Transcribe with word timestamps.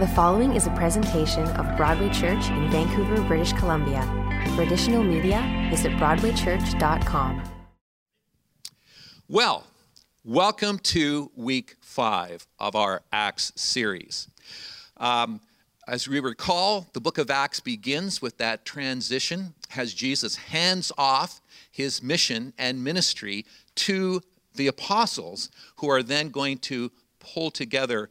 The 0.00 0.08
following 0.08 0.56
is 0.56 0.66
a 0.66 0.70
presentation 0.70 1.46
of 1.50 1.76
Broadway 1.76 2.08
Church 2.08 2.48
in 2.48 2.68
Vancouver, 2.68 3.22
British 3.28 3.52
Columbia. 3.52 4.02
For 4.56 4.62
additional 4.62 5.04
media, 5.04 5.68
visit 5.70 5.92
BroadwayChurch.com. 5.92 7.44
Well, 9.28 9.64
welcome 10.24 10.80
to 10.80 11.30
week 11.36 11.76
five 11.80 12.44
of 12.58 12.74
our 12.74 13.02
Acts 13.12 13.52
series. 13.54 14.26
Um, 14.96 15.40
as 15.86 16.08
we 16.08 16.18
recall, 16.18 16.88
the 16.92 17.00
book 17.00 17.18
of 17.18 17.30
Acts 17.30 17.60
begins 17.60 18.20
with 18.20 18.36
that 18.38 18.64
transition 18.64 19.54
as 19.76 19.94
Jesus 19.94 20.34
hands 20.34 20.90
off 20.98 21.40
his 21.70 22.02
mission 22.02 22.52
and 22.58 22.82
ministry 22.82 23.46
to 23.76 24.22
the 24.56 24.66
apostles, 24.66 25.50
who 25.76 25.88
are 25.88 26.02
then 26.02 26.30
going 26.30 26.58
to 26.58 26.90
pull 27.20 27.52
together 27.52 28.10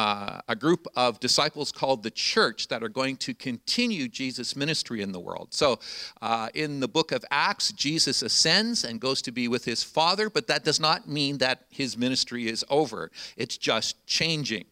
uh, 0.00 0.40
a 0.48 0.56
group 0.56 0.86
of 0.96 1.20
disciples 1.20 1.70
called 1.70 2.02
the 2.02 2.10
church 2.10 2.68
that 2.68 2.82
are 2.82 2.88
going 2.88 3.16
to 3.18 3.34
continue 3.34 4.08
Jesus' 4.08 4.56
ministry 4.56 5.02
in 5.02 5.12
the 5.12 5.20
world. 5.20 5.48
So, 5.50 5.78
uh, 6.22 6.48
in 6.54 6.80
the 6.80 6.88
book 6.88 7.12
of 7.12 7.22
Acts, 7.30 7.70
Jesus 7.72 8.22
ascends 8.22 8.82
and 8.82 8.98
goes 8.98 9.20
to 9.20 9.30
be 9.30 9.46
with 9.46 9.66
his 9.66 9.82
Father, 9.82 10.30
but 10.30 10.46
that 10.46 10.64
does 10.64 10.80
not 10.80 11.06
mean 11.06 11.36
that 11.38 11.66
his 11.68 11.98
ministry 11.98 12.48
is 12.48 12.64
over. 12.70 13.10
It's 13.36 13.58
just 13.58 14.06
changing. 14.06 14.64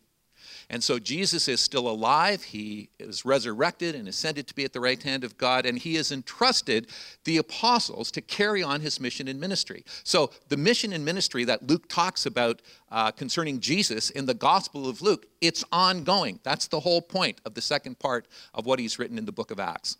And 0.70 0.82
so 0.84 0.98
Jesus 0.98 1.48
is 1.48 1.60
still 1.60 1.88
alive. 1.88 2.42
He 2.42 2.90
is 2.98 3.24
resurrected 3.24 3.94
and 3.94 4.06
ascended 4.06 4.46
to 4.48 4.54
be 4.54 4.64
at 4.64 4.72
the 4.74 4.80
right 4.80 5.02
hand 5.02 5.24
of 5.24 5.38
God, 5.38 5.64
and 5.64 5.78
he 5.78 5.94
has 5.94 6.12
entrusted 6.12 6.88
the 7.24 7.38
apostles 7.38 8.10
to 8.12 8.20
carry 8.20 8.62
on 8.62 8.82
his 8.82 9.00
mission 9.00 9.28
and 9.28 9.40
ministry. 9.40 9.84
So 10.04 10.30
the 10.48 10.58
mission 10.58 10.92
and 10.92 11.04
ministry 11.04 11.44
that 11.44 11.66
Luke 11.66 11.88
talks 11.88 12.26
about 12.26 12.60
uh, 12.90 13.10
concerning 13.12 13.60
Jesus 13.60 14.10
in 14.10 14.26
the 14.26 14.34
Gospel 14.34 14.88
of 14.88 15.00
Luke, 15.00 15.26
it's 15.40 15.64
ongoing. 15.72 16.38
That's 16.42 16.66
the 16.66 16.80
whole 16.80 17.00
point 17.00 17.40
of 17.46 17.54
the 17.54 17.62
second 17.62 17.98
part 17.98 18.28
of 18.52 18.66
what 18.66 18.78
he's 18.78 18.98
written 18.98 19.16
in 19.16 19.24
the 19.24 19.32
book 19.32 19.50
of 19.50 19.58
Acts. 19.58 19.96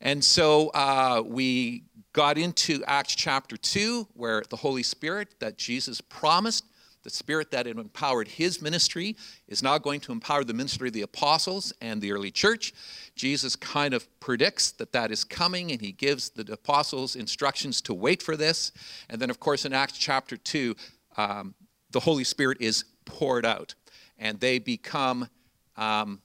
And 0.00 0.24
so 0.24 0.70
uh, 0.70 1.22
we 1.24 1.84
got 2.12 2.36
into 2.38 2.82
Acts 2.86 3.14
chapter 3.14 3.56
2, 3.56 4.08
where 4.14 4.42
the 4.50 4.56
Holy 4.56 4.82
Spirit 4.82 5.28
that 5.38 5.56
Jesus 5.56 6.00
promised 6.00 6.64
the 7.02 7.10
Spirit 7.10 7.50
that 7.50 7.66
empowered 7.66 8.28
his 8.28 8.60
ministry 8.60 9.16
is 9.48 9.62
now 9.62 9.78
going 9.78 10.00
to 10.00 10.12
empower 10.12 10.44
the 10.44 10.54
ministry 10.54 10.88
of 10.88 10.94
the 10.94 11.02
apostles 11.02 11.72
and 11.80 12.00
the 12.00 12.12
early 12.12 12.30
church. 12.30 12.74
Jesus 13.14 13.56
kind 13.56 13.94
of 13.94 14.06
predicts 14.20 14.72
that 14.72 14.92
that 14.92 15.10
is 15.10 15.24
coming, 15.24 15.72
and 15.72 15.80
he 15.80 15.92
gives 15.92 16.30
the 16.30 16.52
apostles 16.52 17.16
instructions 17.16 17.80
to 17.82 17.94
wait 17.94 18.22
for 18.22 18.36
this. 18.36 18.72
And 19.08 19.20
then, 19.20 19.30
of 19.30 19.40
course, 19.40 19.64
in 19.64 19.72
Acts 19.72 19.98
chapter 19.98 20.36
2, 20.36 20.74
um, 21.16 21.54
the 21.90 22.00
Holy 22.00 22.24
Spirit 22.24 22.58
is 22.60 22.84
poured 23.04 23.46
out, 23.46 23.74
and 24.18 24.38
they 24.38 24.58
become 24.58 25.28
um, 25.76 26.20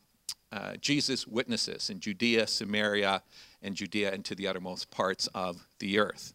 uh, 0.52 0.76
Jesus' 0.80 1.26
witnesses 1.28 1.90
in 1.90 2.00
Judea, 2.00 2.48
Samaria, 2.48 3.22
and 3.62 3.76
Judea, 3.76 4.14
and 4.14 4.24
to 4.26 4.36
the 4.36 4.48
uttermost 4.48 4.92
parts 4.92 5.28
of 5.34 5.66
the 5.80 6.00
earth. 6.00 6.34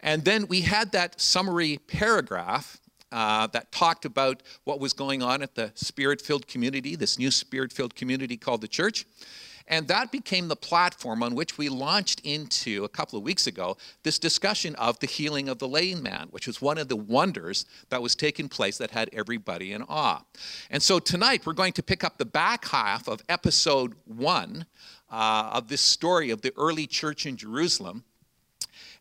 And 0.00 0.24
then 0.24 0.46
we 0.48 0.60
had 0.60 0.92
that 0.92 1.20
summary 1.20 1.78
paragraph 1.86 2.80
uh, 3.12 3.46
that 3.48 3.72
talked 3.72 4.04
about 4.04 4.42
what 4.64 4.80
was 4.80 4.92
going 4.92 5.22
on 5.22 5.42
at 5.42 5.54
the 5.54 5.72
spirit 5.74 6.20
filled 6.20 6.46
community, 6.46 6.96
this 6.96 7.18
new 7.18 7.30
spirit 7.30 7.72
filled 7.72 7.94
community 7.94 8.36
called 8.36 8.60
the 8.60 8.68
church. 8.68 9.06
And 9.68 9.86
that 9.88 10.10
became 10.10 10.48
the 10.48 10.56
platform 10.56 11.22
on 11.22 11.34
which 11.34 11.58
we 11.58 11.68
launched 11.68 12.20
into 12.24 12.84
a 12.84 12.88
couple 12.88 13.18
of 13.18 13.24
weeks 13.24 13.46
ago 13.46 13.76
this 14.02 14.18
discussion 14.18 14.74
of 14.76 14.98
the 15.00 15.06
healing 15.06 15.48
of 15.48 15.58
the 15.58 15.68
lame 15.68 16.02
man, 16.02 16.28
which 16.30 16.46
was 16.46 16.62
one 16.62 16.78
of 16.78 16.88
the 16.88 16.96
wonders 16.96 17.66
that 17.90 18.00
was 18.00 18.14
taking 18.14 18.48
place 18.48 18.78
that 18.78 18.90
had 18.90 19.10
everybody 19.12 19.72
in 19.72 19.82
awe. 19.82 20.22
And 20.70 20.82
so 20.82 20.98
tonight 20.98 21.44
we're 21.44 21.52
going 21.52 21.74
to 21.74 21.82
pick 21.82 22.02
up 22.02 22.16
the 22.16 22.24
back 22.24 22.66
half 22.66 23.08
of 23.08 23.20
episode 23.28 23.94
one 24.06 24.64
uh, 25.10 25.50
of 25.52 25.68
this 25.68 25.82
story 25.82 26.30
of 26.30 26.40
the 26.40 26.52
early 26.56 26.86
church 26.86 27.26
in 27.26 27.36
Jerusalem. 27.36 28.04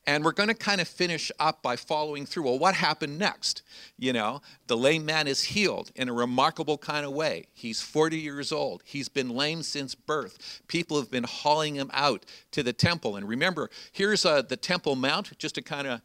And 0.07 0.23
we're 0.23 0.31
going 0.31 0.47
to 0.47 0.56
kind 0.56 0.79
of 0.79 0.88
finish 0.88 1.34
up 1.38 1.62
by 1.62 1.75
following 1.75 2.25
through. 2.25 2.44
Well, 2.44 2.57
what 2.57 2.75
happened 2.75 3.19
next? 3.19 3.62
You 4.00 4.13
know, 4.13 4.41
the 4.68 4.78
lame 4.78 5.06
man 5.06 5.28
is 5.28 5.44
healed 5.44 5.91
in 5.97 6.07
a 6.07 6.13
remarkable 6.13 6.78
kind 6.78 7.06
of 7.06 7.12
way. 7.12 7.47
He's 7.53 7.81
40 7.81 8.18
years 8.18 8.53
old. 8.53 8.84
He's 8.85 9.09
been 9.09 9.29
lame 9.29 9.63
since 9.63 9.95
birth. 9.95 10.62
People 10.68 10.97
have 10.97 11.12
been 11.12 11.25
hauling 11.25 11.75
him 11.75 11.91
out 11.94 12.25
to 12.51 12.63
the 12.63 12.72
temple. 12.72 13.18
And 13.18 13.28
remember, 13.28 13.69
here's 13.91 14.25
uh, 14.25 14.44
the 14.44 14.56
Temple 14.56 14.95
Mount, 14.95 15.38
just 15.38 15.56
to 15.56 15.62
kind 15.62 15.88
of 15.88 16.01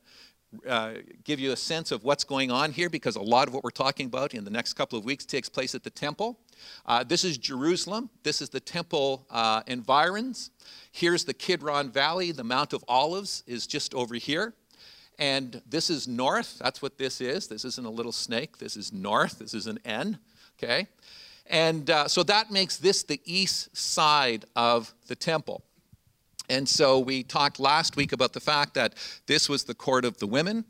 uh, 0.68 0.94
give 1.22 1.38
you 1.38 1.52
a 1.52 1.56
sense 1.56 1.92
of 1.92 2.02
what's 2.02 2.24
going 2.24 2.50
on 2.50 2.72
here, 2.72 2.90
because 2.90 3.14
a 3.14 3.22
lot 3.22 3.46
of 3.46 3.54
what 3.54 3.62
we're 3.62 3.70
talking 3.70 4.06
about 4.06 4.34
in 4.34 4.44
the 4.44 4.50
next 4.50 4.72
couple 4.74 4.98
of 4.98 5.04
weeks 5.04 5.24
takes 5.24 5.48
place 5.48 5.76
at 5.76 5.84
the 5.84 5.90
temple. 5.90 6.40
Uh, 6.86 7.04
this 7.04 7.24
is 7.24 7.38
Jerusalem. 7.38 8.10
This 8.22 8.42
is 8.42 8.48
the 8.48 8.60
temple 8.60 9.26
uh, 9.30 9.62
environs. 9.66 10.50
Here's 10.90 11.24
the 11.24 11.34
Kidron 11.34 11.90
Valley. 11.90 12.32
The 12.32 12.44
Mount 12.44 12.72
of 12.72 12.84
Olives 12.88 13.42
is 13.46 13.66
just 13.66 13.94
over 13.94 14.14
here. 14.14 14.54
And 15.18 15.62
this 15.68 15.90
is 15.90 16.08
north. 16.08 16.58
That's 16.58 16.82
what 16.82 16.98
this 16.98 17.20
is. 17.20 17.46
This 17.46 17.64
isn't 17.64 17.86
a 17.86 17.90
little 17.90 18.12
snake. 18.12 18.58
This 18.58 18.76
is 18.76 18.92
north. 18.92 19.38
This 19.38 19.54
is 19.54 19.66
an 19.66 19.78
N. 19.84 20.18
Okay? 20.58 20.88
And 21.46 21.90
uh, 21.90 22.08
so 22.08 22.22
that 22.24 22.50
makes 22.50 22.76
this 22.76 23.02
the 23.02 23.20
east 23.24 23.76
side 23.76 24.44
of 24.56 24.92
the 25.08 25.16
temple. 25.16 25.62
And 26.48 26.68
so 26.68 26.98
we 26.98 27.22
talked 27.22 27.60
last 27.60 27.96
week 27.96 28.12
about 28.12 28.32
the 28.32 28.40
fact 28.40 28.74
that 28.74 28.94
this 29.26 29.48
was 29.48 29.64
the 29.64 29.74
court 29.74 30.04
of 30.04 30.18
the 30.18 30.26
women, 30.26 30.64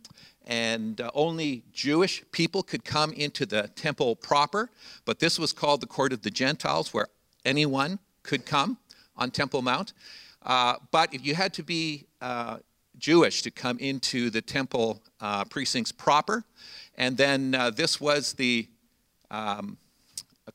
and 0.47 1.01
uh, 1.01 1.11
only 1.15 1.63
Jewish 1.73 2.23
people 2.33 2.63
could 2.63 2.85
come 2.85 3.13
into 3.13 3.47
the 3.47 3.69
temple 3.75 4.17
proper. 4.17 4.71
But 5.05 5.19
this 5.19 5.39
was 5.39 5.53
called 5.53 5.81
the 5.81 5.87
court 5.87 6.13
of 6.13 6.23
the 6.23 6.31
Gentiles, 6.31 6.93
where 6.93 7.09
anyone 7.45 7.99
could 8.23 8.45
come 8.47 8.79
on 9.17 9.31
Temple 9.31 9.63
Mount. 9.63 9.93
Uh, 10.45 10.77
but 10.91 11.15
if 11.15 11.25
you 11.25 11.35
had 11.35 11.53
to 11.55 11.63
be 11.63 12.07
uh, 12.21 12.59
Jewish 12.99 13.43
to 13.43 13.51
come 13.51 13.79
into 13.79 14.31
the 14.31 14.43
temple 14.43 15.03
uh, 15.21 15.45
precincts 15.45 15.93
proper, 15.93 16.45
and 16.97 17.17
then 17.17 17.55
uh, 17.55 17.71
this 17.71 18.01
was 18.01 18.33
the 18.35 18.69
um, 19.31 19.79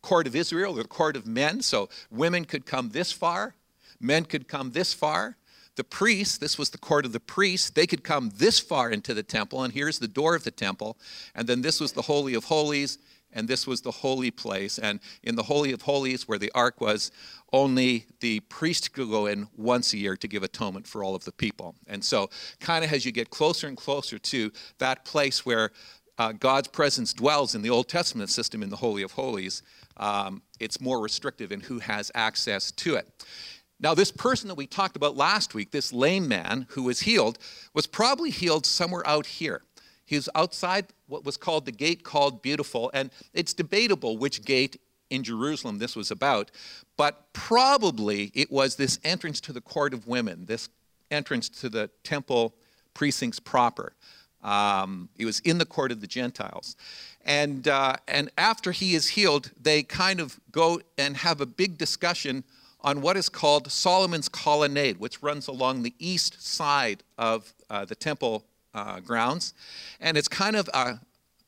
court 0.01 0.27
of 0.27 0.35
Israel, 0.35 0.73
the 0.73 0.83
court 0.83 1.15
of 1.15 1.25
men, 1.25 1.61
so 1.61 1.89
women 2.11 2.45
could 2.45 2.65
come 2.65 2.89
this 2.89 3.11
far, 3.11 3.55
men 3.99 4.25
could 4.25 4.47
come 4.47 4.71
this 4.71 4.93
far. 4.93 5.37
The 5.77 5.83
priests, 5.83 6.37
this 6.39 6.57
was 6.57 6.71
the 6.71 6.77
court 6.77 7.05
of 7.05 7.13
the 7.13 7.19
priests, 7.19 7.69
they 7.69 7.87
could 7.87 8.03
come 8.03 8.31
this 8.35 8.59
far 8.59 8.89
into 8.91 9.13
the 9.13 9.23
temple, 9.23 9.63
and 9.63 9.73
here's 9.73 9.99
the 9.99 10.07
door 10.07 10.35
of 10.35 10.43
the 10.43 10.51
temple. 10.51 10.97
And 11.35 11.47
then 11.47 11.61
this 11.61 11.79
was 11.79 11.93
the 11.93 12.01
Holy 12.01 12.33
of 12.33 12.45
Holies, 12.45 12.97
and 13.31 13.47
this 13.47 13.67
was 13.67 13.81
the 13.81 13.91
holy 13.91 14.31
place. 14.31 14.79
And 14.79 14.99
in 15.21 15.35
the 15.35 15.43
Holy 15.43 15.71
of 15.71 15.83
Holies, 15.83 16.27
where 16.27 16.39
the 16.39 16.51
ark 16.55 16.81
was, 16.81 17.11
only 17.53 18.07
the 18.21 18.39
priest 18.41 18.91
could 18.93 19.09
go 19.09 19.27
in 19.27 19.47
once 19.55 19.93
a 19.93 19.97
year 19.97 20.17
to 20.17 20.27
give 20.27 20.43
atonement 20.43 20.87
for 20.87 21.03
all 21.03 21.13
of 21.13 21.25
the 21.25 21.31
people. 21.31 21.75
And 21.87 22.03
so, 22.03 22.29
kind 22.59 22.83
of 22.83 22.91
as 22.91 23.05
you 23.05 23.11
get 23.11 23.29
closer 23.29 23.67
and 23.67 23.77
closer 23.77 24.17
to 24.17 24.51
that 24.79 25.05
place 25.05 25.45
where 25.45 25.71
uh, 26.17 26.31
God's 26.31 26.67
presence 26.69 27.13
dwells 27.13 27.53
in 27.53 27.61
the 27.61 27.69
Old 27.69 27.87
Testament 27.87 28.31
system 28.31 28.63
in 28.63 28.69
the 28.69 28.75
Holy 28.75 29.03
of 29.03 29.11
Holies, 29.11 29.61
um, 29.97 30.41
it's 30.59 30.81
more 30.81 30.99
restrictive 30.99 31.51
in 31.51 31.61
who 31.61 31.79
has 31.79 32.11
access 32.15 32.71
to 32.71 32.95
it. 32.95 33.07
Now, 33.79 33.93
this 33.93 34.11
person 34.11 34.47
that 34.47 34.55
we 34.55 34.65
talked 34.65 34.95
about 34.95 35.15
last 35.15 35.53
week, 35.53 35.71
this 35.71 35.93
lame 35.93 36.27
man 36.27 36.65
who 36.69 36.83
was 36.83 37.01
healed, 37.01 37.37
was 37.73 37.85
probably 37.85 38.31
healed 38.31 38.65
somewhere 38.65 39.07
out 39.07 39.25
here. 39.25 39.61
He 40.05 40.15
was 40.15 40.29
outside 40.33 40.87
what 41.07 41.25
was 41.25 41.37
called 41.37 41.65
the 41.65 41.71
gate 41.71 42.03
called 42.03 42.41
Beautiful, 42.41 42.89
and 42.93 43.11
it's 43.33 43.53
debatable 43.53 44.17
which 44.17 44.43
gate 44.43 44.79
in 45.09 45.23
Jerusalem 45.23 45.77
this 45.77 45.95
was 45.95 46.11
about, 46.11 46.49
but 46.97 47.31
probably 47.33 48.31
it 48.33 48.51
was 48.51 48.75
this 48.75 48.99
entrance 49.03 49.39
to 49.41 49.53
the 49.53 49.61
court 49.61 49.93
of 49.93 50.07
women, 50.07 50.45
this 50.45 50.69
entrance 51.11 51.47
to 51.49 51.69
the 51.69 51.89
temple 52.03 52.55
precincts 52.93 53.39
proper. 53.39 53.93
Um, 54.43 55.09
it 55.17 55.25
was 55.25 55.39
in 55.41 55.57
the 55.57 55.65
court 55.65 55.91
of 55.91 56.01
the 56.01 56.07
Gentiles. 56.07 56.75
And, 57.25 57.67
uh, 57.67 57.97
and 58.07 58.31
after 58.37 58.71
he 58.71 58.95
is 58.95 59.09
healed, 59.09 59.51
they 59.59 59.83
kind 59.83 60.19
of 60.19 60.39
go 60.51 60.79
and 60.97 61.17
have 61.17 61.41
a 61.41 61.45
big 61.45 61.77
discussion 61.77 62.43
on 62.81 63.01
what 63.01 63.17
is 63.17 63.29
called 63.29 63.71
Solomon's 63.71 64.29
Colonnade, 64.29 64.97
which 64.97 65.21
runs 65.23 65.47
along 65.47 65.83
the 65.83 65.93
east 65.99 66.41
side 66.41 67.03
of 67.17 67.53
uh, 67.69 67.85
the 67.85 67.95
temple 67.95 68.45
uh, 68.73 68.99
grounds. 68.99 69.53
And 69.99 70.17
it's 70.17 70.27
kind 70.27 70.55
of 70.55 70.69
a, 70.73 70.99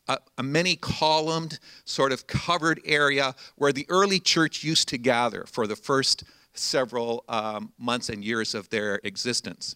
a, 0.07 0.17
a 0.37 0.43
many 0.43 0.75
columned, 0.75 1.59
sort 1.85 2.11
of 2.11 2.27
covered 2.27 2.81
area 2.85 3.35
where 3.55 3.71
the 3.71 3.85
early 3.89 4.19
church 4.19 4.63
used 4.63 4.87
to 4.89 4.97
gather 4.97 5.45
for 5.45 5.67
the 5.67 5.75
first 5.75 6.23
several 6.53 7.23
um, 7.29 7.71
months 7.77 8.09
and 8.09 8.23
years 8.23 8.55
of 8.55 8.69
their 8.69 8.99
existence. 9.03 9.75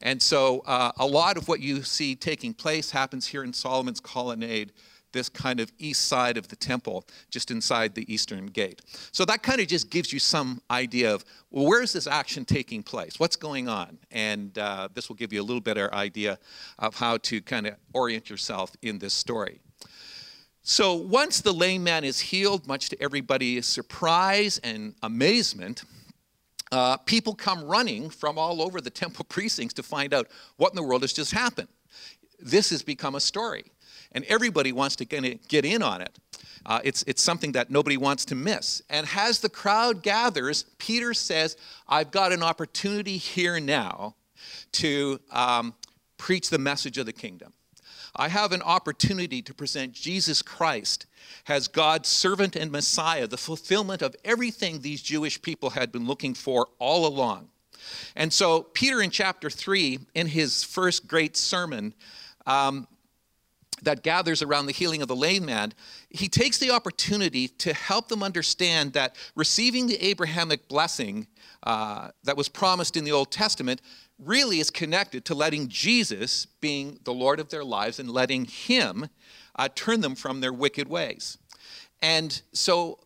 And 0.00 0.20
so 0.20 0.60
uh, 0.66 0.92
a 0.98 1.06
lot 1.06 1.36
of 1.36 1.48
what 1.48 1.60
you 1.60 1.82
see 1.82 2.14
taking 2.14 2.54
place 2.54 2.90
happens 2.90 3.26
here 3.26 3.44
in 3.44 3.52
Solomon's 3.52 4.00
Colonnade 4.00 4.72
this 5.12 5.28
kind 5.28 5.60
of 5.60 5.72
east 5.78 6.08
side 6.08 6.36
of 6.36 6.48
the 6.48 6.56
temple, 6.56 7.04
just 7.30 7.50
inside 7.50 7.94
the 7.94 8.12
eastern 8.12 8.46
gate. 8.46 8.82
So 9.12 9.24
that 9.26 9.42
kind 9.42 9.60
of 9.60 9.66
just 9.66 9.90
gives 9.90 10.12
you 10.12 10.18
some 10.18 10.60
idea 10.70 11.14
of 11.14 11.24
well, 11.50 11.66
where 11.66 11.82
is 11.82 11.92
this 11.92 12.06
action 12.06 12.44
taking 12.44 12.82
place? 12.82 13.20
What's 13.20 13.36
going 13.36 13.68
on? 13.68 13.98
And 14.10 14.56
uh, 14.58 14.88
this 14.94 15.08
will 15.08 15.16
give 15.16 15.32
you 15.32 15.42
a 15.42 15.44
little 15.44 15.60
better 15.60 15.92
idea 15.94 16.38
of 16.78 16.96
how 16.96 17.18
to 17.18 17.42
kind 17.42 17.66
of 17.66 17.74
orient 17.92 18.30
yourself 18.30 18.72
in 18.80 18.98
this 18.98 19.12
story. 19.12 19.60
So 20.62 20.94
once 20.94 21.40
the 21.40 21.52
lame 21.52 21.82
man 21.82 22.04
is 22.04 22.20
healed, 22.20 22.66
much 22.68 22.88
to 22.90 23.02
everybody's 23.02 23.66
surprise 23.66 24.58
and 24.62 24.94
amazement, 25.02 25.84
uh, 26.70 26.96
people 26.98 27.34
come 27.34 27.64
running 27.64 28.08
from 28.08 28.38
all 28.38 28.62
over 28.62 28.80
the 28.80 28.90
temple 28.90 29.24
precincts 29.28 29.74
to 29.74 29.82
find 29.82 30.14
out 30.14 30.28
what 30.56 30.72
in 30.72 30.76
the 30.76 30.82
world 30.82 31.02
has 31.02 31.12
just 31.12 31.32
happened. 31.32 31.68
This 32.38 32.70
has 32.70 32.82
become 32.82 33.14
a 33.14 33.20
story, 33.20 33.64
and 34.12 34.24
everybody 34.26 34.72
wants 34.72 34.96
to 34.96 35.04
get 35.04 35.64
in 35.64 35.82
on 35.82 36.02
it. 36.02 36.18
Uh, 36.64 36.80
it's, 36.84 37.02
it's 37.06 37.22
something 37.22 37.52
that 37.52 37.70
nobody 37.70 37.96
wants 37.96 38.24
to 38.26 38.34
miss. 38.34 38.82
And 38.88 39.06
as 39.16 39.40
the 39.40 39.48
crowd 39.48 40.02
gathers, 40.02 40.64
Peter 40.78 41.12
says, 41.12 41.56
I've 41.88 42.10
got 42.10 42.32
an 42.32 42.42
opportunity 42.42 43.16
here 43.16 43.58
now 43.58 44.14
to 44.72 45.20
um, 45.30 45.74
preach 46.18 46.50
the 46.50 46.58
message 46.58 46.98
of 46.98 47.06
the 47.06 47.12
kingdom. 47.12 47.52
I 48.14 48.28
have 48.28 48.52
an 48.52 48.62
opportunity 48.62 49.40
to 49.42 49.54
present 49.54 49.92
Jesus 49.92 50.42
Christ 50.42 51.06
as 51.48 51.66
God's 51.66 52.08
servant 52.08 52.56
and 52.56 52.70
Messiah, 52.70 53.26
the 53.26 53.38
fulfillment 53.38 54.02
of 54.02 54.14
everything 54.24 54.80
these 54.80 55.02
Jewish 55.02 55.40
people 55.40 55.70
had 55.70 55.90
been 55.90 56.06
looking 56.06 56.34
for 56.34 56.68
all 56.78 57.06
along. 57.06 57.48
And 58.14 58.32
so, 58.32 58.62
Peter 58.62 59.02
in 59.02 59.10
chapter 59.10 59.50
3, 59.50 59.98
in 60.14 60.26
his 60.28 60.62
first 60.62 61.08
great 61.08 61.36
sermon, 61.36 61.94
um, 62.46 62.86
that 63.82 64.02
gathers 64.02 64.42
around 64.42 64.66
the 64.66 64.72
healing 64.72 65.02
of 65.02 65.08
the 65.08 65.16
lame 65.16 65.44
man, 65.44 65.74
he 66.10 66.28
takes 66.28 66.58
the 66.58 66.70
opportunity 66.70 67.48
to 67.48 67.74
help 67.74 68.08
them 68.08 68.22
understand 68.22 68.92
that 68.94 69.16
receiving 69.34 69.86
the 69.86 70.02
Abrahamic 70.04 70.68
blessing 70.68 71.26
uh, 71.64 72.08
that 72.24 72.36
was 72.36 72.48
promised 72.48 72.96
in 72.96 73.04
the 73.04 73.12
Old 73.12 73.30
Testament 73.30 73.80
really 74.18 74.60
is 74.60 74.70
connected 74.70 75.24
to 75.24 75.34
letting 75.34 75.68
Jesus 75.68 76.46
being 76.60 76.98
the 77.04 77.12
Lord 77.12 77.40
of 77.40 77.48
their 77.48 77.64
lives 77.64 77.98
and 77.98 78.10
letting 78.10 78.44
Him 78.44 79.08
uh, 79.56 79.68
turn 79.74 80.00
them 80.00 80.14
from 80.14 80.40
their 80.40 80.52
wicked 80.52 80.88
ways. 80.88 81.38
And 82.00 82.40
so 82.52 82.98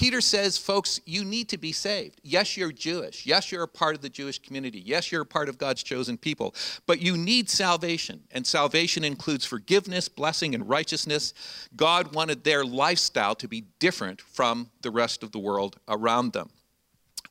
Peter 0.00 0.22
says, 0.22 0.56
folks, 0.56 0.98
you 1.04 1.26
need 1.26 1.46
to 1.50 1.58
be 1.58 1.72
saved. 1.72 2.22
Yes, 2.24 2.56
you're 2.56 2.72
Jewish. 2.72 3.26
Yes, 3.26 3.52
you're 3.52 3.64
a 3.64 3.68
part 3.68 3.94
of 3.94 4.00
the 4.00 4.08
Jewish 4.08 4.38
community. 4.38 4.80
Yes, 4.80 5.12
you're 5.12 5.20
a 5.20 5.26
part 5.26 5.50
of 5.50 5.58
God's 5.58 5.82
chosen 5.82 6.16
people. 6.16 6.54
But 6.86 7.02
you 7.02 7.18
need 7.18 7.50
salvation. 7.50 8.22
And 8.30 8.46
salvation 8.46 9.04
includes 9.04 9.44
forgiveness, 9.44 10.08
blessing, 10.08 10.54
and 10.54 10.66
righteousness. 10.66 11.34
God 11.76 12.14
wanted 12.14 12.44
their 12.44 12.64
lifestyle 12.64 13.34
to 13.34 13.46
be 13.46 13.66
different 13.78 14.22
from 14.22 14.70
the 14.80 14.90
rest 14.90 15.22
of 15.22 15.32
the 15.32 15.38
world 15.38 15.76
around 15.86 16.32
them. 16.32 16.48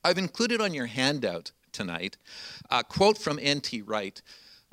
I've 0.04 0.20
included 0.20 0.62
on 0.62 0.76
your 0.76 0.86
handout 0.86 1.52
tonight. 1.72 2.18
A 2.70 2.84
quote 2.84 3.18
from 3.18 3.40
N.T. 3.42 3.82
Wright, 3.82 4.22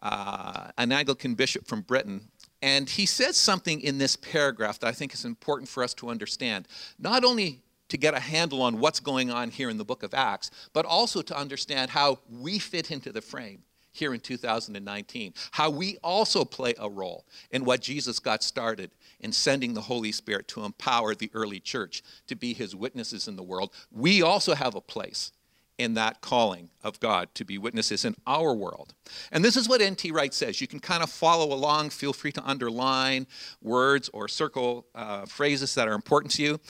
uh, 0.02 0.68
an 0.76 0.92
Anglican 0.92 1.34
bishop 1.34 1.66
from 1.66 1.80
Britain. 1.80 2.28
And 2.60 2.90
he 2.90 3.06
says 3.06 3.38
something 3.38 3.80
in 3.80 3.96
this 3.96 4.16
paragraph 4.16 4.80
that 4.80 4.88
I 4.88 4.92
think 4.92 5.14
is 5.14 5.24
important 5.24 5.70
for 5.70 5.82
us 5.82 5.94
to 5.94 6.10
understand. 6.10 6.68
Not 6.98 7.24
only 7.24 7.62
to 7.88 7.96
get 7.96 8.14
a 8.14 8.20
handle 8.20 8.62
on 8.62 8.80
what's 8.80 9.00
going 9.00 9.30
on 9.30 9.50
here 9.50 9.70
in 9.70 9.78
the 9.78 9.84
book 9.84 10.02
of 10.02 10.14
Acts, 10.14 10.50
but 10.72 10.84
also 10.84 11.22
to 11.22 11.36
understand 11.36 11.90
how 11.90 12.18
we 12.30 12.58
fit 12.58 12.90
into 12.90 13.12
the 13.12 13.20
frame 13.20 13.62
here 13.92 14.12
in 14.12 14.20
2019, 14.20 15.34
how 15.52 15.70
we 15.70 15.96
also 16.04 16.44
play 16.44 16.74
a 16.78 16.88
role 16.88 17.24
in 17.50 17.64
what 17.64 17.80
Jesus 17.80 18.18
got 18.18 18.42
started 18.42 18.90
in 19.20 19.32
sending 19.32 19.74
the 19.74 19.80
Holy 19.80 20.12
Spirit 20.12 20.46
to 20.48 20.64
empower 20.64 21.14
the 21.14 21.30
early 21.32 21.60
church 21.60 22.02
to 22.26 22.36
be 22.36 22.52
his 22.52 22.76
witnesses 22.76 23.26
in 23.26 23.36
the 23.36 23.42
world. 23.42 23.72
We 23.90 24.22
also 24.22 24.54
have 24.54 24.74
a 24.74 24.80
place 24.80 25.32
in 25.78 25.94
that 25.94 26.20
calling 26.20 26.70
of 26.82 26.98
God 27.00 27.28
to 27.34 27.44
be 27.44 27.58
witnesses 27.58 28.04
in 28.04 28.14
our 28.26 28.54
world. 28.54 28.94
And 29.30 29.44
this 29.44 29.56
is 29.56 29.68
what 29.68 29.82
N.T. 29.82 30.10
Wright 30.10 30.32
says. 30.32 30.60
You 30.60 30.66
can 30.66 30.80
kind 30.80 31.02
of 31.02 31.10
follow 31.10 31.54
along, 31.54 31.90
feel 31.90 32.12
free 32.12 32.32
to 32.32 32.42
underline 32.44 33.26
words 33.62 34.08
or 34.12 34.26
circle 34.28 34.86
uh, 34.94 35.26
phrases 35.26 35.74
that 35.74 35.88
are 35.88 35.94
important 35.94 36.32
to 36.34 36.42
you. 36.42 36.60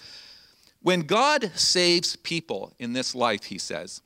When 0.86 1.00
God 1.00 1.50
saves 1.56 2.14
people 2.14 2.72
in 2.78 2.92
this 2.92 3.12
life, 3.12 3.46
he 3.46 3.58
says, 3.58 4.02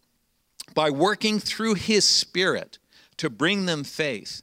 by 0.73 0.89
working 0.89 1.39
through 1.39 1.75
his 1.75 2.07
Spirit 2.07 2.79
to 3.19 3.29
bring 3.29 3.67
them 3.67 3.85
faith, 3.85 4.41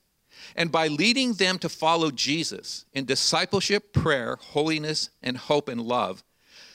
and 0.56 0.72
by 0.72 0.88
leading 0.88 1.34
them 1.34 1.58
to 1.58 1.68
follow 1.68 2.12
Jesus 2.12 2.86
in 2.94 3.06
discipleship, 3.06 3.92
prayer, 3.92 4.38
holiness, 4.40 5.10
and 5.24 5.36
hope 5.36 5.68
and 5.68 5.82
love, 5.82 6.24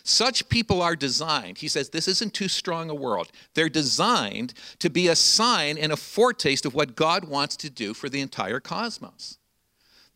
such 0.02 0.48
people 0.48 0.82
are 0.82 0.96
designed, 0.96 1.58
he 1.58 1.68
says, 1.68 1.90
this 1.90 2.08
isn't 2.08 2.34
too 2.34 2.48
strong 2.48 2.90
a 2.90 2.94
world. 2.96 3.30
They're 3.54 3.68
designed 3.68 4.54
to 4.80 4.90
be 4.90 5.06
a 5.06 5.14
sign 5.14 5.78
and 5.78 5.92
a 5.92 5.96
foretaste 5.96 6.66
of 6.66 6.74
what 6.74 6.96
God 6.96 7.26
wants 7.26 7.56
to 7.58 7.70
do 7.70 7.94
for 7.94 8.08
the 8.08 8.20
entire 8.20 8.58
cosmos. 8.58 9.38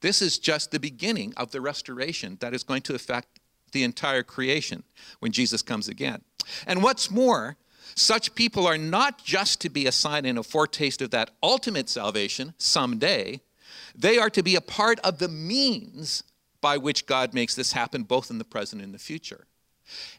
This 0.00 0.20
is 0.20 0.38
just 0.40 0.72
the 0.72 0.80
beginning 0.80 1.34
of 1.36 1.52
the 1.52 1.60
restoration 1.60 2.36
that 2.40 2.52
is 2.52 2.64
going 2.64 2.82
to 2.82 2.96
affect 2.96 3.35
the 3.76 3.84
entire 3.84 4.22
creation 4.22 4.82
when 5.18 5.32
Jesus 5.32 5.60
comes 5.60 5.86
again. 5.86 6.22
And 6.66 6.82
what's 6.82 7.10
more, 7.10 7.56
such 7.94 8.34
people 8.34 8.66
are 8.66 8.78
not 8.78 9.22
just 9.22 9.60
to 9.60 9.68
be 9.68 9.86
a 9.86 9.92
sign 9.92 10.24
and 10.24 10.38
a 10.38 10.42
foretaste 10.42 11.02
of 11.02 11.10
that 11.10 11.30
ultimate 11.42 11.90
salvation 11.90 12.54
someday, 12.56 13.40
they 13.94 14.16
are 14.16 14.30
to 14.30 14.42
be 14.42 14.56
a 14.56 14.62
part 14.62 14.98
of 15.00 15.18
the 15.18 15.28
means 15.28 16.22
by 16.62 16.78
which 16.78 17.04
God 17.04 17.34
makes 17.34 17.54
this 17.54 17.72
happen, 17.72 18.04
both 18.04 18.30
in 18.30 18.38
the 18.38 18.44
present 18.44 18.80
and 18.80 18.94
the 18.94 18.98
future. 18.98 19.46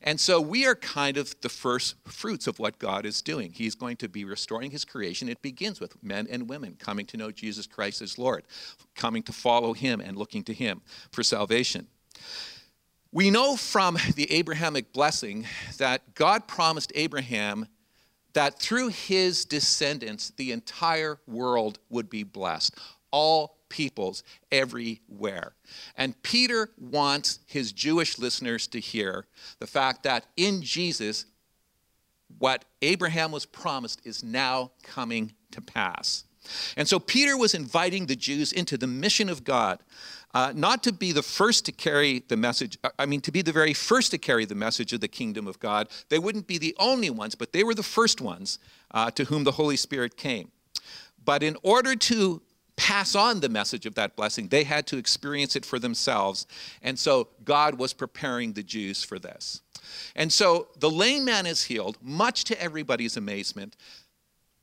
And 0.03 0.19
so 0.19 0.39
we 0.39 0.67
are 0.67 0.75
kind 0.75 1.17
of 1.17 1.35
the 1.41 1.49
first 1.49 1.95
fruits 2.05 2.45
of 2.45 2.59
what 2.59 2.77
God 2.77 3.05
is 3.05 3.23
doing. 3.23 3.51
He's 3.51 3.73
going 3.73 3.97
to 3.97 4.07
be 4.07 4.23
restoring 4.23 4.69
his 4.69 4.85
creation. 4.85 5.29
It 5.29 5.41
begins 5.41 5.79
with 5.79 6.01
men 6.03 6.27
and 6.29 6.47
women 6.47 6.75
coming 6.77 7.07
to 7.07 7.17
know 7.17 7.31
Jesus 7.31 7.65
Christ 7.65 8.03
as 8.03 8.19
Lord, 8.19 8.43
coming 8.95 9.23
to 9.23 9.33
follow 9.33 9.73
him 9.73 9.99
and 9.99 10.15
looking 10.15 10.43
to 10.43 10.53
him 10.53 10.81
for 11.11 11.23
salvation. 11.23 11.87
We 13.17 13.31
know 13.31 13.55
from 13.55 13.97
the 14.13 14.31
Abrahamic 14.31 14.93
blessing 14.93 15.47
that 15.79 16.13
God 16.13 16.47
promised 16.47 16.91
Abraham 16.93 17.65
that 18.33 18.59
through 18.59 18.89
his 18.89 19.43
descendants, 19.43 20.29
the 20.37 20.51
entire 20.51 21.19
world 21.25 21.79
would 21.89 22.11
be 22.11 22.21
blessed. 22.21 22.77
All 23.09 23.57
peoples 23.69 24.21
everywhere. 24.51 25.55
And 25.95 26.21
Peter 26.21 26.69
wants 26.77 27.39
his 27.47 27.71
Jewish 27.71 28.19
listeners 28.19 28.67
to 28.67 28.79
hear 28.79 29.25
the 29.57 29.65
fact 29.65 30.03
that 30.03 30.27
in 30.37 30.61
Jesus, 30.61 31.25
what 32.37 32.65
Abraham 32.83 33.31
was 33.31 33.47
promised 33.47 33.99
is 34.05 34.23
now 34.23 34.73
coming 34.83 35.33
to 35.53 35.61
pass. 35.61 36.26
And 36.75 36.87
so 36.87 36.99
Peter 36.99 37.37
was 37.37 37.53
inviting 37.53 38.05
the 38.05 38.15
Jews 38.15 38.51
into 38.51 38.77
the 38.77 38.87
mission 38.87 39.29
of 39.29 39.43
God, 39.43 39.79
uh, 40.33 40.53
not 40.55 40.83
to 40.83 40.91
be 40.91 41.11
the 41.11 41.23
first 41.23 41.65
to 41.65 41.71
carry 41.71 42.23
the 42.27 42.37
message, 42.37 42.77
uh, 42.83 42.89
I 42.99 43.05
mean, 43.05 43.21
to 43.21 43.31
be 43.31 43.41
the 43.41 43.51
very 43.51 43.73
first 43.73 44.11
to 44.11 44.17
carry 44.17 44.45
the 44.45 44.55
message 44.55 44.93
of 44.93 45.01
the 45.01 45.07
kingdom 45.07 45.47
of 45.47 45.59
God. 45.59 45.87
They 46.09 46.19
wouldn't 46.19 46.47
be 46.47 46.57
the 46.57 46.75
only 46.79 47.09
ones, 47.09 47.35
but 47.35 47.53
they 47.53 47.63
were 47.63 47.75
the 47.75 47.83
first 47.83 48.21
ones 48.21 48.59
uh, 48.91 49.11
to 49.11 49.25
whom 49.25 49.43
the 49.43 49.53
Holy 49.53 49.77
Spirit 49.77 50.17
came. 50.17 50.51
But 51.23 51.43
in 51.43 51.57
order 51.63 51.95
to 51.95 52.41
pass 52.77 53.15
on 53.15 53.39
the 53.41 53.49
message 53.49 53.85
of 53.85 53.95
that 53.95 54.15
blessing. 54.15 54.47
They 54.47 54.63
had 54.63 54.87
to 54.87 54.97
experience 54.97 55.55
it 55.55 55.65
for 55.65 55.79
themselves. 55.79 56.47
And 56.81 56.97
so 56.97 57.27
God 57.43 57.75
was 57.75 57.91
preparing 57.91 58.53
the 58.53 58.63
Jews 58.63 59.03
for 59.03 59.19
this. 59.19 59.61
And 60.15 60.31
so 60.31 60.67
the 60.79 60.89
lame 60.89 61.25
man 61.25 61.45
is 61.45 61.63
healed, 61.63 61.97
much 62.01 62.43
to 62.45 62.61
everybody's 62.61 63.17
amazement. 63.17 63.75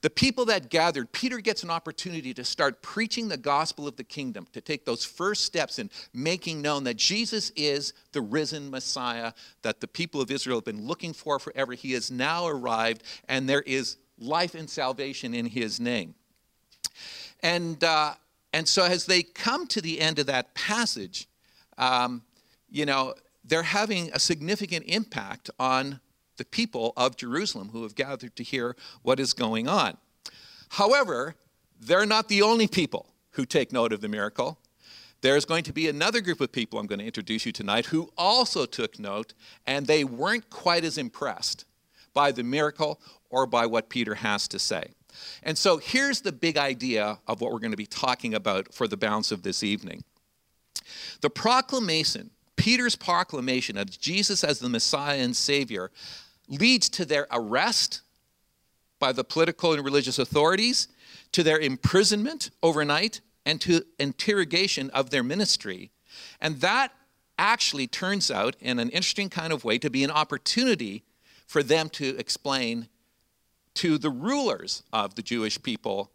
The 0.04 0.10
people 0.10 0.44
that 0.44 0.68
gathered, 0.68 1.10
Peter 1.12 1.38
gets 1.38 1.62
an 1.62 1.70
opportunity 1.70 2.34
to 2.34 2.44
start 2.44 2.82
preaching 2.82 3.26
the 3.26 3.38
gospel 3.38 3.88
of 3.88 3.96
the 3.96 4.04
kingdom, 4.04 4.46
to 4.52 4.60
take 4.60 4.84
those 4.84 5.02
first 5.02 5.46
steps 5.46 5.78
in 5.78 5.88
making 6.12 6.60
known 6.60 6.84
that 6.84 6.98
Jesus 6.98 7.50
is 7.56 7.94
the 8.12 8.20
risen 8.20 8.70
Messiah 8.70 9.32
that 9.62 9.80
the 9.80 9.88
people 9.88 10.20
of 10.20 10.30
Israel 10.30 10.58
have 10.58 10.66
been 10.66 10.86
looking 10.86 11.14
for 11.14 11.38
forever. 11.38 11.72
He 11.72 11.92
has 11.92 12.10
now 12.10 12.46
arrived, 12.46 13.02
and 13.30 13.48
there 13.48 13.62
is 13.62 13.96
life 14.18 14.54
and 14.54 14.68
salvation 14.68 15.32
in 15.32 15.46
his 15.46 15.80
name. 15.80 16.14
And, 17.42 17.82
uh, 17.82 18.12
and 18.52 18.68
so 18.68 18.84
as 18.84 19.06
they 19.06 19.22
come 19.22 19.66
to 19.68 19.80
the 19.80 20.02
end 20.02 20.18
of 20.18 20.26
that 20.26 20.54
passage, 20.54 21.28
um, 21.78 22.20
you 22.70 22.84
know, 22.84 23.14
they're 23.42 23.62
having 23.62 24.10
a 24.12 24.18
significant 24.18 24.84
impact 24.86 25.48
on 25.58 26.00
the 26.36 26.44
people 26.44 26.92
of 26.96 27.16
Jerusalem 27.16 27.70
who 27.72 27.82
have 27.82 27.94
gathered 27.94 28.36
to 28.36 28.42
hear 28.42 28.76
what 29.02 29.20
is 29.20 29.32
going 29.32 29.68
on. 29.68 29.96
However, 30.70 31.36
they're 31.80 32.06
not 32.06 32.28
the 32.28 32.42
only 32.42 32.66
people 32.66 33.14
who 33.32 33.44
take 33.44 33.72
note 33.72 33.92
of 33.92 34.00
the 34.00 34.08
miracle. 34.08 34.58
There's 35.20 35.44
going 35.44 35.64
to 35.64 35.72
be 35.72 35.88
another 35.88 36.20
group 36.20 36.40
of 36.40 36.52
people 36.52 36.78
I'm 36.78 36.86
going 36.86 36.98
to 36.98 37.04
introduce 37.04 37.46
you 37.46 37.52
tonight 37.52 37.86
who 37.86 38.10
also 38.16 38.66
took 38.66 38.98
note, 38.98 39.34
and 39.66 39.86
they 39.86 40.04
weren't 40.04 40.50
quite 40.50 40.84
as 40.84 40.98
impressed 40.98 41.64
by 42.12 42.30
the 42.30 42.42
miracle 42.42 43.00
or 43.30 43.46
by 43.46 43.66
what 43.66 43.88
Peter 43.88 44.16
has 44.16 44.46
to 44.48 44.58
say. 44.58 44.92
And 45.42 45.56
so 45.56 45.78
here's 45.78 46.20
the 46.20 46.32
big 46.32 46.56
idea 46.56 47.18
of 47.26 47.40
what 47.40 47.52
we're 47.52 47.58
going 47.58 47.70
to 47.70 47.76
be 47.76 47.86
talking 47.86 48.34
about 48.34 48.74
for 48.74 48.86
the 48.88 48.96
balance 48.96 49.32
of 49.32 49.42
this 49.42 49.62
evening. 49.62 50.04
The 51.20 51.30
proclamation, 51.30 52.30
Peter's 52.56 52.96
proclamation 52.96 53.76
of 53.76 53.90
Jesus 53.90 54.44
as 54.44 54.58
the 54.58 54.68
Messiah 54.68 55.18
and 55.18 55.34
Savior, 55.34 55.90
leads 56.48 56.88
to 56.90 57.04
their 57.04 57.26
arrest 57.30 58.02
by 58.98 59.12
the 59.12 59.24
political 59.24 59.72
and 59.72 59.84
religious 59.84 60.18
authorities, 60.18 60.88
to 61.32 61.42
their 61.42 61.58
imprisonment 61.58 62.50
overnight, 62.62 63.20
and 63.44 63.60
to 63.60 63.84
interrogation 63.98 64.88
of 64.90 65.10
their 65.10 65.22
ministry. 65.22 65.90
And 66.40 66.60
that 66.60 66.92
actually 67.38 67.86
turns 67.86 68.30
out, 68.30 68.56
in 68.60 68.78
an 68.78 68.90
interesting 68.90 69.28
kind 69.28 69.52
of 69.52 69.64
way, 69.64 69.78
to 69.78 69.90
be 69.90 70.04
an 70.04 70.10
opportunity 70.10 71.02
for 71.46 71.62
them 71.62 71.88
to 71.90 72.16
explain 72.16 72.88
to 73.74 73.98
the 73.98 74.10
rulers 74.10 74.84
of 74.92 75.16
the 75.16 75.22
Jewish 75.22 75.60
people 75.62 76.12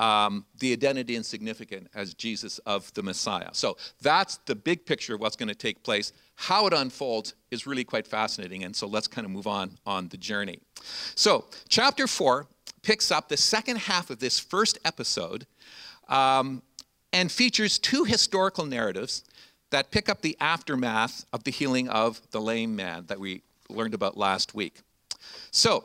um, 0.00 0.44
the 0.58 0.72
identity 0.72 1.16
and 1.16 1.24
significance 1.24 1.88
as 1.94 2.14
Jesus 2.14 2.58
of 2.60 2.92
the 2.94 3.02
Messiah. 3.02 3.48
So 3.52 3.76
that's 4.02 4.38
the 4.46 4.54
big 4.54 4.84
picture 4.84 5.14
of 5.14 5.20
what's 5.20 5.36
going 5.36 5.48
to 5.48 5.54
take 5.54 5.82
place. 5.82 6.12
How 6.34 6.66
it 6.66 6.72
unfolds 6.72 7.34
is 7.50 7.66
really 7.66 7.84
quite 7.84 8.06
fascinating, 8.06 8.64
and 8.64 8.76
so 8.76 8.86
let's 8.86 9.08
kind 9.08 9.24
of 9.24 9.30
move 9.30 9.46
on 9.46 9.78
on 9.86 10.08
the 10.08 10.16
journey. 10.16 10.58
So 11.14 11.46
chapter 11.68 12.06
four 12.06 12.46
picks 12.82 13.10
up 13.10 13.28
the 13.28 13.36
second 13.36 13.78
half 13.78 14.10
of 14.10 14.18
this 14.18 14.38
first 14.38 14.78
episode 14.84 15.46
um, 16.08 16.62
and 17.12 17.32
features 17.32 17.78
two 17.78 18.04
historical 18.04 18.66
narratives 18.66 19.24
that 19.70 19.90
pick 19.90 20.08
up 20.08 20.20
the 20.20 20.36
aftermath 20.40 21.24
of 21.32 21.42
the 21.44 21.50
healing 21.50 21.88
of 21.88 22.20
the 22.30 22.40
lame 22.40 22.76
man 22.76 23.04
that 23.06 23.18
we 23.18 23.42
learned 23.68 23.94
about 23.94 24.16
last 24.16 24.54
week. 24.54 24.82
So 25.50 25.84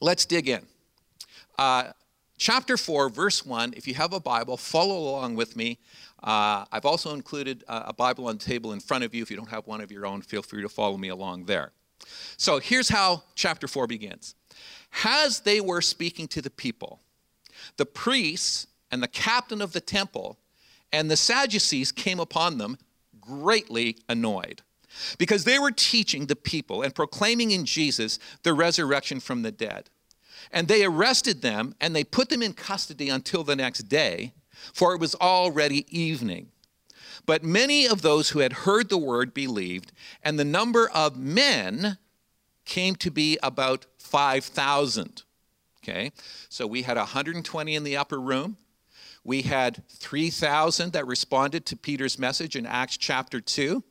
let's 0.00 0.24
dig 0.24 0.48
in. 0.48 0.62
Uh, 1.58 1.92
chapter 2.36 2.76
4, 2.76 3.08
verse 3.08 3.44
1. 3.44 3.74
If 3.76 3.86
you 3.86 3.94
have 3.94 4.12
a 4.12 4.20
Bible, 4.20 4.56
follow 4.56 4.98
along 4.98 5.36
with 5.36 5.56
me. 5.56 5.78
Uh, 6.22 6.64
I've 6.72 6.84
also 6.84 7.14
included 7.14 7.64
a 7.68 7.92
Bible 7.92 8.26
on 8.26 8.38
the 8.38 8.44
table 8.44 8.72
in 8.72 8.80
front 8.80 9.04
of 9.04 9.14
you. 9.14 9.22
If 9.22 9.30
you 9.30 9.36
don't 9.36 9.50
have 9.50 9.66
one 9.66 9.80
of 9.80 9.92
your 9.92 10.06
own, 10.06 10.22
feel 10.22 10.42
free 10.42 10.62
to 10.62 10.68
follow 10.68 10.96
me 10.96 11.08
along 11.08 11.44
there. 11.44 11.72
So 12.36 12.58
here's 12.58 12.88
how 12.88 13.22
chapter 13.34 13.68
4 13.68 13.86
begins. 13.86 14.34
As 15.04 15.40
they 15.40 15.60
were 15.60 15.80
speaking 15.80 16.28
to 16.28 16.42
the 16.42 16.50
people, 16.50 17.00
the 17.76 17.86
priests 17.86 18.66
and 18.90 19.02
the 19.02 19.08
captain 19.08 19.60
of 19.60 19.72
the 19.72 19.80
temple 19.80 20.38
and 20.92 21.10
the 21.10 21.16
Sadducees 21.16 21.92
came 21.92 22.20
upon 22.20 22.58
them 22.58 22.78
greatly 23.20 23.96
annoyed 24.08 24.62
because 25.18 25.44
they 25.44 25.58
were 25.58 25.72
teaching 25.72 26.26
the 26.26 26.36
people 26.36 26.82
and 26.82 26.94
proclaiming 26.94 27.50
in 27.50 27.64
Jesus 27.64 28.18
the 28.42 28.54
resurrection 28.54 29.20
from 29.20 29.42
the 29.42 29.52
dead. 29.52 29.90
And 30.52 30.68
they 30.68 30.84
arrested 30.84 31.42
them 31.42 31.74
and 31.80 31.94
they 31.94 32.04
put 32.04 32.28
them 32.28 32.42
in 32.42 32.52
custody 32.52 33.08
until 33.08 33.44
the 33.44 33.56
next 33.56 33.84
day, 33.84 34.32
for 34.72 34.94
it 34.94 35.00
was 35.00 35.14
already 35.16 35.86
evening. 35.96 36.48
But 37.26 37.42
many 37.42 37.86
of 37.86 38.02
those 38.02 38.30
who 38.30 38.38
had 38.38 38.52
heard 38.52 38.88
the 38.88 38.98
word 38.98 39.34
believed, 39.34 39.92
and 40.22 40.38
the 40.38 40.44
number 40.44 40.88
of 40.90 41.16
men 41.16 41.98
came 42.64 42.94
to 42.96 43.10
be 43.10 43.38
about 43.42 43.86
5,000. 43.98 45.22
Okay, 45.82 46.12
so 46.48 46.66
we 46.66 46.82
had 46.82 46.96
120 46.96 47.74
in 47.74 47.84
the 47.84 47.96
upper 47.96 48.20
room. 48.20 48.56
We 49.22 49.42
had 49.42 49.82
3,000 49.88 50.92
that 50.92 51.06
responded 51.06 51.66
to 51.66 51.76
Peter's 51.76 52.18
message 52.18 52.54
in 52.54 52.64
Acts 52.66 52.96
chapter 52.96 53.40
2. 53.40 53.82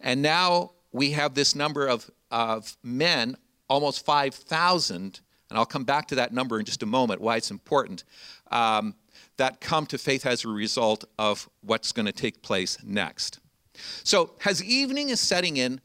And 0.00 0.22
now 0.22 0.72
we 0.92 1.12
have 1.12 1.34
this 1.34 1.54
number 1.54 1.86
of, 1.86 2.10
of 2.30 2.76
men, 2.82 3.36
almost 3.68 4.04
5,000, 4.04 5.20
and 5.50 5.58
I'll 5.58 5.66
come 5.66 5.84
back 5.84 6.06
to 6.08 6.14
that 6.16 6.32
number 6.32 6.58
in 6.58 6.64
just 6.64 6.82
a 6.82 6.86
moment, 6.86 7.20
why 7.20 7.36
it's 7.36 7.50
important, 7.50 8.04
um, 8.50 8.94
that 9.36 9.60
come 9.60 9.84
to 9.86 9.98
faith 9.98 10.24
as 10.24 10.44
a 10.44 10.48
result 10.48 11.04
of 11.18 11.48
what's 11.62 11.92
going 11.92 12.06
to 12.06 12.12
take 12.12 12.42
place 12.42 12.78
next. 12.84 13.40
So, 14.04 14.34
as 14.44 14.62
evening 14.62 15.08
is 15.08 15.20
setting 15.20 15.56
in, 15.56 15.80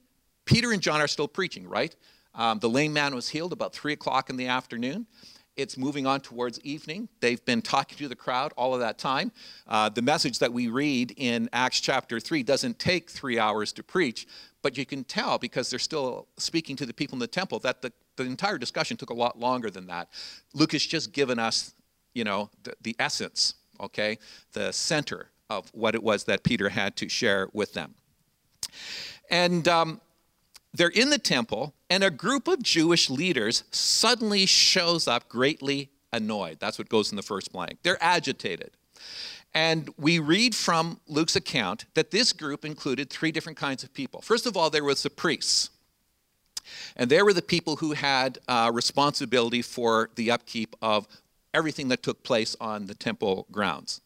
Peter 0.45 0.72
and 0.72 0.81
John 0.81 1.01
are 1.01 1.07
still 1.07 1.27
preaching, 1.27 1.67
right? 1.67 1.95
Um, 2.36 2.60
the 2.60 2.69
lame 2.69 2.93
man 2.93 3.15
was 3.15 3.29
healed 3.29 3.53
about 3.53 3.74
3 3.74 3.93
o'clock 3.93 4.29
in 4.29 4.38
the 4.38 4.48
afternoon. 4.48 5.07
It's 5.55 5.77
moving 5.77 6.05
on 6.05 6.19
towards 6.19 6.60
evening. 6.62 7.07
They've 7.22 7.43
been 7.45 7.62
talking 7.62 7.98
to 8.00 8.10
the 8.10 8.15
crowd 8.15 8.51
all 8.57 8.74
of 8.74 8.81
that 8.81 8.98
time. 8.98 9.31
Uh, 9.65 9.88
the 9.88 10.01
message 10.01 10.39
that 10.39 10.51
we 10.51 10.67
read 10.67 11.13
in 11.15 11.50
Acts 11.53 11.79
chapter 11.79 12.19
3 12.19 12.43
doesn't 12.43 12.77
take 12.77 13.10
three 13.10 13.39
hours 13.39 13.72
to 13.74 13.84
preach, 13.84 14.27
but 14.62 14.77
you 14.77 14.86
can 14.86 15.05
tell 15.05 15.38
because 15.38 15.69
they're 15.69 15.79
still 15.79 16.27
speaking 16.38 16.75
to 16.75 16.86
the 16.86 16.93
people 16.93 17.15
in 17.15 17.19
the 17.19 17.27
temple 17.27 17.60
that 17.60 17.81
the 17.81 17.93
the 18.15 18.24
entire 18.24 18.57
discussion 18.57 18.98
took 18.98 19.10
a 19.10 19.13
lot 19.13 19.39
longer 19.39 19.69
than 19.69 19.88
that. 19.88 20.10
Luke 20.53 20.72
has 20.72 20.86
just 20.86 21.12
given 21.12 21.39
us, 21.39 21.74
you 22.13 22.24
know, 22.24 22.50
the, 22.63 22.74
the 22.81 22.95
essence, 23.00 23.55
okay, 23.79 24.17
the 24.53 24.72
center 24.72 25.29
of 25.50 25.69
what 25.74 25.95
it 25.95 26.03
was 26.03 26.24
that 26.25 26.43
Peter 26.43 26.69
had 26.69 26.95
to 26.98 27.10
share 27.10 27.50
with 27.53 27.74
them. 27.74 27.93
And 29.29 29.67
um, 29.67 30.01
they're 30.74 30.89
in 30.89 31.10
the 31.10 31.17
temple, 31.17 31.74
and 31.89 32.03
a 32.03 32.12
group 32.12 32.48
of 32.48 32.62
Jewish 32.62 33.10
leaders 33.10 33.63
suddenly 33.72 34.45
shows 34.45 35.07
up 35.07 35.29
greatly 35.29 35.89
annoyed. 36.12 36.60
That's 36.60 36.77
what 36.77 36.89
goes 36.89 37.12
in 37.12 37.15
the 37.15 37.24
first 37.24 37.51
blank. 37.51 37.77
They're 37.84 38.01
agitated. 38.01 38.72
And 39.53 39.89
we 39.98 40.19
read 40.19 40.53
from 40.53 41.00
Luke's 41.07 41.38
account 41.38 41.86
that 41.93 42.12
this 42.12 42.34
group 42.34 42.65
included 42.65 43.10
three 43.10 43.31
different 43.31 43.57
kinds 43.57 43.84
of 43.84 43.93
people. 43.93 44.22
First 44.22 44.45
of 44.45 44.57
all, 44.57 44.69
there 44.69 44.84
was 44.84 45.01
the 45.03 45.10
priests. 45.10 45.69
And 46.95 47.10
they 47.10 47.22
were 47.22 47.34
the 47.34 47.41
people 47.41 47.75
who 47.77 47.93
had 47.93 48.39
uh, 48.48 48.72
responsibility 48.74 49.62
for 49.62 50.10
the 50.15 50.31
upkeep 50.31 50.75
of 50.81 51.07
everything 51.53 51.88
that 51.89 52.03
took 52.03 52.24
place 52.24 52.55
on 52.60 52.86
the 52.86 52.95
temple 52.95 53.48
grounds. 53.51 54.01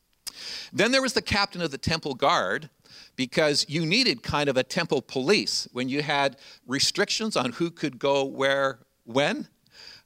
Then 0.72 0.92
there 0.92 1.02
was 1.02 1.14
the 1.14 1.22
captain 1.22 1.62
of 1.62 1.72
the 1.72 1.78
temple 1.78 2.14
guard, 2.14 2.70
because 3.16 3.66
you 3.68 3.86
needed 3.86 4.24
kind 4.24 4.50
of 4.50 4.56
a 4.56 4.64
temple 4.64 5.02
police 5.02 5.68
when 5.74 5.90
you 5.90 6.02
had 6.02 6.38
restrictions 6.66 7.36
on 7.36 7.52
who 7.52 7.70
could 7.70 8.00
go 8.00 8.24
where, 8.24 8.80
when. 9.04 9.48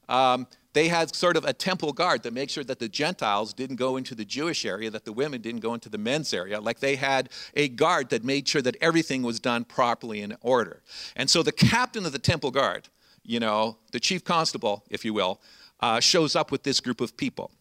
Um, 0.09 0.47
they 0.73 0.87
had 0.87 1.15
sort 1.15 1.37
of 1.37 1.45
a 1.45 1.53
temple 1.53 1.93
guard 1.93 2.23
that 2.23 2.33
made 2.33 2.49
sure 2.49 2.63
that 2.63 2.79
the 2.79 2.89
Gentiles 2.89 3.53
didn't 3.53 3.75
go 3.77 3.97
into 3.97 4.15
the 4.15 4.25
Jewish 4.25 4.65
area, 4.65 4.89
that 4.89 5.05
the 5.05 5.13
women 5.13 5.41
didn't 5.41 5.61
go 5.61 5.73
into 5.73 5.87
the 5.87 5.97
men's 5.97 6.33
area. 6.33 6.59
Like 6.59 6.79
they 6.79 6.95
had 6.95 7.29
a 7.55 7.69
guard 7.69 8.09
that 8.09 8.23
made 8.23 8.47
sure 8.47 8.61
that 8.63 8.75
everything 8.81 9.21
was 9.21 9.39
done 9.39 9.65
properly 9.65 10.21
in 10.21 10.35
order. 10.41 10.81
And 11.15 11.29
so 11.29 11.43
the 11.43 11.51
captain 11.51 12.05
of 12.05 12.11
the 12.11 12.19
temple 12.19 12.51
guard, 12.51 12.89
you 13.23 13.39
know, 13.39 13.77
the 13.91 13.99
chief 13.99 14.23
constable, 14.23 14.83
if 14.89 15.05
you 15.05 15.13
will, 15.13 15.39
uh, 15.79 15.99
shows 15.99 16.35
up 16.35 16.51
with 16.51 16.63
this 16.63 16.79
group 16.79 17.01
of 17.01 17.15
people. 17.15 17.51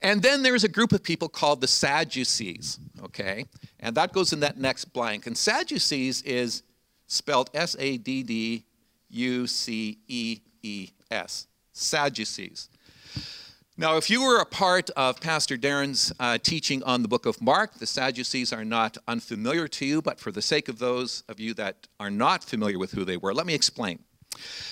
And 0.00 0.22
then 0.22 0.42
there's 0.42 0.64
a 0.64 0.68
group 0.68 0.92
of 0.92 1.02
people 1.02 1.28
called 1.28 1.60
the 1.60 1.68
Sadducees, 1.68 2.78
okay? 3.02 3.44
And 3.80 3.94
that 3.96 4.12
goes 4.12 4.32
in 4.32 4.40
that 4.40 4.56
next 4.56 4.86
blank. 4.86 5.26
And 5.26 5.36
Sadducees 5.36 6.22
is 6.22 6.62
spelled 7.06 7.50
S 7.52 7.76
A 7.78 7.98
D 7.98 8.22
D 8.22 8.64
U 9.10 9.46
C 9.46 9.98
E 10.08 10.40
E 10.62 10.90
S. 11.10 11.48
Sadducees. 11.78 12.68
Now, 13.76 13.96
if 13.96 14.10
you 14.10 14.22
were 14.22 14.38
a 14.38 14.44
part 14.44 14.90
of 14.90 15.20
Pastor 15.20 15.56
Darren's 15.56 16.12
uh, 16.18 16.38
teaching 16.38 16.82
on 16.82 17.02
the 17.02 17.08
book 17.08 17.26
of 17.26 17.40
Mark, 17.40 17.74
the 17.74 17.86
Sadducees 17.86 18.52
are 18.52 18.64
not 18.64 18.98
unfamiliar 19.06 19.68
to 19.68 19.86
you, 19.86 20.02
but 20.02 20.18
for 20.18 20.32
the 20.32 20.42
sake 20.42 20.68
of 20.68 20.80
those 20.80 21.22
of 21.28 21.38
you 21.38 21.54
that 21.54 21.86
are 22.00 22.10
not 22.10 22.42
familiar 22.42 22.76
with 22.76 22.90
who 22.90 23.04
they 23.04 23.16
were, 23.16 23.32
let 23.32 23.46
me 23.46 23.54
explain. 23.54 24.00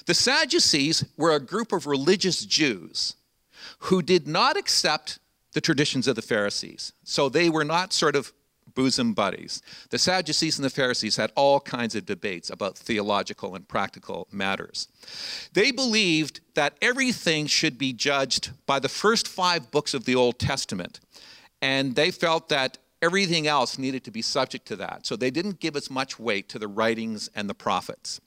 The 0.07 0.15
Sadducees 0.15 1.05
were 1.17 1.33
a 1.35 1.41
group 1.41 1.73
of 1.73 1.87
religious 1.87 2.45
Jews 2.45 3.15
who 3.79 4.03
did 4.03 4.27
not 4.27 4.57
accept 4.57 5.21
the 5.53 5.61
traditions 5.61 6.09
of 6.09 6.17
the 6.17 6.23
Pharisees. 6.23 6.93
So 7.05 7.29
they 7.29 7.49
were 7.49 7.65
not 7.65 7.93
sort 7.93 8.17
of 8.17 8.33
bosom 8.77 9.13
buddies. 9.13 9.61
The 9.91 9.99
Sadducees 9.99 10.59
and 10.59 10.65
the 10.65 10.71
Pharisees 10.71 11.17
had 11.17 11.33
all 11.35 11.59
kinds 11.59 11.97
of 11.97 12.07
debates 12.07 12.51
about 12.51 12.79
theological 12.79 13.57
and 13.57 13.67
practical 13.67 14.29
matters. 14.31 14.87
They 15.55 15.73
believed 15.73 16.41
that 16.55 16.77
everything 16.81 17.49
should 17.49 17.77
be 17.77 17.93
judged 17.93 18.51
by 18.67 18.79
the 18.79 18.89
first 18.89 19.27
five 19.27 19.73
books 19.73 19.95
of 19.95 20.05
the 20.05 20.15
Old 20.15 20.39
Testament, 20.39 21.01
and 21.61 21.97
they 21.97 22.13
felt 22.13 22.49
that 22.51 22.79
everything 23.03 23.47
else 23.47 23.79
needed 23.79 24.05
to 24.05 24.11
be 24.11 24.23
subject 24.23 24.67
to 24.69 24.77
that. 24.77 25.07
So 25.07 25.17
they 25.17 25.31
didn't 25.31 25.59
give 25.59 25.75
as 25.75 25.91
much 25.91 26.19
weight 26.19 26.49
to 26.51 26.59
the 26.59 26.69
writings 26.69 27.29
and 27.35 27.49
the 27.49 27.55
prophets. 27.55 28.21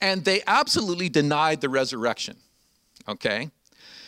And 0.00 0.24
they 0.24 0.42
absolutely 0.46 1.08
denied 1.08 1.60
the 1.60 1.68
resurrection. 1.68 2.36
Okay? 3.08 3.50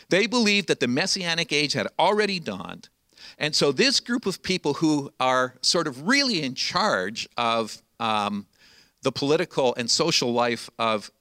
They 0.09 0.27
believed 0.27 0.67
that 0.67 0.79
the 0.79 0.87
messianic 0.87 1.51
age 1.51 1.73
had 1.73 1.87
already 1.97 2.39
dawned 2.39 2.89
and 3.37 3.55
so, 3.55 3.71
this 3.71 3.99
group 3.99 4.25
of 4.25 4.41
people 4.43 4.75
who 4.75 5.11
are 5.19 5.55
sort 5.61 5.87
of 5.87 6.07
really 6.07 6.43
in 6.43 6.55
charge 6.55 7.27
of 7.37 7.81
um, 7.99 8.45
the 9.01 9.11
political 9.11 9.73
and 9.75 9.89
social 9.89 10.31
life 10.33 10.69
of, 10.79 11.11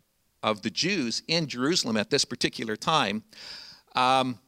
of 0.42 0.62
the 0.62 0.71
Jews 0.71 1.23
in 1.28 1.47
Jerusalem 1.47 1.97
at 1.97 2.11
this 2.11 2.25
particular 2.25 2.76
time, 2.76 3.23
um, 3.95 4.38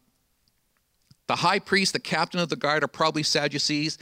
the 1.26 1.36
high 1.36 1.58
priest, 1.58 1.94
the 1.94 2.00
captain 2.00 2.40
of 2.40 2.48
the 2.48 2.56
guard 2.56 2.84
are 2.84 2.88
probably 2.88 3.22
Sadducees. 3.22 3.98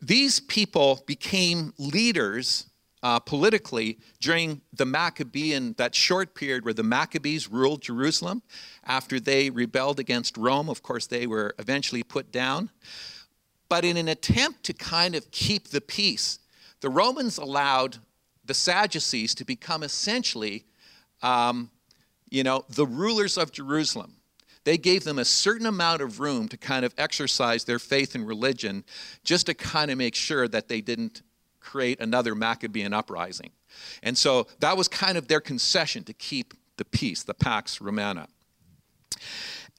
These 0.00 0.40
people 0.40 1.02
became 1.06 1.72
leaders 1.78 2.67
uh, 3.02 3.18
politically 3.20 3.98
during 4.20 4.60
the 4.72 4.86
Maccabean, 4.86 5.74
that 5.74 5.94
short 5.94 6.34
period 6.34 6.64
where 6.64 6.74
the 6.74 6.82
Maccabees 6.82 7.48
ruled 7.48 7.82
Jerusalem 7.82 8.42
after 8.84 9.20
they 9.20 9.50
rebelled 9.50 10.00
against 10.00 10.36
Rome. 10.36 10.68
Of 10.68 10.82
course, 10.82 11.06
they 11.06 11.26
were 11.26 11.54
eventually 11.58 12.02
put 12.02 12.32
down. 12.32 12.70
But 13.68 13.84
in 13.84 13.96
an 13.96 14.08
attempt 14.08 14.64
to 14.64 14.72
kind 14.72 15.14
of 15.14 15.30
keep 15.30 15.68
the 15.68 15.80
peace, 15.80 16.38
the 16.80 16.90
Romans 16.90 17.38
allowed 17.38 17.98
the 18.44 18.54
Sadducees 18.54 19.34
to 19.36 19.44
become 19.44 19.82
essentially, 19.82 20.64
um, 21.22 21.70
you 22.30 22.42
know, 22.42 22.64
the 22.68 22.86
rulers 22.86 23.36
of 23.36 23.52
Jerusalem. 23.52 24.14
They 24.64 24.78
gave 24.78 25.04
them 25.04 25.18
a 25.18 25.24
certain 25.24 25.66
amount 25.66 26.02
of 26.02 26.20
room 26.20 26.48
to 26.48 26.56
kind 26.56 26.84
of 26.84 26.92
exercise 26.98 27.64
their 27.64 27.78
faith 27.78 28.14
and 28.14 28.26
religion 28.26 28.84
just 29.24 29.46
to 29.46 29.54
kind 29.54 29.90
of 29.90 29.98
make 29.98 30.14
sure 30.14 30.48
that 30.48 30.68
they 30.68 30.80
didn't 30.80 31.22
create 31.68 32.00
another 32.00 32.34
Maccabean 32.34 32.92
uprising. 32.92 33.50
And 34.02 34.16
so 34.16 34.46
that 34.60 34.76
was 34.76 34.88
kind 34.88 35.18
of 35.18 35.28
their 35.28 35.40
concession 35.40 36.02
to 36.04 36.12
keep 36.12 36.54
the 36.78 36.84
peace, 36.84 37.22
the 37.22 37.34
Pax 37.34 37.80
Romana. 37.80 38.28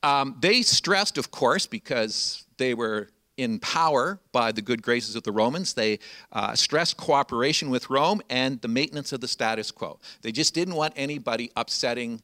Um, 0.03 0.35
they 0.39 0.61
stressed, 0.61 1.17
of 1.17 1.31
course, 1.31 1.65
because 1.65 2.45
they 2.57 2.73
were 2.73 3.09
in 3.37 3.59
power 3.59 4.19
by 4.31 4.51
the 4.51 4.61
good 4.61 4.81
graces 4.81 5.15
of 5.15 5.23
the 5.23 5.31
Romans. 5.31 5.73
They 5.73 5.99
uh, 6.31 6.55
stressed 6.55 6.97
cooperation 6.97 7.69
with 7.69 7.89
Rome 7.89 8.21
and 8.29 8.61
the 8.61 8.67
maintenance 8.67 9.13
of 9.13 9.21
the 9.21 9.27
status 9.27 9.71
quo. 9.71 9.99
They 10.21 10.31
just 10.31 10.53
didn't 10.53 10.75
want 10.75 10.93
anybody 10.95 11.51
upsetting 11.55 12.21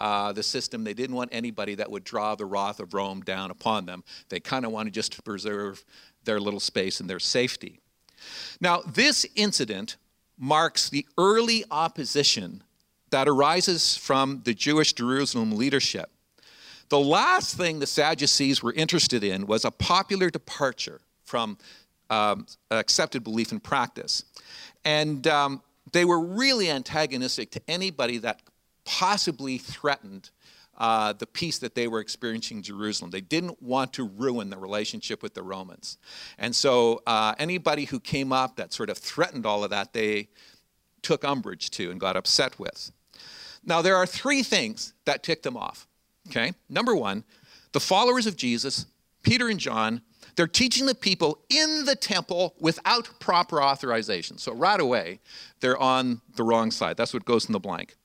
uh, 0.00 0.32
the 0.32 0.42
system. 0.42 0.84
They 0.84 0.94
didn't 0.94 1.16
want 1.16 1.30
anybody 1.32 1.76
that 1.76 1.90
would 1.90 2.04
draw 2.04 2.34
the 2.34 2.44
wrath 2.44 2.80
of 2.80 2.92
Rome 2.92 3.20
down 3.22 3.50
upon 3.50 3.86
them. 3.86 4.04
They 4.28 4.40
kind 4.40 4.64
of 4.64 4.72
wanted 4.72 4.94
just 4.94 5.12
to 5.12 5.22
preserve 5.22 5.84
their 6.24 6.40
little 6.40 6.60
space 6.60 7.00
and 7.00 7.08
their 7.08 7.20
safety. 7.20 7.80
Now, 8.60 8.82
this 8.86 9.26
incident 9.34 9.96
marks 10.38 10.88
the 10.88 11.06
early 11.16 11.64
opposition 11.70 12.62
that 13.10 13.28
arises 13.28 13.96
from 13.96 14.42
the 14.44 14.54
Jewish 14.54 14.92
Jerusalem 14.92 15.52
leadership. 15.52 16.10
The 16.88 16.98
last 16.98 17.56
thing 17.56 17.78
the 17.78 17.86
Sadducees 17.86 18.62
were 18.62 18.72
interested 18.72 19.24
in 19.24 19.46
was 19.46 19.64
a 19.64 19.70
popular 19.70 20.30
departure 20.30 21.00
from 21.24 21.58
um, 22.10 22.46
accepted 22.70 23.24
belief 23.24 23.52
and 23.52 23.62
practice. 23.62 24.24
And 24.84 25.26
um, 25.26 25.62
they 25.92 26.04
were 26.04 26.20
really 26.20 26.70
antagonistic 26.70 27.50
to 27.52 27.62
anybody 27.68 28.18
that 28.18 28.40
possibly 28.84 29.58
threatened 29.58 30.30
uh, 30.78 31.12
the 31.12 31.26
peace 31.26 31.58
that 31.58 31.74
they 31.74 31.88
were 31.88 32.00
experiencing 32.00 32.58
in 32.58 32.62
Jerusalem. 32.62 33.10
They 33.10 33.20
didn't 33.20 33.60
want 33.60 33.92
to 33.94 34.04
ruin 34.08 34.48
the 34.48 34.56
relationship 34.56 35.22
with 35.22 35.34
the 35.34 35.42
Romans. 35.42 35.98
And 36.38 36.54
so 36.54 37.02
uh, 37.06 37.34
anybody 37.38 37.84
who 37.84 38.00
came 38.00 38.32
up 38.32 38.56
that 38.56 38.72
sort 38.72 38.88
of 38.88 38.96
threatened 38.96 39.44
all 39.44 39.64
of 39.64 39.70
that, 39.70 39.92
they 39.92 40.28
took 41.02 41.24
umbrage 41.24 41.70
to 41.70 41.90
and 41.90 42.00
got 42.00 42.16
upset 42.16 42.58
with. 42.58 42.92
Now, 43.64 43.82
there 43.82 43.96
are 43.96 44.06
three 44.06 44.42
things 44.42 44.94
that 45.04 45.22
ticked 45.22 45.42
them 45.42 45.56
off. 45.56 45.86
Okay? 46.28 46.54
Number 46.68 46.94
one, 46.94 47.24
the 47.72 47.80
followers 47.80 48.26
of 48.26 48.36
Jesus, 48.36 48.86
Peter 49.22 49.48
and 49.48 49.58
John, 49.58 50.02
they're 50.36 50.46
teaching 50.46 50.86
the 50.86 50.94
people 50.94 51.40
in 51.50 51.84
the 51.84 51.96
temple 51.96 52.54
without 52.60 53.08
proper 53.18 53.60
authorization. 53.60 54.38
So 54.38 54.52
right 54.52 54.80
away, 54.80 55.18
they're 55.60 55.78
on 55.78 56.20
the 56.36 56.44
wrong 56.44 56.70
side. 56.70 56.96
That's 56.96 57.12
what 57.12 57.24
goes 57.24 57.46
in 57.46 57.52
the 57.52 57.58
blank. 57.58 57.96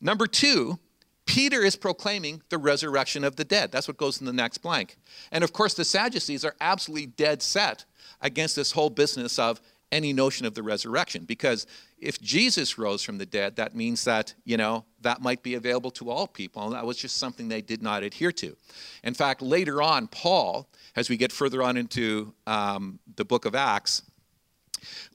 Number 0.00 0.26
two, 0.26 0.78
Peter 1.26 1.62
is 1.62 1.76
proclaiming 1.76 2.40
the 2.48 2.58
resurrection 2.58 3.24
of 3.24 3.36
the 3.36 3.44
dead. 3.44 3.72
That's 3.72 3.88
what 3.88 3.96
goes 3.96 4.20
in 4.20 4.26
the 4.26 4.32
next 4.32 4.58
blank. 4.58 4.96
And 5.32 5.44
of 5.44 5.52
course, 5.52 5.74
the 5.74 5.84
Sadducees 5.84 6.44
are 6.44 6.54
absolutely 6.60 7.06
dead 7.06 7.42
set 7.42 7.84
against 8.20 8.56
this 8.56 8.72
whole 8.72 8.90
business 8.90 9.38
of 9.38 9.60
any 9.92 10.12
notion 10.12 10.46
of 10.46 10.54
the 10.54 10.62
resurrection 10.62 11.24
because 11.24 11.66
if 11.98 12.20
Jesus 12.20 12.76
rose 12.76 13.02
from 13.02 13.18
the 13.18 13.26
dead, 13.26 13.56
that 13.56 13.74
means 13.74 14.04
that, 14.04 14.34
you 14.44 14.56
know, 14.56 14.84
that 15.00 15.22
might 15.22 15.42
be 15.42 15.54
available 15.54 15.90
to 15.92 16.10
all 16.10 16.26
people. 16.26 16.64
And 16.64 16.72
that 16.72 16.84
was 16.84 16.96
just 16.96 17.16
something 17.16 17.48
they 17.48 17.62
did 17.62 17.82
not 17.82 18.02
adhere 18.02 18.32
to. 18.32 18.56
In 19.02 19.14
fact, 19.14 19.42
later 19.42 19.80
on, 19.80 20.08
Paul, 20.08 20.68
as 20.94 21.08
we 21.08 21.16
get 21.16 21.32
further 21.32 21.62
on 21.62 21.76
into 21.76 22.34
um, 22.46 22.98
the 23.16 23.24
book 23.24 23.44
of 23.44 23.54
Acts, 23.54 24.02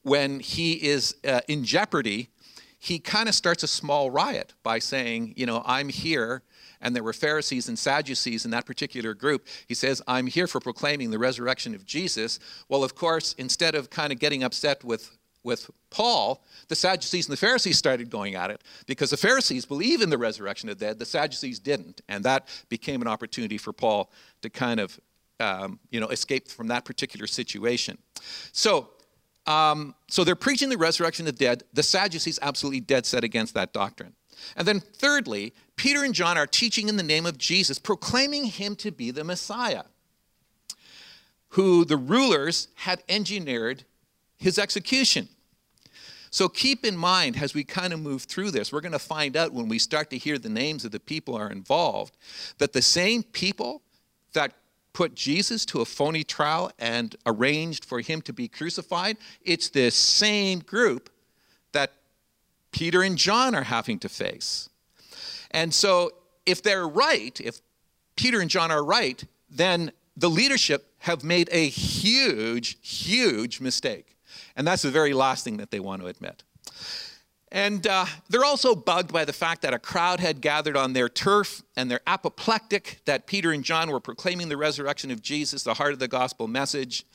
when 0.03 0.39
he 0.39 0.73
is 0.73 1.15
uh, 1.27 1.41
in 1.47 1.63
jeopardy, 1.63 2.29
he 2.81 2.97
kind 2.97 3.29
of 3.29 3.35
starts 3.35 3.61
a 3.61 3.67
small 3.67 4.09
riot 4.09 4.55
by 4.63 4.79
saying, 4.79 5.35
you 5.37 5.45
know, 5.45 5.61
I'm 5.67 5.87
here 5.87 6.41
and 6.81 6.95
there 6.95 7.03
were 7.03 7.13
Pharisees 7.13 7.69
and 7.69 7.77
Sadducees 7.77 8.43
in 8.43 8.49
that 8.51 8.65
particular 8.65 9.13
group. 9.13 9.47
He 9.67 9.75
says, 9.75 10.01
I'm 10.07 10.25
here 10.25 10.47
for 10.47 10.59
proclaiming 10.59 11.11
the 11.11 11.19
resurrection 11.19 11.75
of 11.75 11.85
Jesus. 11.85 12.39
Well, 12.69 12.83
of 12.83 12.95
course, 12.95 13.33
instead 13.33 13.75
of 13.75 13.91
kind 13.91 14.11
of 14.11 14.17
getting 14.17 14.41
upset 14.41 14.83
with, 14.83 15.15
with 15.43 15.69
Paul, 15.91 16.43
the 16.69 16.75
Sadducees 16.75 17.27
and 17.27 17.33
the 17.33 17.37
Pharisees 17.37 17.77
started 17.77 18.09
going 18.09 18.33
at 18.33 18.49
it 18.49 18.63
because 18.87 19.11
the 19.11 19.17
Pharisees 19.17 19.63
believe 19.63 20.01
in 20.01 20.09
the 20.09 20.17
resurrection 20.17 20.67
of 20.67 20.79
the 20.79 20.85
dead, 20.87 20.97
the 20.97 21.05
Sadducees 21.05 21.59
didn't. 21.59 22.01
And 22.09 22.25
that 22.25 22.47
became 22.67 23.03
an 23.03 23.07
opportunity 23.07 23.59
for 23.59 23.73
Paul 23.73 24.11
to 24.41 24.49
kind 24.49 24.79
of 24.79 24.99
um, 25.39 25.79
you 25.91 25.99
know, 25.99 26.07
escape 26.07 26.47
from 26.47 26.67
that 26.69 26.85
particular 26.85 27.27
situation. 27.27 27.99
So, 28.53 28.89
um, 29.47 29.95
so 30.07 30.23
they're 30.23 30.35
preaching 30.35 30.69
the 30.69 30.77
resurrection 30.77 31.27
of 31.27 31.37
the 31.37 31.45
dead. 31.45 31.63
The 31.73 31.83
Sadducees 31.83 32.39
absolutely 32.41 32.81
dead 32.81 33.05
set 33.05 33.23
against 33.23 33.53
that 33.55 33.73
doctrine. 33.73 34.13
And 34.55 34.67
then, 34.67 34.79
thirdly, 34.79 35.53
Peter 35.75 36.03
and 36.03 36.13
John 36.13 36.37
are 36.37 36.47
teaching 36.47 36.89
in 36.89 36.97
the 36.97 37.03
name 37.03 37.25
of 37.25 37.37
Jesus, 37.37 37.79
proclaiming 37.79 38.45
him 38.45 38.75
to 38.77 38.91
be 38.91 39.11
the 39.11 39.23
Messiah, 39.23 39.83
who 41.49 41.85
the 41.85 41.97
rulers 41.97 42.67
had 42.75 43.03
engineered 43.09 43.83
his 44.37 44.57
execution. 44.57 45.29
So 46.31 46.47
keep 46.47 46.85
in 46.85 46.95
mind 46.95 47.41
as 47.41 47.53
we 47.53 47.65
kind 47.65 47.91
of 47.91 47.99
move 47.99 48.23
through 48.23 48.51
this, 48.51 48.71
we're 48.71 48.81
going 48.81 48.93
to 48.93 48.99
find 48.99 49.35
out 49.35 49.51
when 49.51 49.67
we 49.67 49.77
start 49.77 50.09
to 50.11 50.17
hear 50.17 50.37
the 50.37 50.49
names 50.49 50.85
of 50.85 50.91
the 50.91 50.99
people 50.99 51.35
are 51.35 51.51
involved 51.51 52.15
that 52.57 52.71
the 52.71 52.81
same 52.81 53.21
people 53.21 53.81
that 54.31 54.53
put 54.93 55.15
Jesus 55.15 55.65
to 55.65 55.81
a 55.81 55.85
phony 55.85 56.23
trial 56.23 56.71
and 56.79 57.15
arranged 57.25 57.85
for 57.85 58.01
him 58.01 58.21
to 58.23 58.33
be 58.33 58.47
crucified, 58.47 59.17
it's 59.43 59.69
the 59.69 59.89
same 59.89 60.59
group 60.59 61.09
that 61.71 61.93
Peter 62.71 63.01
and 63.01 63.17
John 63.17 63.55
are 63.55 63.63
having 63.63 63.99
to 63.99 64.09
face. 64.09 64.69
And 65.51 65.73
so, 65.73 66.11
if 66.45 66.63
they're 66.63 66.87
right, 66.87 67.39
if 67.39 67.61
Peter 68.15 68.39
and 68.39 68.49
John 68.49 68.71
are 68.71 68.83
right, 68.83 69.23
then 69.49 69.91
the 70.17 70.29
leadership 70.29 70.93
have 70.99 71.23
made 71.23 71.49
a 71.51 71.67
huge, 71.67 72.77
huge 72.81 73.59
mistake. 73.59 74.17
And 74.55 74.67
that's 74.67 74.81
the 74.81 74.91
very 74.91 75.13
last 75.13 75.43
thing 75.43 75.57
that 75.57 75.71
they 75.71 75.79
want 75.79 76.01
to 76.01 76.07
admit. 76.07 76.43
And 77.51 77.85
uh, 77.85 78.05
they're 78.29 78.45
also 78.45 78.75
bugged 78.75 79.11
by 79.11 79.25
the 79.25 79.33
fact 79.33 79.61
that 79.63 79.73
a 79.73 79.79
crowd 79.79 80.21
had 80.21 80.39
gathered 80.39 80.77
on 80.77 80.93
their 80.93 81.09
turf 81.09 81.61
and 81.75 81.91
they're 81.91 82.01
apoplectic 82.07 83.01
that 83.05 83.27
Peter 83.27 83.51
and 83.51 83.63
John 83.63 83.91
were 83.91 83.99
proclaiming 83.99 84.47
the 84.47 84.55
resurrection 84.55 85.11
of 85.11 85.21
Jesus, 85.21 85.63
the 85.63 85.73
heart 85.73 85.91
of 85.91 85.99
the 85.99 86.07
gospel 86.07 86.47
message. 86.47 87.05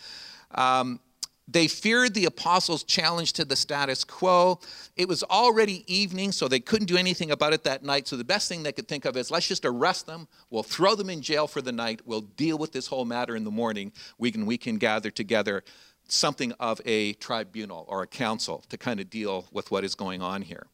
Um, 0.55 1.01
they 1.49 1.69
feared 1.69 2.13
the 2.13 2.25
apostles' 2.25 2.83
challenge 2.83 3.33
to 3.35 3.45
the 3.45 3.55
status 3.55 4.03
quo. 4.03 4.59
It 4.97 5.09
was 5.09 5.23
already 5.23 5.85
evening, 5.87 6.33
so 6.33 6.49
they 6.49 6.59
couldn't 6.59 6.87
do 6.87 6.97
anything 6.97 7.31
about 7.31 7.53
it 7.53 7.63
that 7.65 7.85
night. 7.85 8.09
So 8.09 8.17
the 8.17 8.25
best 8.25 8.49
thing 8.49 8.65
they 8.65 8.73
could 8.73 8.89
think 8.89 9.05
of 9.05 9.17
is 9.17 9.31
let's 9.31 9.47
just 9.47 9.65
arrest 9.65 10.07
them. 10.07 10.27
We'll 10.51 10.65
throw 10.65 10.97
them 10.97 11.09
in 11.09 11.23
jail 11.23 11.47
for 11.47 11.63
the 11.63 11.71
night. 11.71 12.01
We'll 12.05 12.23
deal 12.23 12.59
with 12.59 12.73
this 12.73 12.89
whole 12.89 13.05
matter 13.05 13.37
in 13.37 13.45
the 13.45 13.51
morning. 13.53 13.93
We 14.19 14.33
can, 14.33 14.45
we 14.45 14.59
can 14.59 14.77
gather 14.77 15.11
together 15.11 15.63
something 16.09 16.53
of 16.61 16.81
a 16.85 17.15
tribunal 17.15 17.85
or 17.89 18.03
a 18.03 18.07
council 18.07 18.65
to 18.69 18.79
kind 18.79 19.01
of 19.01 19.11
deal 19.11 19.47
with 19.53 19.71
what 19.71 19.85
is 19.85 19.95
going 19.95 20.23
on 20.23 20.43
here. 20.43 20.67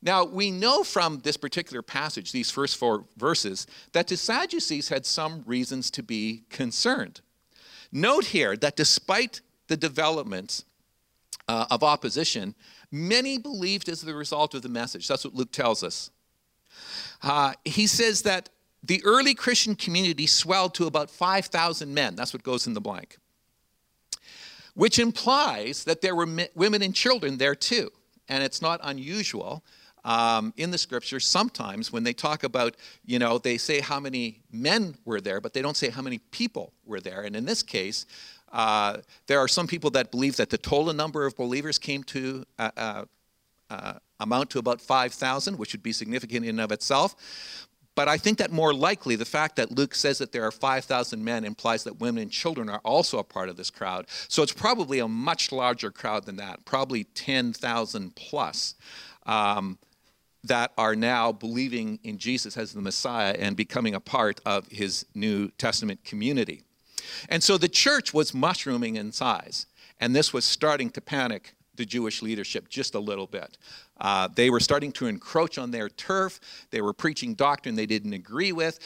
Now, 0.00 0.24
we 0.24 0.50
know 0.50 0.84
from 0.84 1.20
this 1.20 1.36
particular 1.36 1.82
passage, 1.82 2.30
these 2.30 2.50
first 2.50 2.76
four 2.76 3.04
verses, 3.16 3.66
that 3.92 4.06
the 4.06 4.16
Sadducees 4.16 4.88
had 4.88 5.04
some 5.04 5.42
reasons 5.44 5.90
to 5.92 6.02
be 6.02 6.44
concerned. 6.50 7.20
Note 7.90 8.26
here 8.26 8.56
that 8.56 8.76
despite 8.76 9.40
the 9.66 9.76
developments 9.76 10.64
uh, 11.48 11.66
of 11.70 11.82
opposition, 11.82 12.54
many 12.90 13.38
believed 13.38 13.88
as 13.88 14.02
the 14.02 14.14
result 14.14 14.54
of 14.54 14.62
the 14.62 14.68
message. 14.68 15.08
That's 15.08 15.24
what 15.24 15.34
Luke 15.34 15.52
tells 15.52 15.82
us. 15.82 16.10
Uh, 17.22 17.54
he 17.64 17.86
says 17.86 18.22
that 18.22 18.50
the 18.82 19.02
early 19.04 19.34
Christian 19.34 19.74
community 19.74 20.26
swelled 20.26 20.74
to 20.74 20.86
about 20.86 21.10
5,000 21.10 21.92
men. 21.92 22.14
That's 22.14 22.32
what 22.32 22.42
goes 22.42 22.66
in 22.66 22.74
the 22.74 22.80
blank. 22.80 23.18
Which 24.78 25.00
implies 25.00 25.82
that 25.84 26.02
there 26.02 26.14
were 26.14 26.28
women 26.54 26.82
and 26.82 26.94
children 26.94 27.36
there 27.36 27.56
too. 27.56 27.90
And 28.28 28.44
it's 28.44 28.62
not 28.62 28.78
unusual 28.84 29.64
um, 30.04 30.54
in 30.56 30.70
the 30.70 30.78
scripture 30.78 31.18
sometimes 31.18 31.92
when 31.92 32.04
they 32.04 32.12
talk 32.12 32.44
about, 32.44 32.76
you 33.04 33.18
know, 33.18 33.38
they 33.38 33.58
say 33.58 33.80
how 33.80 33.98
many 33.98 34.40
men 34.52 34.94
were 35.04 35.20
there, 35.20 35.40
but 35.40 35.52
they 35.52 35.62
don't 35.62 35.76
say 35.76 35.90
how 35.90 36.00
many 36.00 36.18
people 36.30 36.72
were 36.86 37.00
there. 37.00 37.22
And 37.22 37.34
in 37.34 37.44
this 37.44 37.60
case, 37.60 38.06
uh, 38.52 38.98
there 39.26 39.40
are 39.40 39.48
some 39.48 39.66
people 39.66 39.90
that 39.90 40.12
believe 40.12 40.36
that 40.36 40.48
the 40.48 40.58
total 40.58 40.92
number 40.92 41.26
of 41.26 41.36
believers 41.36 41.76
came 41.76 42.04
to 42.04 42.44
uh, 42.60 42.70
uh, 42.76 43.04
uh 43.70 43.94
amount 44.20 44.50
to 44.50 44.60
about 44.60 44.80
5,000, 44.80 45.58
which 45.58 45.72
would 45.72 45.82
be 45.82 45.92
significant 45.92 46.44
in 46.44 46.50
and 46.50 46.60
of 46.60 46.70
itself. 46.70 47.16
But 47.98 48.06
I 48.06 48.16
think 48.16 48.38
that 48.38 48.52
more 48.52 48.72
likely, 48.72 49.16
the 49.16 49.24
fact 49.24 49.56
that 49.56 49.72
Luke 49.72 49.92
says 49.92 50.18
that 50.18 50.30
there 50.30 50.44
are 50.44 50.52
5,000 50.52 51.24
men 51.24 51.44
implies 51.44 51.82
that 51.82 51.98
women 51.98 52.22
and 52.22 52.30
children 52.30 52.70
are 52.70 52.80
also 52.84 53.18
a 53.18 53.24
part 53.24 53.48
of 53.48 53.56
this 53.56 53.70
crowd. 53.70 54.06
So 54.28 54.40
it's 54.44 54.52
probably 54.52 55.00
a 55.00 55.08
much 55.08 55.50
larger 55.50 55.90
crowd 55.90 56.24
than 56.24 56.36
that, 56.36 56.64
probably 56.64 57.02
10,000 57.02 58.14
plus. 58.14 58.76
Um, 59.26 59.78
that 60.44 60.70
are 60.78 60.94
now 60.94 61.32
believing 61.32 61.98
in 62.04 62.18
Jesus 62.18 62.56
as 62.56 62.72
the 62.72 62.80
Messiah 62.80 63.34
and 63.36 63.56
becoming 63.56 63.96
a 63.96 64.00
part 64.00 64.40
of 64.46 64.68
his 64.68 65.04
New 65.16 65.48
Testament 65.58 66.04
community. 66.04 66.62
And 67.28 67.42
so 67.42 67.58
the 67.58 67.68
church 67.68 68.14
was 68.14 68.32
mushrooming 68.32 68.94
in 68.94 69.10
size, 69.10 69.66
and 69.98 70.14
this 70.14 70.32
was 70.32 70.44
starting 70.44 70.90
to 70.90 71.00
panic 71.00 71.52
the 71.74 71.86
Jewish 71.86 72.22
leadership 72.22 72.68
just 72.68 72.94
a 72.94 73.00
little 73.00 73.26
bit. 73.26 73.58
Uh, 74.00 74.28
they 74.34 74.50
were 74.50 74.60
starting 74.60 74.92
to 74.92 75.06
encroach 75.06 75.58
on 75.58 75.70
their 75.70 75.88
turf. 75.88 76.40
They 76.70 76.80
were 76.80 76.92
preaching 76.92 77.34
doctrine 77.34 77.74
they 77.74 77.86
didn't 77.86 78.12
agree 78.12 78.52
with. 78.52 78.78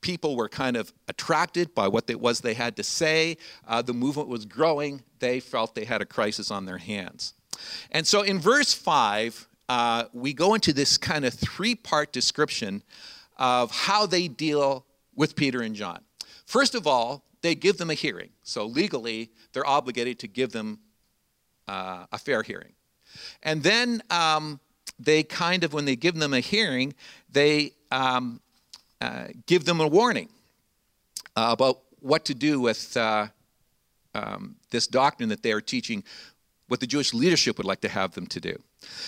people 0.00 0.34
were 0.34 0.48
kind 0.48 0.78
of 0.78 0.92
attracted 1.08 1.74
by 1.74 1.86
what 1.86 2.08
it 2.08 2.18
was 2.18 2.40
they 2.40 2.54
had 2.54 2.74
to 2.76 2.82
say. 2.82 3.36
Uh, 3.68 3.82
the 3.82 3.92
movement 3.92 4.28
was 4.28 4.46
growing. 4.46 5.02
They 5.18 5.40
felt 5.40 5.74
they 5.74 5.84
had 5.84 6.00
a 6.00 6.06
crisis 6.06 6.50
on 6.50 6.64
their 6.64 6.78
hands. 6.78 7.34
And 7.90 8.06
so 8.06 8.22
in 8.22 8.38
verse 8.38 8.72
5, 8.72 9.46
uh, 9.68 10.04
we 10.12 10.32
go 10.32 10.54
into 10.54 10.72
this 10.72 10.96
kind 10.96 11.24
of 11.24 11.34
three 11.34 11.74
part 11.74 12.12
description 12.12 12.82
of 13.36 13.70
how 13.70 14.06
they 14.06 14.26
deal 14.26 14.86
with 15.14 15.36
Peter 15.36 15.60
and 15.62 15.74
John. 15.74 16.00
First 16.46 16.74
of 16.74 16.86
all, 16.86 17.24
they 17.42 17.54
give 17.54 17.78
them 17.78 17.90
a 17.90 17.94
hearing. 17.94 18.30
So 18.42 18.66
legally, 18.66 19.30
they're 19.52 19.66
obligated 19.66 20.18
to 20.20 20.28
give 20.28 20.52
them 20.52 20.80
uh, 21.68 22.06
a 22.10 22.18
fair 22.18 22.42
hearing. 22.42 22.72
And 23.42 23.62
then 23.62 24.02
um, 24.10 24.60
they 24.98 25.22
kind 25.22 25.64
of, 25.64 25.72
when 25.72 25.84
they 25.84 25.96
give 25.96 26.14
them 26.14 26.34
a 26.34 26.40
hearing, 26.40 26.94
they 27.30 27.72
um, 27.90 28.40
uh, 29.00 29.28
give 29.46 29.64
them 29.64 29.80
a 29.80 29.86
warning 29.86 30.28
uh, 31.36 31.48
about 31.52 31.80
what 32.00 32.24
to 32.26 32.34
do 32.34 32.60
with 32.60 32.96
uh, 32.96 33.26
um, 34.14 34.56
this 34.70 34.86
doctrine 34.86 35.28
that 35.28 35.42
they 35.42 35.52
are 35.52 35.60
teaching, 35.60 36.02
what 36.68 36.80
the 36.80 36.86
Jewish 36.86 37.14
leadership 37.14 37.56
would 37.58 37.66
like 37.66 37.80
to 37.80 37.88
have 37.88 38.12
them 38.12 38.26
to 38.28 38.40
do. 38.40 38.60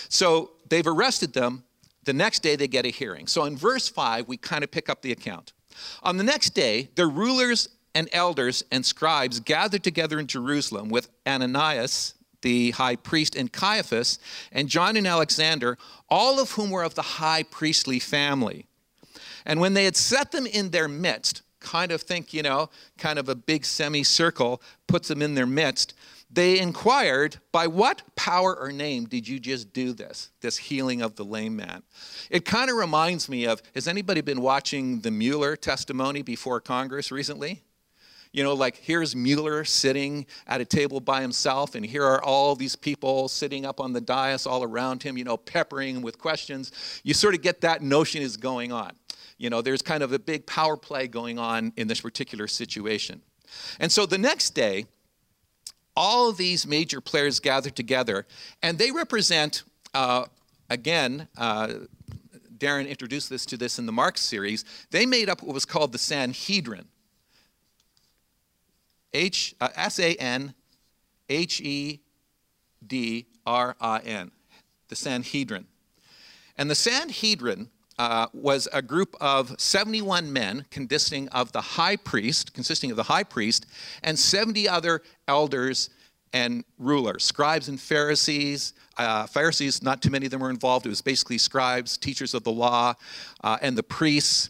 So 0.09 0.51
they've 0.69 0.85
arrested 0.85 1.33
them. 1.33 1.63
The 2.03 2.13
next 2.13 2.39
day 2.39 2.55
they 2.55 2.67
get 2.67 2.85
a 2.85 2.89
hearing. 2.89 3.27
So 3.27 3.45
in 3.45 3.55
verse 3.55 3.87
5, 3.87 4.27
we 4.27 4.37
kind 4.37 4.63
of 4.63 4.71
pick 4.71 4.89
up 4.89 5.01
the 5.01 5.11
account. 5.11 5.53
On 6.03 6.17
the 6.17 6.23
next 6.23 6.51
day, 6.51 6.89
the 6.95 7.07
rulers 7.07 7.69
and 7.95 8.09
elders 8.11 8.63
and 8.71 8.85
scribes 8.85 9.39
gathered 9.39 9.83
together 9.83 10.19
in 10.19 10.27
Jerusalem 10.27 10.89
with 10.89 11.09
Ananias, 11.27 12.15
the 12.43 12.71
high 12.71 12.95
priest, 12.95 13.35
and 13.35 13.51
Caiaphas, 13.51 14.19
and 14.51 14.69
John 14.69 14.95
and 14.95 15.07
Alexander, 15.07 15.77
all 16.09 16.39
of 16.39 16.51
whom 16.51 16.69
were 16.69 16.83
of 16.83 16.93
the 16.93 17.01
high 17.01 17.41
priestly 17.41 17.97
family. 17.97 18.67
And 19.45 19.59
when 19.59 19.73
they 19.73 19.85
had 19.85 19.97
set 19.97 20.31
them 20.31 20.45
in 20.45 20.69
their 20.69 20.87
midst, 20.87 21.41
kind 21.59 21.91
of 21.91 22.01
think, 22.01 22.33
you 22.33 22.43
know, 22.43 22.69
kind 22.97 23.17
of 23.17 23.29
a 23.29 23.35
big 23.35 23.65
semicircle, 23.65 24.61
puts 24.87 25.07
them 25.07 25.21
in 25.21 25.33
their 25.33 25.47
midst, 25.47 25.95
they 26.29 26.59
inquired, 26.59 27.37
By 27.51 27.67
what 27.67 28.01
power 28.15 28.55
or 28.55 28.71
name 28.71 29.05
did 29.05 29.27
you 29.27 29.39
just 29.39 29.71
do 29.71 29.93
this, 29.93 30.29
this 30.41 30.57
healing 30.57 31.01
of 31.01 31.15
the 31.15 31.23
lame 31.23 31.55
man? 31.55 31.83
It 32.29 32.43
kind 32.45 32.69
of 32.69 32.75
reminds 32.75 33.29
me 33.29 33.45
of 33.45 33.61
has 33.75 33.87
anybody 33.87 34.21
been 34.21 34.41
watching 34.41 35.01
the 35.01 35.11
Mueller 35.11 35.55
testimony 35.55 36.21
before 36.21 36.59
Congress 36.59 37.11
recently? 37.11 37.63
You 38.33 38.41
know, 38.43 38.53
like 38.53 38.77
here's 38.77 39.15
Mueller 39.15 39.63
sitting 39.63 40.25
at 40.47 40.59
a 40.59 40.65
table 40.65 40.99
by 40.99 41.21
himself, 41.21 41.75
and 41.75 41.85
here 41.85 42.03
are 42.03 42.21
all 42.23 42.55
these 42.55 42.75
people 42.75 43.27
sitting 43.27 43.63
up 43.63 43.79
on 43.79 43.93
the 43.93 44.01
dais 44.01 44.47
all 44.47 44.63
around 44.63 45.03
him, 45.03 45.19
you 45.19 45.23
know, 45.23 45.37
peppering 45.37 45.97
him 45.97 46.01
with 46.01 46.17
questions. 46.17 46.71
You 47.03 47.13
sort 47.13 47.35
of 47.35 47.43
get 47.43 47.61
that 47.61 47.83
notion 47.83 48.23
is 48.23 48.35
going 48.35 48.71
on. 48.71 48.93
You 49.37 49.51
know, 49.51 49.61
there's 49.61 49.83
kind 49.83 50.01
of 50.01 50.13
a 50.13 50.19
big 50.19 50.47
power 50.47 50.75
play 50.75 51.07
going 51.07 51.37
on 51.37 51.73
in 51.77 51.87
this 51.87 52.01
particular 52.01 52.47
situation. 52.47 53.21
And 53.79 53.91
so 53.91 54.07
the 54.07 54.17
next 54.17 54.51
day, 54.55 54.87
all 55.95 56.31
these 56.31 56.65
major 56.65 57.01
players 57.01 57.39
gather 57.39 57.69
together, 57.69 58.25
and 58.63 58.79
they 58.79 58.89
represent, 58.89 59.61
uh, 59.93 60.25
again, 60.71 61.27
uh, 61.37 61.73
Darren 62.57 62.89
introduced 62.89 63.29
this 63.29 63.45
to 63.47 63.57
this 63.57 63.77
in 63.77 63.85
the 63.85 63.91
Mark 63.91 64.17
series. 64.17 64.65
They 64.89 65.05
made 65.05 65.29
up 65.29 65.43
what 65.43 65.53
was 65.53 65.65
called 65.65 65.91
the 65.91 65.99
Sanhedrin. 65.99 66.87
H 69.13 69.55
uh, 69.61 69.69
S 69.75 69.99
A 69.99 70.15
N 70.15 70.53
H 71.29 71.61
E 71.61 72.01
D 72.85 73.27
R 73.45 73.75
I 73.79 73.99
N, 73.99 74.31
the 74.89 74.95
Sanhedrin. 74.95 75.65
And 76.57 76.69
the 76.69 76.75
Sanhedrin 76.75 77.69
uh, 77.97 78.27
was 78.33 78.67
a 78.73 78.81
group 78.81 79.15
of 79.21 79.59
71 79.59 80.31
men 80.31 80.65
consisting 80.71 81.27
of 81.29 81.51
the 81.51 81.61
high 81.61 81.95
priest, 81.95 82.53
consisting 82.53 82.91
of 82.91 82.97
the 82.97 83.03
high 83.03 83.23
priest, 83.23 83.65
and 84.03 84.17
70 84.17 84.67
other 84.67 85.01
elders 85.27 85.89
and 86.33 86.63
rulers, 86.79 87.23
scribes 87.23 87.69
and 87.69 87.79
Pharisees. 87.79 88.73
Uh, 88.97 89.27
Pharisees, 89.27 89.83
not 89.83 90.01
too 90.01 90.09
many 90.09 90.25
of 90.25 90.31
them 90.31 90.41
were 90.41 90.49
involved. 90.49 90.85
It 90.85 90.89
was 90.89 91.01
basically 91.01 91.37
scribes, 91.37 91.95
teachers 91.95 92.33
of 92.33 92.43
the 92.43 92.51
law, 92.51 92.95
uh, 93.43 93.57
and 93.61 93.77
the 93.77 93.83
priests. 93.83 94.49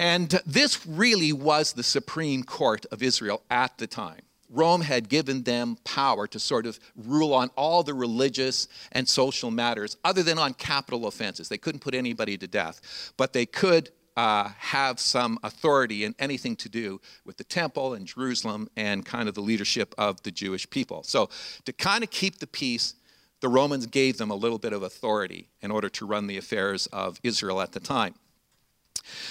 And 0.00 0.30
this 0.46 0.86
really 0.86 1.30
was 1.30 1.74
the 1.74 1.82
supreme 1.82 2.42
court 2.42 2.86
of 2.90 3.02
Israel 3.02 3.42
at 3.50 3.76
the 3.76 3.86
time. 3.86 4.22
Rome 4.48 4.80
had 4.80 5.10
given 5.10 5.42
them 5.42 5.76
power 5.84 6.26
to 6.28 6.38
sort 6.38 6.64
of 6.64 6.80
rule 6.96 7.34
on 7.34 7.50
all 7.54 7.82
the 7.82 7.92
religious 7.92 8.66
and 8.92 9.06
social 9.06 9.50
matters, 9.50 9.98
other 10.02 10.22
than 10.22 10.38
on 10.38 10.54
capital 10.54 11.06
offenses. 11.06 11.50
They 11.50 11.58
couldn't 11.58 11.80
put 11.80 11.94
anybody 11.94 12.38
to 12.38 12.46
death, 12.48 13.12
but 13.18 13.34
they 13.34 13.44
could 13.44 13.90
uh, 14.16 14.48
have 14.56 14.98
some 14.98 15.38
authority 15.42 16.04
in 16.04 16.14
anything 16.18 16.56
to 16.56 16.70
do 16.70 16.98
with 17.26 17.36
the 17.36 17.44
temple 17.44 17.92
and 17.92 18.06
Jerusalem 18.06 18.70
and 18.78 19.04
kind 19.04 19.28
of 19.28 19.34
the 19.34 19.42
leadership 19.42 19.94
of 19.98 20.22
the 20.22 20.30
Jewish 20.30 20.68
people. 20.70 21.02
So, 21.02 21.28
to 21.66 21.74
kind 21.74 22.02
of 22.02 22.10
keep 22.10 22.38
the 22.38 22.46
peace, 22.46 22.94
the 23.40 23.48
Romans 23.50 23.84
gave 23.84 24.16
them 24.16 24.30
a 24.30 24.34
little 24.34 24.58
bit 24.58 24.72
of 24.72 24.82
authority 24.82 25.50
in 25.60 25.70
order 25.70 25.90
to 25.90 26.06
run 26.06 26.26
the 26.26 26.38
affairs 26.38 26.86
of 26.86 27.20
Israel 27.22 27.60
at 27.60 27.72
the 27.72 27.80
time. 27.80 28.14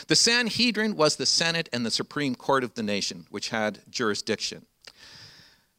The 0.07 0.15
Sanhedrin 0.15 0.95
was 0.95 1.15
the 1.15 1.25
Senate 1.25 1.69
and 1.71 1.85
the 1.85 1.91
Supreme 1.91 2.35
Court 2.35 2.63
of 2.63 2.73
the 2.73 2.83
nation, 2.83 3.25
which 3.29 3.49
had 3.49 3.79
jurisdiction. 3.89 4.65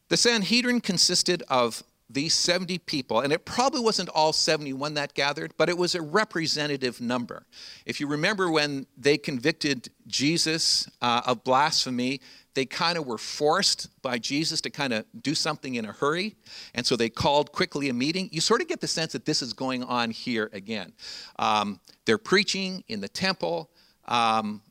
The 0.08 0.16
Sanhedrin 0.16 0.80
consisted 0.80 1.42
of 1.48 1.82
these 2.12 2.34
70 2.34 2.78
people, 2.78 3.20
and 3.20 3.32
it 3.32 3.44
probably 3.44 3.80
wasn't 3.80 4.08
all 4.08 4.32
71 4.32 4.94
that 4.94 5.14
gathered, 5.14 5.52
but 5.56 5.68
it 5.68 5.78
was 5.78 5.94
a 5.94 6.02
representative 6.02 7.00
number. 7.00 7.46
If 7.86 8.00
you 8.00 8.08
remember 8.08 8.50
when 8.50 8.86
they 8.98 9.16
convicted 9.16 9.90
Jesus 10.08 10.90
uh, 11.00 11.22
of 11.24 11.44
blasphemy, 11.44 12.20
they 12.54 12.66
kind 12.66 12.98
of 12.98 13.06
were 13.06 13.18
forced 13.18 13.88
by 14.02 14.18
Jesus 14.18 14.60
to 14.62 14.70
kind 14.70 14.92
of 14.92 15.04
do 15.22 15.36
something 15.36 15.76
in 15.76 15.84
a 15.84 15.92
hurry. 15.92 16.34
And 16.74 16.84
so 16.84 16.96
they 16.96 17.08
called 17.08 17.52
quickly 17.52 17.88
a 17.88 17.94
meeting. 17.94 18.28
You 18.32 18.40
sort 18.40 18.60
of 18.60 18.66
get 18.66 18.80
the 18.80 18.88
sense 18.88 19.12
that 19.12 19.24
this 19.24 19.40
is 19.40 19.52
going 19.52 19.84
on 19.84 20.10
here 20.10 20.50
again. 20.52 20.92
Um, 21.38 21.78
they're 22.04 22.18
preaching 22.18 22.84
in 22.88 23.00
the 23.00 23.08
temple. 23.08 23.70
Um, 24.06 24.62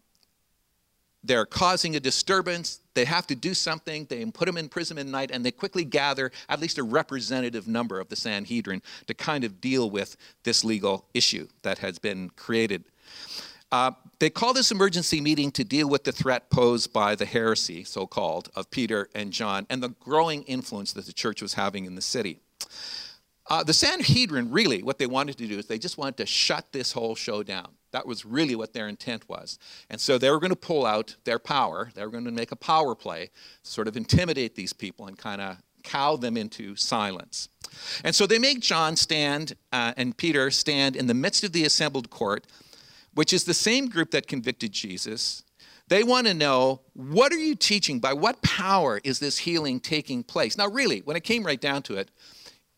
they're 1.23 1.45
causing 1.45 1.95
a 1.95 1.99
disturbance. 1.99 2.79
They 2.93 3.05
have 3.05 3.27
to 3.27 3.35
do 3.35 3.53
something. 3.53 4.05
They 4.05 4.23
put 4.25 4.45
them 4.45 4.57
in 4.57 4.69
prison 4.69 4.97
at 4.97 5.05
night, 5.05 5.31
and 5.31 5.45
they 5.45 5.51
quickly 5.51 5.83
gather 5.83 6.31
at 6.47 6.59
least 6.59 6.77
a 6.77 6.83
representative 6.83 7.67
number 7.67 7.99
of 7.99 8.09
the 8.09 8.15
Sanhedrin 8.15 8.81
to 9.07 9.13
kind 9.13 9.43
of 9.43 9.59
deal 9.59 9.89
with 9.89 10.15
this 10.43 10.63
legal 10.63 11.05
issue 11.13 11.47
that 11.63 11.79
has 11.79 11.99
been 11.99 12.29
created. 12.31 12.85
Uh, 13.71 13.91
they 14.19 14.29
call 14.29 14.53
this 14.53 14.71
emergency 14.71 15.21
meeting 15.21 15.51
to 15.51 15.63
deal 15.63 15.87
with 15.87 16.03
the 16.03 16.11
threat 16.11 16.49
posed 16.49 16.91
by 16.91 17.15
the 17.15 17.25
heresy, 17.25 17.83
so 17.83 18.07
called, 18.07 18.49
of 18.55 18.71
Peter 18.71 19.09
and 19.13 19.31
John 19.31 19.67
and 19.69 19.83
the 19.83 19.89
growing 19.89 20.43
influence 20.43 20.93
that 20.93 21.05
the 21.05 21.13
church 21.13 21.41
was 21.41 21.53
having 21.53 21.85
in 21.85 21.95
the 21.95 22.01
city. 22.01 22.39
Uh, 23.49 23.63
the 23.63 23.73
Sanhedrin, 23.73 24.51
really, 24.51 24.83
what 24.83 24.99
they 24.99 25.07
wanted 25.07 25.37
to 25.39 25.47
do 25.47 25.57
is 25.57 25.65
they 25.65 25.79
just 25.79 25.97
wanted 25.97 26.17
to 26.17 26.25
shut 26.25 26.71
this 26.71 26.91
whole 26.91 27.15
show 27.15 27.41
down. 27.41 27.69
That 27.91 28.05
was 28.05 28.23
really 28.23 28.55
what 28.55 28.73
their 28.73 28.87
intent 28.87 29.27
was. 29.27 29.57
And 29.89 29.99
so 29.99 30.19
they 30.19 30.29
were 30.29 30.39
going 30.39 30.51
to 30.51 30.55
pull 30.55 30.85
out 30.85 31.15
their 31.23 31.39
power. 31.39 31.89
They 31.95 32.03
were 32.05 32.11
going 32.11 32.25
to 32.25 32.31
make 32.31 32.51
a 32.51 32.55
power 32.55 32.93
play, 32.93 33.31
sort 33.63 33.87
of 33.87 33.97
intimidate 33.97 34.55
these 34.55 34.71
people 34.71 35.07
and 35.07 35.17
kind 35.17 35.41
of 35.41 35.57
cow 35.83 36.15
them 36.15 36.37
into 36.37 36.75
silence. 36.75 37.49
And 38.03 38.13
so 38.13 38.27
they 38.27 38.37
make 38.37 38.59
John 38.59 38.95
stand 38.95 39.55
uh, 39.71 39.93
and 39.97 40.15
Peter 40.15 40.51
stand 40.51 40.95
in 40.95 41.07
the 41.07 41.13
midst 41.15 41.43
of 41.43 41.51
the 41.51 41.65
assembled 41.65 42.11
court, 42.11 42.45
which 43.15 43.33
is 43.33 43.45
the 43.45 43.53
same 43.55 43.89
group 43.89 44.11
that 44.11 44.27
convicted 44.27 44.71
Jesus. 44.71 45.43
They 45.87 46.03
want 46.03 46.27
to 46.27 46.35
know 46.35 46.81
what 46.93 47.31
are 47.31 47.39
you 47.39 47.55
teaching? 47.55 47.99
By 47.99 48.13
what 48.13 48.43
power 48.43 49.01
is 49.03 49.17
this 49.17 49.39
healing 49.39 49.79
taking 49.79 50.23
place? 50.23 50.55
Now, 50.55 50.67
really, 50.67 50.99
when 50.99 51.15
it 51.15 51.23
came 51.23 51.43
right 51.43 51.59
down 51.59 51.81
to 51.83 51.95
it, 51.95 52.11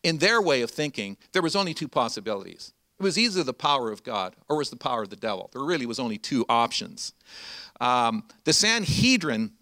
in 0.02 0.18
their 0.18 0.40
way 0.42 0.62
of 0.62 0.70
thinking, 0.70 1.16
there 1.32 1.42
was 1.42 1.56
only 1.56 1.74
two 1.74 1.88
possibilities. 1.88 2.72
It 2.98 3.02
was 3.02 3.18
either 3.18 3.42
the 3.42 3.54
power 3.54 3.90
of 3.90 4.02
God 4.02 4.36
or 4.48 4.56
it 4.56 4.58
was 4.58 4.70
the 4.70 4.76
power 4.76 5.02
of 5.02 5.10
the 5.10 5.16
devil. 5.16 5.50
There 5.52 5.62
really 5.62 5.86
was 5.86 5.98
only 5.98 6.18
two 6.18 6.44
options. 6.48 7.12
Um, 7.80 8.24
the 8.44 8.52
Sanhedrin 8.52 9.52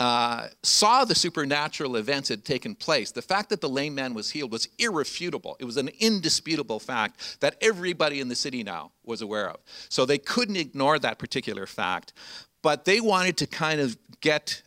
uh, 0.00 0.48
saw 0.62 1.04
the 1.04 1.14
supernatural 1.14 1.96
events 1.96 2.28
had 2.28 2.44
taken 2.44 2.74
place. 2.74 3.10
The 3.10 3.22
fact 3.22 3.50
that 3.50 3.60
the 3.60 3.68
lame 3.68 3.94
man 3.94 4.14
was 4.14 4.30
healed 4.30 4.52
was 4.52 4.68
irrefutable. 4.78 5.56
It 5.58 5.64
was 5.64 5.76
an 5.76 5.88
indisputable 5.98 6.78
fact 6.78 7.38
that 7.40 7.56
everybody 7.60 8.20
in 8.20 8.28
the 8.28 8.36
city 8.36 8.62
now 8.62 8.92
was 9.04 9.22
aware 9.22 9.50
of. 9.50 9.58
So 9.88 10.04
they 10.04 10.18
couldn't 10.18 10.56
ignore 10.56 10.98
that 11.00 11.18
particular 11.18 11.66
fact. 11.66 12.12
But 12.62 12.84
they 12.84 13.00
wanted 13.00 13.36
to 13.38 13.46
kind 13.46 13.80
of 13.80 13.96
get 14.20 14.62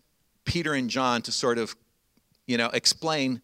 Peter 0.45 0.73
and 0.73 0.89
John 0.89 1.21
to 1.23 1.31
sort 1.31 1.57
of, 1.57 1.75
you 2.45 2.57
know, 2.57 2.69
explain 2.73 3.41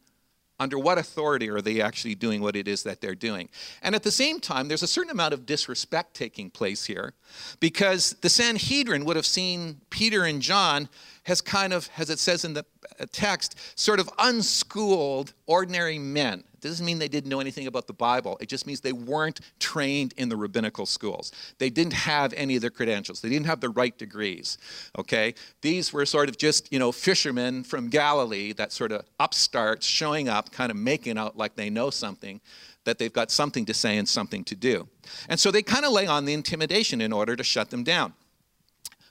under 0.60 0.80
what 0.80 0.98
authority 0.98 1.50
are 1.50 1.62
they 1.62 1.82
actually 1.82 2.16
doing 2.16 2.42
what 2.42 2.56
it 2.56 2.68
is 2.68 2.84
that 2.84 3.02
they're 3.02 3.16
doing? 3.16 3.50
And 3.82 3.96
at 3.96 4.04
the 4.04 4.12
same 4.12 4.40
time, 4.40 4.68
there's 4.68 4.84
a 4.84 4.88
certain 4.88 5.12
amount 5.12 5.34
of 5.34 5.46
disrespect 5.46 6.14
taking 6.14 6.50
place 6.50 6.86
here 6.86 7.14
because 7.60 8.16
the 8.22 8.30
Sanhedrin 8.30 9.06
would 9.06 9.16
have 9.16 9.26
seen 9.26 9.82
Peter 9.90 10.24
and 10.24 10.42
John 10.42 10.90
as 11.28 11.42
kind 11.42 11.74
of, 11.74 11.90
as 11.98 12.10
it 12.10 12.20
says 12.20 12.46
in 12.46 12.54
the 12.54 12.66
text, 13.12 13.58
sort 13.78 14.00
of 14.00 14.10
unschooled, 14.18 15.34
ordinary 15.46 16.00
men. 16.00 16.44
It 16.58 16.68
doesn't 16.68 16.86
mean 16.86 16.98
they 16.98 17.08
didn't 17.08 17.30
know 17.30 17.40
anything 17.40 17.68
about 17.68 17.86
the 17.86 17.94
Bible. 17.94 18.36
It 18.42 18.50
just 18.50 18.66
means 18.66 18.82
they 18.82 18.92
weren't 18.92 19.42
trained 19.60 20.16
in 20.18 20.28
the 20.28 20.36
rabbinical 20.36 20.88
schools. 20.88 21.32
They 21.60 21.70
didn't 21.70 21.94
have 21.94 22.34
any 22.34 22.56
of 22.56 22.64
the 22.64 22.72
credentials. 22.72 23.22
They 23.22 23.30
didn't 23.30 23.46
have 23.46 23.60
the 23.60 23.70
right 23.70 23.96
degrees. 23.96 24.58
Okay? 24.98 25.36
These 25.62 25.94
were 25.94 26.04
sort 26.08 26.30
of 26.30 26.38
just, 26.38 26.74
you 26.74 26.80
know, 26.80 26.92
fishermen 26.92 27.64
from 27.64 27.90
Galilee 27.90 28.54
that 28.54 28.72
sort 28.72 28.92
of 28.92 29.06
upstarts 29.20 29.86
showing 29.86 30.30
up, 30.30 30.52
kind 30.52 30.72
of 30.72 30.78
making 30.78 31.20
out 31.20 31.38
like 31.38 31.56
they 31.56 31.70
know 31.70 31.92
something, 31.92 32.42
that 32.86 32.98
they've 32.98 33.14
got 33.14 33.30
something 33.30 33.66
to 33.66 33.74
say 33.74 33.98
and 33.98 34.10
something 34.10 34.44
to 34.46 34.56
do. 34.56 34.88
And 35.30 35.40
so 35.40 35.52
they 35.52 35.62
kind 35.62 35.86
of 35.86 35.92
lay 35.92 36.08
on 36.08 36.26
the 36.26 36.34
intimidation 36.34 37.02
in 37.02 37.14
order 37.14 37.36
to 37.36 37.44
shut 37.44 37.70
them 37.70 37.84
down. 37.84 38.14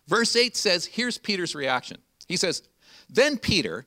Verse 0.09 0.35
8 0.35 0.57
says, 0.57 0.87
here's 0.87 1.17
Peter's 1.17 1.55
reaction. 1.55 1.99
He 2.27 2.37
says, 2.37 2.63
Then 3.09 3.39
Peter, 3.39 3.87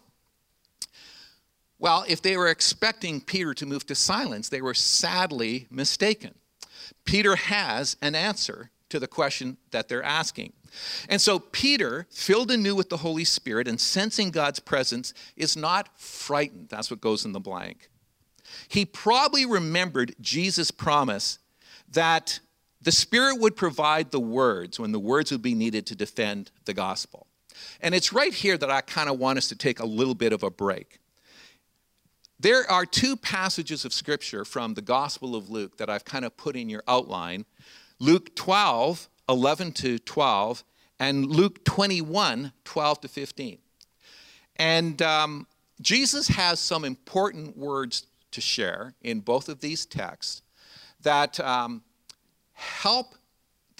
Well, 1.81 2.05
if 2.07 2.21
they 2.21 2.37
were 2.37 2.47
expecting 2.47 3.21
Peter 3.21 3.55
to 3.55 3.65
move 3.65 3.87
to 3.87 3.95
silence, 3.95 4.49
they 4.49 4.61
were 4.61 4.75
sadly 4.75 5.65
mistaken. 5.71 6.35
Peter 7.05 7.35
has 7.35 7.97
an 8.03 8.13
answer 8.13 8.69
to 8.89 8.99
the 8.99 9.07
question 9.07 9.57
that 9.71 9.89
they're 9.89 10.03
asking. 10.03 10.53
And 11.09 11.19
so 11.19 11.39
Peter, 11.39 12.05
filled 12.11 12.51
anew 12.51 12.75
with 12.75 12.89
the 12.89 12.97
Holy 12.97 13.25
Spirit 13.25 13.67
and 13.67 13.81
sensing 13.81 14.29
God's 14.29 14.59
presence, 14.59 15.15
is 15.35 15.57
not 15.57 15.89
frightened. 15.99 16.69
That's 16.69 16.91
what 16.91 17.01
goes 17.01 17.25
in 17.25 17.31
the 17.31 17.39
blank. 17.39 17.89
He 18.67 18.85
probably 18.85 19.47
remembered 19.47 20.15
Jesus' 20.21 20.69
promise 20.69 21.39
that 21.89 22.41
the 22.79 22.91
Spirit 22.91 23.39
would 23.39 23.55
provide 23.55 24.11
the 24.11 24.19
words 24.19 24.79
when 24.79 24.91
the 24.91 24.99
words 24.99 25.31
would 25.31 25.41
be 25.41 25.55
needed 25.55 25.87
to 25.87 25.95
defend 25.95 26.51
the 26.65 26.75
gospel. 26.75 27.25
And 27.81 27.95
it's 27.95 28.13
right 28.13 28.33
here 28.33 28.57
that 28.59 28.69
I 28.69 28.81
kind 28.81 29.09
of 29.09 29.17
want 29.17 29.39
us 29.39 29.49
to 29.49 29.55
take 29.55 29.79
a 29.79 29.85
little 29.85 30.15
bit 30.15 30.31
of 30.31 30.43
a 30.43 30.51
break. 30.51 31.00
There 32.41 32.69
are 32.71 32.87
two 32.87 33.15
passages 33.17 33.85
of 33.85 33.93
scripture 33.93 34.43
from 34.43 34.73
the 34.73 34.81
Gospel 34.81 35.35
of 35.35 35.51
Luke 35.51 35.77
that 35.77 35.91
I've 35.91 36.05
kind 36.05 36.25
of 36.25 36.35
put 36.37 36.55
in 36.55 36.69
your 36.69 36.81
outline 36.87 37.45
Luke 37.99 38.35
12, 38.35 39.07
11 39.29 39.71
to 39.73 39.99
12, 39.99 40.63
and 40.99 41.27
Luke 41.27 41.63
21, 41.65 42.51
12 42.63 43.01
to 43.01 43.07
15. 43.07 43.57
And 44.55 45.01
um, 45.03 45.45
Jesus 45.81 46.29
has 46.29 46.59
some 46.59 46.83
important 46.83 47.55
words 47.55 48.07
to 48.31 48.41
share 48.41 48.95
in 49.03 49.19
both 49.19 49.47
of 49.47 49.59
these 49.59 49.85
texts 49.85 50.41
that 51.03 51.39
um, 51.39 51.83
help 52.53 53.13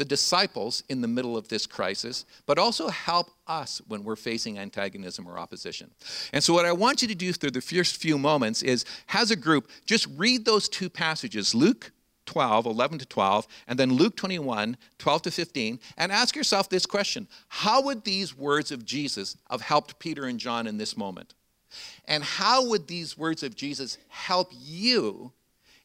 the 0.02 0.06
disciples 0.06 0.82
in 0.90 1.00
the 1.02 1.08
middle 1.08 1.38
of 1.38 1.48
this 1.48 1.68
crisis, 1.68 2.26
but 2.48 2.58
also 2.58 2.88
help 2.88 3.30
us 3.46 3.84
when 3.88 4.04
we're 4.04 4.16
facing 4.16 4.58
antagonism 4.58 5.28
or 5.28 5.38
opposition. 5.38 5.92
And 6.34 6.44
so, 6.44 6.56
what 6.56 6.66
I 6.66 6.72
want 6.72 7.04
you 7.04 7.08
to 7.08 7.14
do 7.14 7.32
through 7.32 7.52
the 7.52 7.62
first 7.62 7.98
few 7.98 8.18
moments 8.18 8.64
is, 8.64 8.84
as 9.14 9.30
a 9.30 9.36
group, 9.36 9.70
just 9.86 10.08
read 10.18 10.44
those 10.44 10.68
two 10.68 10.90
passages 10.90 11.54
Luke 11.54 11.92
12, 12.26 12.66
11 12.66 12.98
to 12.98 13.06
12, 13.06 13.46
and 13.68 13.78
then 13.78 13.94
Luke 13.94 14.16
21, 14.16 14.76
12 14.98 15.22
to 15.22 15.30
15, 15.30 15.80
and 15.98 16.12
ask 16.12 16.36
yourself 16.36 16.68
this 16.68 16.88
question 16.88 17.28
How 17.50 17.84
would 17.84 18.04
these 18.04 18.36
words 18.36 18.72
of 18.72 18.84
Jesus 18.84 19.38
have 19.52 19.62
helped 19.62 20.00
Peter 20.00 20.26
and 20.26 20.40
John 20.40 20.66
in 20.66 20.80
this 20.80 20.98
moment? 20.98 21.36
And 22.06 22.24
how 22.24 22.66
would 22.70 22.88
these 22.88 23.16
words 23.16 23.44
of 23.44 23.56
Jesus 23.56 24.00
help 24.08 24.50
you 24.52 25.32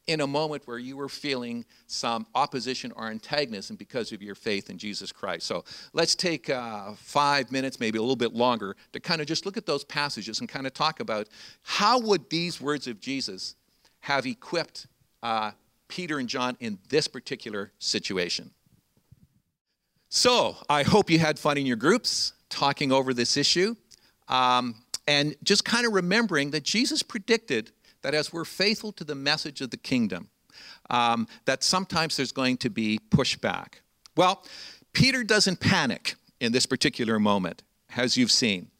in 0.06 0.20
a 0.20 0.26
moment 0.26 0.62
where 0.66 0.78
you 0.78 0.96
were 0.96 1.08
feeling 1.08 1.64
some 1.86 2.26
opposition 2.34 2.92
or 2.96 3.08
antagonism 3.08 3.76
because 3.76 4.12
of 4.12 4.22
your 4.22 4.34
faith 4.34 4.70
in 4.70 4.78
Jesus 4.78 5.10
Christ. 5.10 5.46
So 5.46 5.64
let's 5.92 6.14
take 6.14 6.48
uh, 6.48 6.92
five 6.92 7.50
minutes, 7.50 7.80
maybe 7.80 7.98
a 7.98 8.00
little 8.00 8.16
bit 8.16 8.32
longer, 8.32 8.76
to 8.92 9.00
kind 9.00 9.20
of 9.20 9.26
just 9.26 9.46
look 9.46 9.56
at 9.56 9.66
those 9.66 9.84
passages 9.84 10.40
and 10.40 10.48
kind 10.48 10.66
of 10.66 10.74
talk 10.74 11.00
about 11.00 11.28
how 11.62 11.98
would 11.98 12.30
these 12.30 12.60
words 12.60 12.86
of 12.86 13.00
Jesus 13.00 13.56
have 14.00 14.26
equipped 14.26 14.86
uh, 15.22 15.50
Peter 15.88 16.18
and 16.18 16.28
John 16.28 16.56
in 16.60 16.78
this 16.88 17.08
particular 17.08 17.72
situation. 17.78 18.50
So 20.08 20.56
I 20.68 20.84
hope 20.84 21.10
you 21.10 21.18
had 21.18 21.38
fun 21.38 21.58
in 21.58 21.66
your 21.66 21.76
groups 21.76 22.32
talking 22.48 22.92
over 22.92 23.12
this 23.12 23.36
issue. 23.36 23.74
Um, 24.28 24.76
and 25.08 25.36
just 25.42 25.64
kind 25.64 25.86
of 25.86 25.92
remembering 25.92 26.50
that 26.50 26.64
Jesus 26.64 27.02
predicted 27.02 27.70
that 28.06 28.14
as 28.14 28.32
we're 28.32 28.44
faithful 28.44 28.92
to 28.92 29.02
the 29.02 29.16
message 29.16 29.60
of 29.60 29.70
the 29.70 29.76
kingdom, 29.76 30.28
um, 30.90 31.26
that 31.44 31.64
sometimes 31.64 32.16
there's 32.16 32.30
going 32.30 32.56
to 32.56 32.70
be 32.70 33.00
pushback. 33.10 33.80
Well, 34.16 34.44
Peter 34.92 35.24
doesn't 35.24 35.58
panic 35.58 36.14
in 36.38 36.52
this 36.52 36.66
particular 36.66 37.18
moment, 37.18 37.64
as 37.96 38.16
you've 38.16 38.30
seen. 38.30 38.70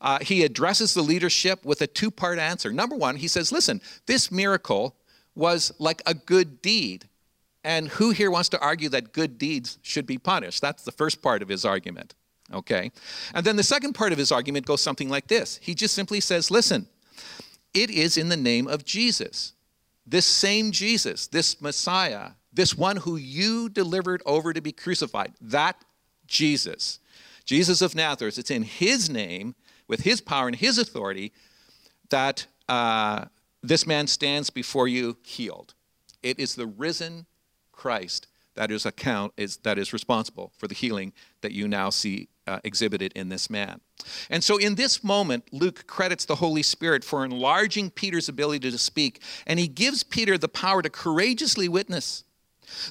Uh, 0.00 0.20
he 0.20 0.44
addresses 0.44 0.94
the 0.94 1.02
leadership 1.02 1.64
with 1.64 1.82
a 1.82 1.88
two 1.88 2.12
part 2.12 2.38
answer. 2.38 2.72
Number 2.72 2.94
one, 2.94 3.16
he 3.16 3.26
says, 3.26 3.50
Listen, 3.50 3.80
this 4.06 4.30
miracle 4.30 4.94
was 5.34 5.72
like 5.80 6.00
a 6.06 6.14
good 6.14 6.62
deed. 6.62 7.08
And 7.64 7.88
who 7.88 8.10
here 8.10 8.30
wants 8.30 8.50
to 8.50 8.60
argue 8.60 8.88
that 8.90 9.12
good 9.12 9.36
deeds 9.36 9.80
should 9.82 10.06
be 10.06 10.16
punished? 10.16 10.62
That's 10.62 10.84
the 10.84 10.92
first 10.92 11.22
part 11.22 11.42
of 11.42 11.48
his 11.48 11.64
argument. 11.64 12.14
Okay? 12.54 12.92
And 13.34 13.44
then 13.44 13.56
the 13.56 13.64
second 13.64 13.94
part 13.94 14.12
of 14.12 14.18
his 14.18 14.30
argument 14.30 14.64
goes 14.64 14.80
something 14.80 15.08
like 15.08 15.26
this 15.26 15.58
He 15.60 15.74
just 15.74 15.92
simply 15.92 16.20
says, 16.20 16.52
Listen, 16.52 16.86
it 17.74 17.90
is 17.90 18.16
in 18.16 18.28
the 18.28 18.36
name 18.36 18.66
of 18.66 18.84
Jesus. 18.84 19.52
This 20.06 20.26
same 20.26 20.72
Jesus, 20.72 21.26
this 21.26 21.60
Messiah, 21.60 22.30
this 22.52 22.76
one 22.76 22.96
who 22.96 23.16
you 23.16 23.68
delivered 23.68 24.22
over 24.26 24.52
to 24.52 24.60
be 24.60 24.72
crucified, 24.72 25.32
that 25.40 25.76
Jesus, 26.26 26.98
Jesus 27.44 27.80
of 27.80 27.94
Nazareth, 27.94 28.38
it's 28.38 28.50
in 28.50 28.62
his 28.62 29.08
name, 29.08 29.54
with 29.86 30.00
his 30.00 30.20
power 30.20 30.46
and 30.46 30.56
his 30.56 30.78
authority, 30.78 31.32
that 32.10 32.46
uh, 32.68 33.24
this 33.62 33.86
man 33.86 34.06
stands 34.06 34.50
before 34.50 34.88
you 34.88 35.16
healed. 35.22 35.74
It 36.22 36.38
is 36.38 36.54
the 36.54 36.66
risen 36.66 37.26
Christ 37.72 38.26
that 38.54 38.70
is 38.70 38.84
account 38.84 39.32
is 39.36 39.58
that 39.58 39.78
is 39.78 39.92
responsible 39.92 40.52
for 40.58 40.68
the 40.68 40.74
healing 40.74 41.12
that 41.40 41.52
you 41.52 41.68
now 41.68 41.90
see 41.90 42.28
uh, 42.46 42.58
exhibited 42.64 43.12
in 43.14 43.28
this 43.28 43.50
man. 43.50 43.80
And 44.28 44.42
so 44.42 44.56
in 44.56 44.74
this 44.74 45.04
moment, 45.04 45.44
Luke 45.52 45.86
credits 45.86 46.24
the 46.24 46.36
Holy 46.36 46.62
Spirit 46.62 47.04
for 47.04 47.24
enlarging 47.24 47.90
Peter's 47.90 48.28
ability 48.28 48.70
to 48.70 48.78
speak, 48.78 49.22
and 49.46 49.58
he 49.58 49.68
gives 49.68 50.02
Peter 50.02 50.38
the 50.38 50.48
power 50.48 50.82
to 50.82 50.90
courageously 50.90 51.68
witness. 51.68 52.24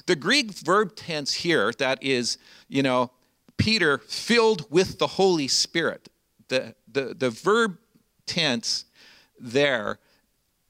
The 0.06 0.16
Greek 0.16 0.52
verb 0.52 0.94
tense 0.94 1.32
here, 1.34 1.72
that 1.78 2.02
is, 2.02 2.38
you 2.68 2.82
know, 2.82 3.10
Peter 3.56 3.98
filled 3.98 4.70
with 4.70 4.98
the 4.98 5.06
Holy 5.06 5.48
Spirit, 5.48 6.08
the, 6.48 6.74
the, 6.90 7.14
the 7.14 7.30
verb 7.30 7.78
tense 8.26 8.84
there 9.38 9.98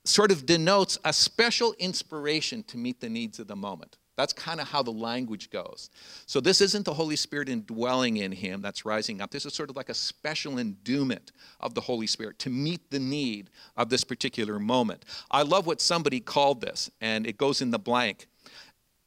sort 0.05 0.31
of 0.31 0.47
denotes 0.47 0.99
a 1.05 1.13
special 1.13 1.75
inspiration 1.79 2.63
to 2.65 2.77
meet 2.77 3.01
the 3.01 3.09
needs 3.09 3.39
of 3.39 3.47
the 3.47 3.57
moment. 3.57 3.97
That's 4.21 4.33
kind 4.33 4.61
of 4.61 4.69
how 4.69 4.83
the 4.83 4.91
language 4.91 5.51
goes. 5.51 5.89
So 6.27 6.41
this 6.41 6.61
isn't 6.61 6.85
the 6.85 6.93
Holy 6.93 7.17
Spirit 7.17 7.49
indwelling 7.49 8.19
in 8.19 8.33
him 8.33 8.61
that's 8.61 8.85
rising 8.85 9.21
up. 9.21 9.31
This 9.31 9.47
is 9.47 9.55
sort 9.55 9.71
of 9.71 9.77
like 9.77 9.89
a 9.89 9.95
special 9.95 10.59
endowment 10.59 11.33
of 11.61 11.75
the 11.75 11.81
Holy 11.81 12.07
Spirit 12.07 12.39
to 12.41 12.51
meet 12.51 12.91
the 12.91 12.99
need 12.99 13.49
of 13.77 13.89
this 13.89 14.05
particular 14.05 14.59
moment. 14.59 15.05
I 15.31 15.43
love 15.43 15.67
what 15.67 15.81
somebody 15.81 16.21
called 16.21 16.61
this, 16.61 16.91
and 17.01 17.27
it 17.27 17.39
goes 17.39 17.63
in 17.63 17.71
the 17.71 17.79
blank. 17.79 18.27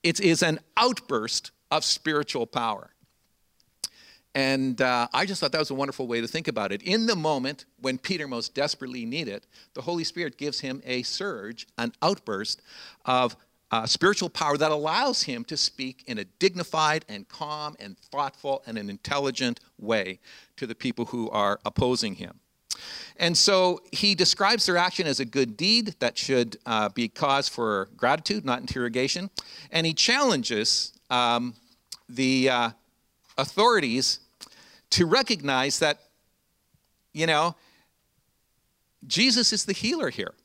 It 0.01 0.19
is 0.19 0.41
an 0.41 0.59
outburst 0.77 1.51
of 1.69 1.85
spiritual 1.85 2.47
power. 2.47 2.89
And 4.35 4.81
uh, 4.81 5.07
I 5.13 5.25
just 5.25 5.41
thought 5.41 5.51
that 5.51 5.59
was 5.59 5.69
a 5.69 5.75
wonderful 5.75 6.07
way 6.07 6.21
to 6.21 6.27
think 6.27 6.47
about 6.47 6.71
it. 6.71 6.81
In 6.81 7.05
the 7.05 7.15
moment 7.15 7.65
when 7.81 7.99
Peter 7.99 8.27
most 8.27 8.55
desperately 8.55 9.05
needed, 9.05 9.33
it, 9.35 9.47
the 9.75 9.81
Holy 9.81 10.03
Spirit 10.03 10.37
gives 10.37 10.59
him 10.59 10.81
a 10.85 11.03
surge, 11.03 11.67
an 11.77 11.93
outburst 12.01 12.61
of 13.05 13.35
uh, 13.73 13.87
spiritual 13.87 14.29
power 14.29 14.55
that 14.55 14.69
allows 14.69 15.23
him 15.23 15.43
to 15.43 15.57
speak 15.57 16.03
in 16.05 16.19
a 16.19 16.25
dignified 16.37 17.03
and 17.09 17.27
calm 17.27 17.75
and 17.79 17.97
thoughtful 17.97 18.61
and 18.67 18.77
an 18.77 18.87
intelligent 18.87 19.59
way 19.79 20.19
to 20.55 20.67
the 20.67 20.75
people 20.75 21.05
who 21.05 21.27
are 21.31 21.59
opposing 21.65 22.13
him. 22.13 22.39
And 23.17 23.35
so 23.35 23.81
he 23.91 24.13
describes 24.13 24.67
their 24.67 24.77
action 24.77 25.07
as 25.07 25.19
a 25.19 25.25
good 25.25 25.57
deed 25.57 25.95
that 25.97 26.19
should 26.19 26.57
uh, 26.67 26.89
be 26.89 27.07
cause 27.07 27.49
for 27.49 27.89
gratitude, 27.97 28.45
not 28.45 28.59
interrogation. 28.59 29.31
And 29.71 29.87
he 29.87 29.93
challenges 29.95 30.93
um, 31.09 31.55
the 32.07 32.51
uh, 32.51 32.69
authorities 33.39 34.19
to 34.91 35.07
recognize 35.07 35.79
that, 35.79 35.97
you 37.11 37.25
know, 37.25 37.55
Jesus 39.07 39.51
is 39.51 39.65
the 39.65 39.73
healer 39.73 40.11
here. 40.11 40.35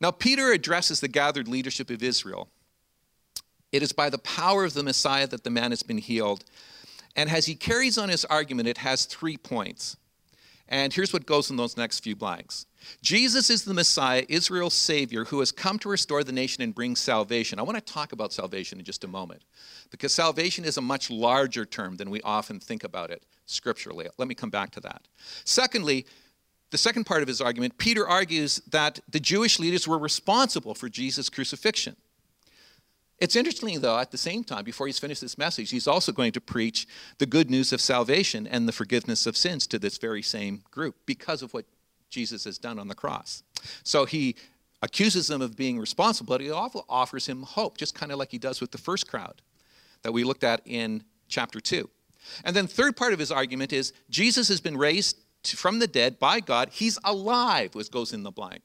Now, 0.00 0.10
Peter 0.10 0.52
addresses 0.52 1.00
the 1.00 1.08
gathered 1.08 1.48
leadership 1.48 1.90
of 1.90 2.02
Israel. 2.02 2.48
It 3.72 3.82
is 3.82 3.92
by 3.92 4.10
the 4.10 4.18
power 4.18 4.64
of 4.64 4.74
the 4.74 4.82
Messiah 4.82 5.26
that 5.26 5.44
the 5.44 5.50
man 5.50 5.70
has 5.70 5.82
been 5.82 5.98
healed. 5.98 6.44
And 7.16 7.30
as 7.30 7.46
he 7.46 7.54
carries 7.54 7.98
on 7.98 8.08
his 8.08 8.24
argument, 8.24 8.68
it 8.68 8.78
has 8.78 9.04
three 9.04 9.36
points. 9.36 9.96
And 10.68 10.92
here's 10.92 11.12
what 11.12 11.26
goes 11.26 11.50
in 11.50 11.56
those 11.56 11.76
next 11.76 12.00
few 12.00 12.14
blanks 12.14 12.66
Jesus 13.02 13.50
is 13.50 13.64
the 13.64 13.74
Messiah, 13.74 14.24
Israel's 14.28 14.74
Savior, 14.74 15.24
who 15.24 15.40
has 15.40 15.50
come 15.50 15.78
to 15.80 15.88
restore 15.88 16.22
the 16.22 16.32
nation 16.32 16.62
and 16.62 16.74
bring 16.74 16.94
salvation. 16.94 17.58
I 17.58 17.62
want 17.62 17.76
to 17.84 17.92
talk 17.92 18.12
about 18.12 18.32
salvation 18.32 18.78
in 18.78 18.84
just 18.84 19.04
a 19.04 19.08
moment 19.08 19.42
because 19.90 20.12
salvation 20.12 20.64
is 20.64 20.76
a 20.76 20.82
much 20.82 21.10
larger 21.10 21.64
term 21.64 21.96
than 21.96 22.10
we 22.10 22.20
often 22.22 22.60
think 22.60 22.84
about 22.84 23.10
it 23.10 23.24
scripturally. 23.46 24.06
Let 24.18 24.28
me 24.28 24.34
come 24.34 24.50
back 24.50 24.70
to 24.72 24.80
that. 24.80 25.02
Secondly, 25.44 26.06
the 26.70 26.78
second 26.78 27.04
part 27.04 27.22
of 27.22 27.28
his 27.28 27.40
argument, 27.40 27.78
Peter 27.78 28.06
argues 28.06 28.56
that 28.70 29.00
the 29.08 29.20
Jewish 29.20 29.58
leaders 29.58 29.88
were 29.88 29.98
responsible 29.98 30.74
for 30.74 30.88
Jesus' 30.88 31.28
crucifixion. 31.28 31.96
It's 33.18 33.34
interesting, 33.34 33.80
though, 33.80 33.98
at 33.98 34.12
the 34.12 34.18
same 34.18 34.44
time, 34.44 34.64
before 34.64 34.86
he's 34.86 34.98
finished 34.98 35.20
this 35.20 35.38
message, 35.38 35.70
he's 35.70 35.88
also 35.88 36.12
going 36.12 36.32
to 36.32 36.40
preach 36.40 36.86
the 37.18 37.26
good 37.26 37.50
news 37.50 37.72
of 37.72 37.80
salvation 37.80 38.46
and 38.46 38.68
the 38.68 38.72
forgiveness 38.72 39.26
of 39.26 39.36
sins 39.36 39.66
to 39.68 39.78
this 39.78 39.98
very 39.98 40.22
same 40.22 40.62
group 40.70 40.94
because 41.04 41.42
of 41.42 41.52
what 41.52 41.64
Jesus 42.10 42.44
has 42.44 42.58
done 42.58 42.78
on 42.78 42.86
the 42.86 42.94
cross. 42.94 43.42
So 43.82 44.04
he 44.04 44.36
accuses 44.82 45.26
them 45.26 45.42
of 45.42 45.56
being 45.56 45.80
responsible, 45.80 46.34
but 46.34 46.40
he 46.40 46.50
also 46.50 46.84
offers 46.88 47.26
him 47.26 47.42
hope, 47.42 47.76
just 47.76 47.94
kind 47.94 48.12
of 48.12 48.18
like 48.18 48.30
he 48.30 48.38
does 48.38 48.60
with 48.60 48.70
the 48.70 48.78
first 48.78 49.08
crowd 49.08 49.42
that 50.02 50.12
we 50.12 50.22
looked 50.22 50.44
at 50.44 50.60
in 50.64 51.02
chapter 51.28 51.60
2. 51.60 51.90
And 52.44 52.54
then, 52.54 52.66
third 52.66 52.96
part 52.96 53.12
of 53.12 53.18
his 53.18 53.32
argument 53.32 53.72
is 53.72 53.92
Jesus 54.10 54.48
has 54.48 54.60
been 54.60 54.76
raised 54.76 55.18
from 55.52 55.78
the 55.78 55.86
dead 55.86 56.18
by 56.18 56.40
God. 56.40 56.70
He's 56.72 56.98
alive, 57.04 57.74
which 57.74 57.90
goes 57.90 58.12
in 58.12 58.22
the 58.22 58.30
blank. 58.30 58.62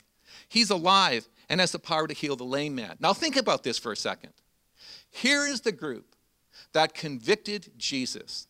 He's 0.47 0.69
alive 0.69 1.27
and 1.49 1.59
has 1.59 1.71
the 1.71 1.79
power 1.79 2.07
to 2.07 2.13
heal 2.13 2.35
the 2.35 2.43
lame 2.43 2.75
man. 2.75 2.95
Now, 2.99 3.13
think 3.13 3.35
about 3.35 3.63
this 3.63 3.77
for 3.77 3.91
a 3.91 3.97
second. 3.97 4.33
Here 5.09 5.45
is 5.45 5.61
the 5.61 5.71
group 5.71 6.15
that 6.73 6.93
convicted 6.93 7.71
Jesus, 7.77 8.47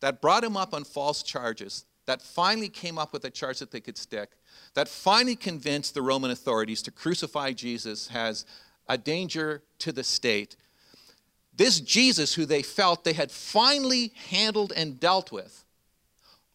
that 0.00 0.20
brought 0.20 0.44
him 0.44 0.56
up 0.56 0.74
on 0.74 0.84
false 0.84 1.22
charges, 1.22 1.84
that 2.06 2.20
finally 2.20 2.68
came 2.68 2.98
up 2.98 3.12
with 3.12 3.24
a 3.24 3.30
charge 3.30 3.60
that 3.60 3.70
they 3.70 3.80
could 3.80 3.96
stick, 3.96 4.30
that 4.74 4.88
finally 4.88 5.36
convinced 5.36 5.94
the 5.94 6.02
Roman 6.02 6.30
authorities 6.30 6.82
to 6.82 6.90
crucify 6.90 7.52
Jesus 7.52 8.10
as 8.12 8.44
a 8.88 8.98
danger 8.98 9.62
to 9.78 9.92
the 9.92 10.04
state. 10.04 10.56
This 11.56 11.80
Jesus, 11.80 12.34
who 12.34 12.44
they 12.44 12.62
felt 12.62 13.04
they 13.04 13.12
had 13.12 13.30
finally 13.30 14.12
handled 14.28 14.72
and 14.74 14.98
dealt 14.98 15.30
with, 15.32 15.63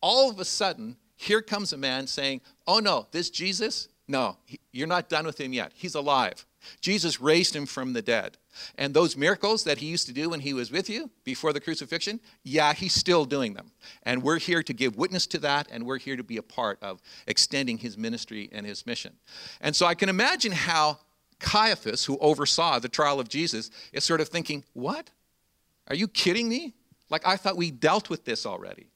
all 0.01 0.29
of 0.29 0.39
a 0.39 0.45
sudden, 0.45 0.97
here 1.15 1.41
comes 1.41 1.73
a 1.73 1.77
man 1.77 2.07
saying, 2.07 2.41
Oh 2.67 2.79
no, 2.79 3.07
this 3.11 3.29
Jesus, 3.29 3.89
no, 4.07 4.37
you're 4.71 4.87
not 4.87 5.09
done 5.09 5.25
with 5.25 5.39
him 5.39 5.53
yet. 5.53 5.71
He's 5.75 5.95
alive. 5.95 6.45
Jesus 6.81 7.21
raised 7.21 7.55
him 7.55 7.65
from 7.65 7.93
the 7.93 8.01
dead. 8.01 8.37
And 8.77 8.93
those 8.93 9.15
miracles 9.15 9.63
that 9.63 9.77
he 9.77 9.85
used 9.85 10.07
to 10.07 10.13
do 10.13 10.29
when 10.29 10.41
he 10.41 10.53
was 10.53 10.71
with 10.71 10.89
you 10.89 11.09
before 11.23 11.53
the 11.53 11.59
crucifixion, 11.59 12.19
yeah, 12.43 12.73
he's 12.73 12.93
still 12.93 13.25
doing 13.25 13.53
them. 13.53 13.71
And 14.03 14.23
we're 14.23 14.39
here 14.39 14.63
to 14.63 14.73
give 14.73 14.97
witness 14.97 15.27
to 15.27 15.37
that, 15.39 15.67
and 15.71 15.85
we're 15.85 15.99
here 15.99 16.17
to 16.17 16.23
be 16.23 16.37
a 16.37 16.43
part 16.43 16.77
of 16.81 17.01
extending 17.27 17.77
his 17.77 17.97
ministry 17.97 18.49
and 18.51 18.65
his 18.65 18.85
mission. 18.85 19.13
And 19.61 19.75
so 19.75 19.85
I 19.85 19.95
can 19.95 20.09
imagine 20.09 20.51
how 20.51 20.99
Caiaphas, 21.39 22.05
who 22.05 22.17
oversaw 22.19 22.79
the 22.79 22.89
trial 22.89 23.19
of 23.19 23.29
Jesus, 23.29 23.71
is 23.93 24.03
sort 24.03 24.21
of 24.21 24.27
thinking, 24.27 24.63
What? 24.73 25.09
Are 25.87 25.95
you 25.95 26.07
kidding 26.07 26.47
me? 26.49 26.75
Like, 27.09 27.25
I 27.25 27.35
thought 27.35 27.57
we 27.57 27.71
dealt 27.71 28.09
with 28.09 28.25
this 28.25 28.45
already. 28.45 28.87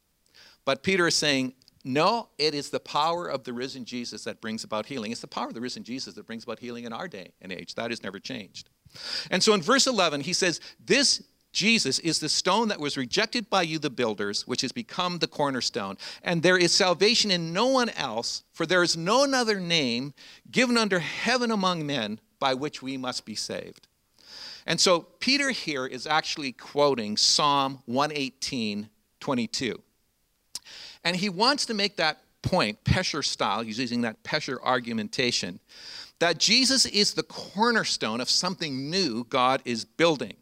But 0.65 0.83
Peter 0.83 1.07
is 1.07 1.15
saying, 1.15 1.53
no, 1.83 2.29
it 2.37 2.53
is 2.53 2.69
the 2.69 2.79
power 2.79 3.27
of 3.27 3.43
the 3.43 3.51
risen 3.51 3.83
Jesus 3.83 4.23
that 4.23 4.39
brings 4.39 4.63
about 4.63 4.85
healing. 4.85 5.11
It's 5.11 5.21
the 5.21 5.27
power 5.27 5.47
of 5.47 5.53
the 5.53 5.61
risen 5.61 5.83
Jesus 5.83 6.13
that 6.13 6.25
brings 6.25 6.43
about 6.43 6.59
healing 6.59 6.85
in 6.85 6.93
our 6.93 7.07
day 7.07 7.33
and 7.41 7.51
age. 7.51 7.75
That 7.75 7.91
has 7.91 8.03
never 8.03 8.19
changed. 8.19 8.69
And 9.29 9.43
so 9.43 9.53
in 9.53 9.61
verse 9.61 9.85
11, 9.85 10.21
he 10.21 10.33
says, 10.33 10.61
This 10.83 11.23
Jesus 11.51 11.99
is 11.99 12.19
the 12.19 12.29
stone 12.29 12.69
that 12.69 12.79
was 12.79 12.97
rejected 12.97 13.49
by 13.49 13.61
you, 13.61 13.79
the 13.79 13.89
builders, 13.89 14.47
which 14.47 14.61
has 14.61 14.71
become 14.71 15.19
the 15.19 15.27
cornerstone. 15.27 15.97
And 16.23 16.41
there 16.41 16.57
is 16.57 16.71
salvation 16.71 17.29
in 17.29 17.53
no 17.53 17.67
one 17.67 17.89
else, 17.89 18.43
for 18.53 18.65
there 18.65 18.81
is 18.81 18.97
no 18.97 19.25
other 19.31 19.59
name 19.59 20.13
given 20.49 20.77
under 20.77 20.99
heaven 20.99 21.51
among 21.51 21.85
men 21.85 22.19
by 22.39 22.55
which 22.55 22.81
we 22.81 22.97
must 22.97 23.25
be 23.25 23.35
saved. 23.35 23.87
And 24.65 24.79
so 24.79 25.01
Peter 25.19 25.51
here 25.51 25.85
is 25.85 26.07
actually 26.07 26.53
quoting 26.53 27.17
Psalm 27.17 27.79
118, 27.85 28.89
22. 29.19 29.81
And 31.03 31.15
he 31.15 31.29
wants 31.29 31.65
to 31.67 31.73
make 31.73 31.97
that 31.97 32.19
point, 32.41 32.83
Pesher 32.83 33.23
style, 33.23 33.61
he's 33.61 33.79
using 33.79 34.01
that 34.01 34.23
Pesher 34.23 34.57
argumentation, 34.63 35.59
that 36.19 36.37
Jesus 36.37 36.85
is 36.85 37.13
the 37.13 37.23
cornerstone 37.23 38.21
of 38.21 38.29
something 38.29 38.89
new 38.89 39.23
God 39.25 39.61
is 39.65 39.85
building. 39.85 40.35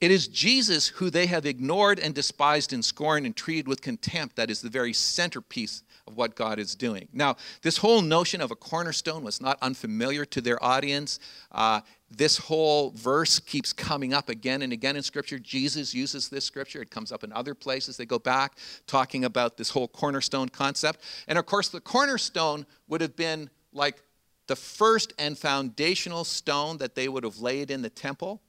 It 0.00 0.10
is 0.10 0.28
Jesus 0.28 0.88
who 0.88 1.08
they 1.08 1.26
have 1.26 1.46
ignored 1.46 1.98
and 1.98 2.14
despised 2.14 2.72
and 2.72 2.84
scorned 2.84 3.26
and 3.26 3.34
treated 3.34 3.66
with 3.66 3.80
contempt 3.80 4.36
that 4.36 4.50
is 4.50 4.60
the 4.60 4.68
very 4.68 4.92
centerpiece 4.92 5.82
of 6.06 6.16
what 6.16 6.36
God 6.36 6.58
is 6.58 6.74
doing. 6.74 7.08
Now, 7.12 7.36
this 7.62 7.78
whole 7.78 8.02
notion 8.02 8.40
of 8.42 8.50
a 8.50 8.56
cornerstone 8.56 9.24
was 9.24 9.40
not 9.40 9.56
unfamiliar 9.62 10.26
to 10.26 10.40
their 10.40 10.62
audience. 10.62 11.18
Uh, 11.50 11.80
this 12.16 12.36
whole 12.36 12.90
verse 12.90 13.38
keeps 13.38 13.72
coming 13.72 14.12
up 14.14 14.28
again 14.28 14.62
and 14.62 14.72
again 14.72 14.96
in 14.96 15.02
Scripture. 15.02 15.38
Jesus 15.38 15.94
uses 15.94 16.28
this 16.28 16.44
Scripture. 16.44 16.80
It 16.80 16.90
comes 16.90 17.12
up 17.12 17.24
in 17.24 17.32
other 17.32 17.54
places. 17.54 17.96
They 17.96 18.06
go 18.06 18.18
back 18.18 18.58
talking 18.86 19.24
about 19.24 19.56
this 19.56 19.70
whole 19.70 19.88
cornerstone 19.88 20.48
concept. 20.48 21.00
And 21.28 21.38
of 21.38 21.46
course, 21.46 21.68
the 21.68 21.80
cornerstone 21.80 22.66
would 22.88 23.00
have 23.00 23.16
been 23.16 23.50
like 23.72 24.02
the 24.46 24.56
first 24.56 25.12
and 25.18 25.36
foundational 25.38 26.24
stone 26.24 26.78
that 26.78 26.94
they 26.94 27.08
would 27.08 27.24
have 27.24 27.38
laid 27.38 27.70
in 27.70 27.82
the 27.82 27.90
temple. 27.90 28.42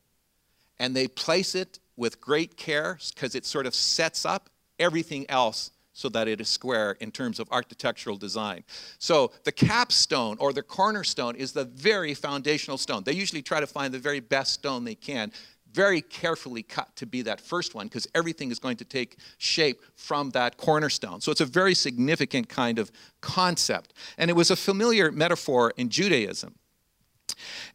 And 0.78 0.96
they 0.96 1.08
place 1.08 1.56
it 1.56 1.80
with 1.96 2.20
great 2.20 2.58
care 2.58 3.00
because 3.14 3.36
it 3.36 3.46
sort 3.46 3.66
of 3.66 3.74
sets 3.74 4.26
up 4.26 4.50
everything 4.78 5.26
else 5.30 5.72
so 5.96 6.10
that 6.10 6.28
it 6.28 6.42
is 6.42 6.50
square 6.50 6.98
in 7.00 7.10
terms 7.10 7.40
of 7.40 7.48
architectural 7.52 8.18
design. 8.18 8.66
So 9.00 9.32
the 9.46 9.52
capstone 9.52 10.36
or 10.42 10.52
the 10.52 10.62
cornerstone 10.62 11.38
is 11.38 11.54
the 11.54 11.64
very 11.64 12.14
foundational 12.14 12.78
stone. 12.78 13.04
They 13.06 13.14
usually 13.14 13.42
try 13.42 13.62
to 13.62 13.68
find 13.68 13.94
the 13.94 14.00
very 14.00 14.20
best 14.20 14.52
stone 14.54 14.84
they 14.84 14.96
can, 14.96 15.32
very 15.72 16.02
carefully 16.02 16.64
cut 16.64 16.94
to 16.98 17.06
be 17.06 17.22
that 17.22 17.40
first 17.40 17.76
one 17.76 17.88
because 17.88 18.08
everything 18.14 18.52
is 18.52 18.60
going 18.60 18.76
to 18.78 18.86
take 18.86 19.18
shape 19.38 19.82
from 19.96 20.32
that 20.32 20.58
cornerstone. 20.58 21.22
So 21.22 21.32
it's 21.32 21.42
a 21.42 21.46
very 21.46 21.74
significant 21.74 22.50
kind 22.50 22.78
of 22.78 22.92
concept. 23.22 23.94
And 24.18 24.30
it 24.30 24.34
was 24.34 24.52
a 24.52 24.58
familiar 24.58 25.14
metaphor 25.14 25.74
in 25.78 25.88
Judaism. 25.88 26.56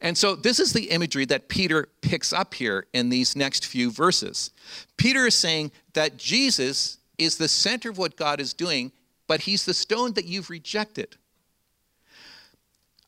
And 0.01 0.17
so, 0.17 0.37
this 0.37 0.61
is 0.61 0.73
the 0.73 0.91
imagery 0.91 1.25
that 1.27 1.49
Peter 1.49 1.89
picks 2.03 2.33
up 2.33 2.55
here 2.55 2.87
in 2.93 3.09
these 3.09 3.35
next 3.35 3.67
few 3.67 3.91
verses. 3.91 4.53
Peter 4.97 5.27
is 5.27 5.35
saying 5.35 5.73
that 5.95 6.17
Jesus 6.17 7.00
is 7.21 7.37
the 7.37 7.49
center 7.49 7.91
of 7.91 7.99
what 7.99 8.17
God 8.17 8.41
is 8.41 8.55
doing, 8.55 8.93
but 9.27 9.43
he's 9.43 9.65
the 9.65 9.75
stone 9.75 10.15
that 10.15 10.25
you've 10.25 10.51
rejected. 10.51 11.17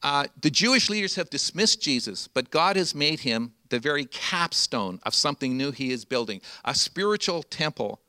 Uh, 0.03 0.27
the 0.41 0.51
Jewish 0.51 0.91
leaders 0.91 1.15
have 1.15 1.31
dismissed 1.31 1.81
Jesus, 1.81 2.29
but 2.29 2.51
God 2.51 2.77
has 2.77 2.95
made 2.95 3.21
him 3.21 3.53
the 3.69 3.79
very 3.79 4.05
capstone 4.05 5.01
of 5.05 5.15
something 5.15 5.57
new 5.57 5.71
he 5.71 5.93
is 5.93 6.05
building 6.05 6.41
a 6.65 6.75
spiritual 6.75 7.43
temple 7.43 8.01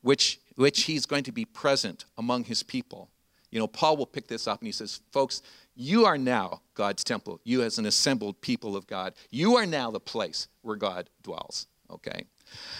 which, 0.00 0.40
which 0.56 0.84
he's 0.84 1.06
going 1.06 1.24
to 1.24 1.32
be 1.32 1.44
present 1.44 2.06
among 2.18 2.44
his 2.44 2.62
people. 2.62 3.08
You 3.50 3.58
know, 3.58 3.66
Paul 3.66 3.98
will 3.98 4.06
pick 4.06 4.26
this 4.26 4.48
up 4.48 4.60
and 4.60 4.66
he 4.66 4.72
says, 4.72 5.00
Folks, 5.12 5.42
you 5.74 6.04
are 6.06 6.18
now 6.18 6.62
God's 6.74 7.04
temple. 7.04 7.40
You, 7.44 7.62
as 7.62 7.78
an 7.78 7.86
assembled 7.86 8.40
people 8.40 8.76
of 8.76 8.86
God, 8.86 9.14
you 9.30 9.56
are 9.56 9.66
now 9.66 9.90
the 9.90 10.00
place 10.00 10.48
where 10.62 10.76
God 10.76 11.08
dwells. 11.22 11.66
Okay? 11.90 12.24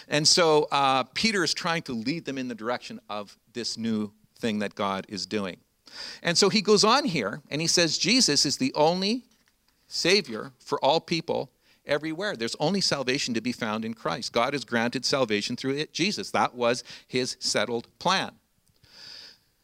And 0.08 0.26
so 0.26 0.68
uh, 0.70 1.04
Peter 1.14 1.44
is 1.44 1.54
trying 1.54 1.82
to 1.82 1.92
lead 1.92 2.24
them 2.24 2.38
in 2.38 2.48
the 2.48 2.54
direction 2.54 3.00
of 3.08 3.36
this 3.52 3.78
new 3.78 4.12
thing 4.38 4.58
that 4.60 4.74
God 4.74 5.06
is 5.08 5.26
doing. 5.26 5.58
And 6.22 6.36
so 6.36 6.48
he 6.48 6.62
goes 6.62 6.84
on 6.84 7.04
here 7.04 7.42
and 7.50 7.60
he 7.60 7.66
says 7.66 7.98
Jesus 7.98 8.46
is 8.46 8.56
the 8.56 8.72
only 8.74 9.24
Savior 9.88 10.52
for 10.58 10.82
all 10.84 11.00
people 11.00 11.50
everywhere. 11.84 12.36
There's 12.36 12.56
only 12.58 12.80
salvation 12.80 13.34
to 13.34 13.40
be 13.40 13.52
found 13.52 13.84
in 13.84 13.94
Christ. 13.94 14.32
God 14.32 14.52
has 14.54 14.64
granted 14.64 15.04
salvation 15.04 15.56
through 15.56 15.76
it, 15.76 15.92
Jesus. 15.92 16.30
That 16.30 16.54
was 16.54 16.84
his 17.06 17.36
settled 17.40 17.88
plan. 17.98 18.32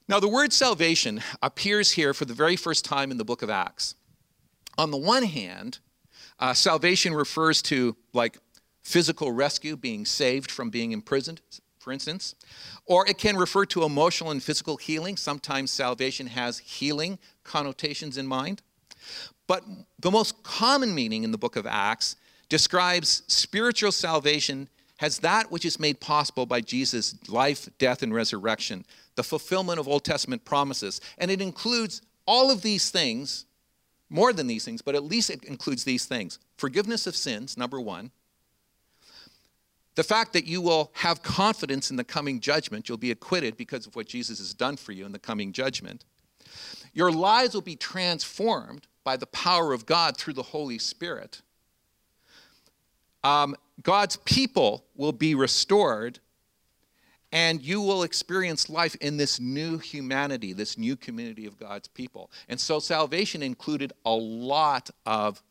Now, 0.08 0.20
the 0.20 0.28
word 0.28 0.52
salvation 0.52 1.20
appears 1.42 1.92
here 1.92 2.14
for 2.14 2.24
the 2.24 2.34
very 2.34 2.56
first 2.56 2.84
time 2.84 3.10
in 3.10 3.18
the 3.18 3.24
book 3.24 3.42
of 3.42 3.50
Acts. 3.50 3.94
On 4.78 4.90
the 4.90 4.96
one 4.96 5.24
hand, 5.24 5.80
uh, 6.38 6.54
salvation 6.54 7.12
refers 7.14 7.60
to 7.62 7.96
like 8.12 8.38
physical 8.88 9.30
rescue, 9.30 9.76
being 9.76 10.06
saved 10.06 10.50
from 10.50 10.70
being 10.70 10.92
imprisoned, 10.92 11.42
for 11.78 11.92
instance. 11.92 12.34
Or 12.86 13.06
it 13.06 13.18
can 13.18 13.36
refer 13.36 13.66
to 13.66 13.84
emotional 13.84 14.30
and 14.30 14.42
physical 14.42 14.78
healing. 14.78 15.18
Sometimes 15.18 15.70
salvation 15.70 16.26
has 16.28 16.58
healing 16.58 17.18
connotations 17.44 18.16
in 18.16 18.26
mind. 18.26 18.62
But 19.46 19.62
the 19.98 20.10
most 20.10 20.42
common 20.42 20.94
meaning 20.94 21.22
in 21.22 21.32
the 21.32 21.38
book 21.38 21.56
of 21.56 21.66
Acts 21.66 22.16
describes 22.48 23.24
spiritual 23.26 23.92
salvation 23.92 24.68
as 25.00 25.18
that 25.18 25.52
which 25.52 25.66
is 25.66 25.78
made 25.78 26.00
possible 26.00 26.46
by 26.46 26.62
Jesus' 26.62 27.14
life, 27.28 27.68
death, 27.78 28.02
and 28.02 28.14
resurrection, 28.14 28.86
the 29.16 29.22
fulfillment 29.22 29.78
of 29.78 29.86
Old 29.86 30.04
Testament 30.04 30.46
promises. 30.46 31.02
And 31.18 31.30
it 31.30 31.42
includes 31.42 32.00
all 32.26 32.50
of 32.50 32.62
these 32.62 32.90
things 32.90 33.44
more 34.08 34.32
than 34.32 34.46
these 34.46 34.64
things, 34.64 34.80
but 34.80 34.94
at 34.94 35.04
least 35.04 35.28
it 35.28 35.44
includes 35.44 35.84
these 35.84 36.06
things 36.06 36.38
forgiveness 36.56 37.06
of 37.06 37.14
sins, 37.14 37.58
number 37.58 37.78
one. 37.80 38.12
The 39.98 40.04
fact 40.04 40.32
that 40.34 40.46
you 40.46 40.60
will 40.60 40.92
have 40.94 41.24
confidence 41.24 41.90
in 41.90 41.96
the 41.96 42.04
coming 42.04 42.38
judgment, 42.38 42.88
you'll 42.88 42.98
be 42.98 43.10
acquitted 43.10 43.56
because 43.56 43.84
of 43.84 43.96
what 43.96 44.06
Jesus 44.06 44.38
has 44.38 44.54
done 44.54 44.76
for 44.76 44.92
you 44.92 45.04
in 45.04 45.10
the 45.10 45.18
coming 45.18 45.52
judgment. 45.52 46.04
Your 46.92 47.10
lives 47.10 47.52
will 47.52 47.62
be 47.62 47.74
transformed 47.74 48.86
by 49.02 49.16
the 49.16 49.26
power 49.26 49.72
of 49.72 49.86
God 49.86 50.16
through 50.16 50.34
the 50.34 50.42
Holy 50.44 50.78
Spirit. 50.78 51.42
Um, 53.24 53.56
God's 53.82 54.18
people 54.18 54.84
will 54.94 55.10
be 55.10 55.34
restored, 55.34 56.20
and 57.32 57.60
you 57.60 57.80
will 57.80 58.04
experience 58.04 58.70
life 58.70 58.94
in 59.00 59.16
this 59.16 59.40
new 59.40 59.78
humanity, 59.78 60.52
this 60.52 60.78
new 60.78 60.94
community 60.94 61.44
of 61.44 61.58
God's 61.58 61.88
people. 61.88 62.30
And 62.48 62.60
so 62.60 62.78
salvation 62.78 63.42
included 63.42 63.92
a 64.04 64.14
lot 64.14 64.90
of 65.04 65.42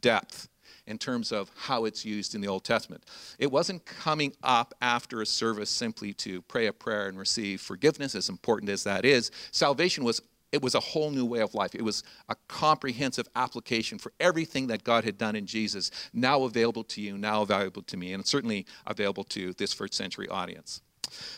depth 0.00 0.48
in 0.86 0.98
terms 0.98 1.32
of 1.32 1.50
how 1.56 1.84
it's 1.84 2.04
used 2.04 2.34
in 2.34 2.40
the 2.40 2.48
Old 2.48 2.64
Testament. 2.64 3.04
It 3.38 3.50
wasn't 3.50 3.84
coming 3.86 4.32
up 4.42 4.74
after 4.82 5.22
a 5.22 5.26
service 5.26 5.70
simply 5.70 6.12
to 6.14 6.42
pray 6.42 6.66
a 6.66 6.72
prayer 6.72 7.08
and 7.08 7.18
receive 7.18 7.60
forgiveness, 7.60 8.14
as 8.14 8.28
important 8.28 8.70
as 8.70 8.84
that 8.84 9.04
is. 9.04 9.30
Salvation 9.50 10.04
was 10.04 10.20
it 10.52 10.62
was 10.62 10.76
a 10.76 10.80
whole 10.80 11.10
new 11.10 11.24
way 11.24 11.40
of 11.40 11.52
life. 11.52 11.74
It 11.74 11.82
was 11.82 12.04
a 12.28 12.36
comprehensive 12.46 13.28
application 13.34 13.98
for 13.98 14.12
everything 14.20 14.68
that 14.68 14.84
God 14.84 15.02
had 15.02 15.18
done 15.18 15.34
in 15.34 15.46
Jesus, 15.46 15.90
now 16.12 16.44
available 16.44 16.84
to 16.84 17.00
you, 17.00 17.18
now 17.18 17.42
available 17.42 17.82
to 17.82 17.96
me, 17.96 18.12
and 18.12 18.24
certainly 18.24 18.64
available 18.86 19.24
to 19.24 19.52
this 19.54 19.72
first 19.72 19.94
century 19.94 20.28
audience. 20.28 20.80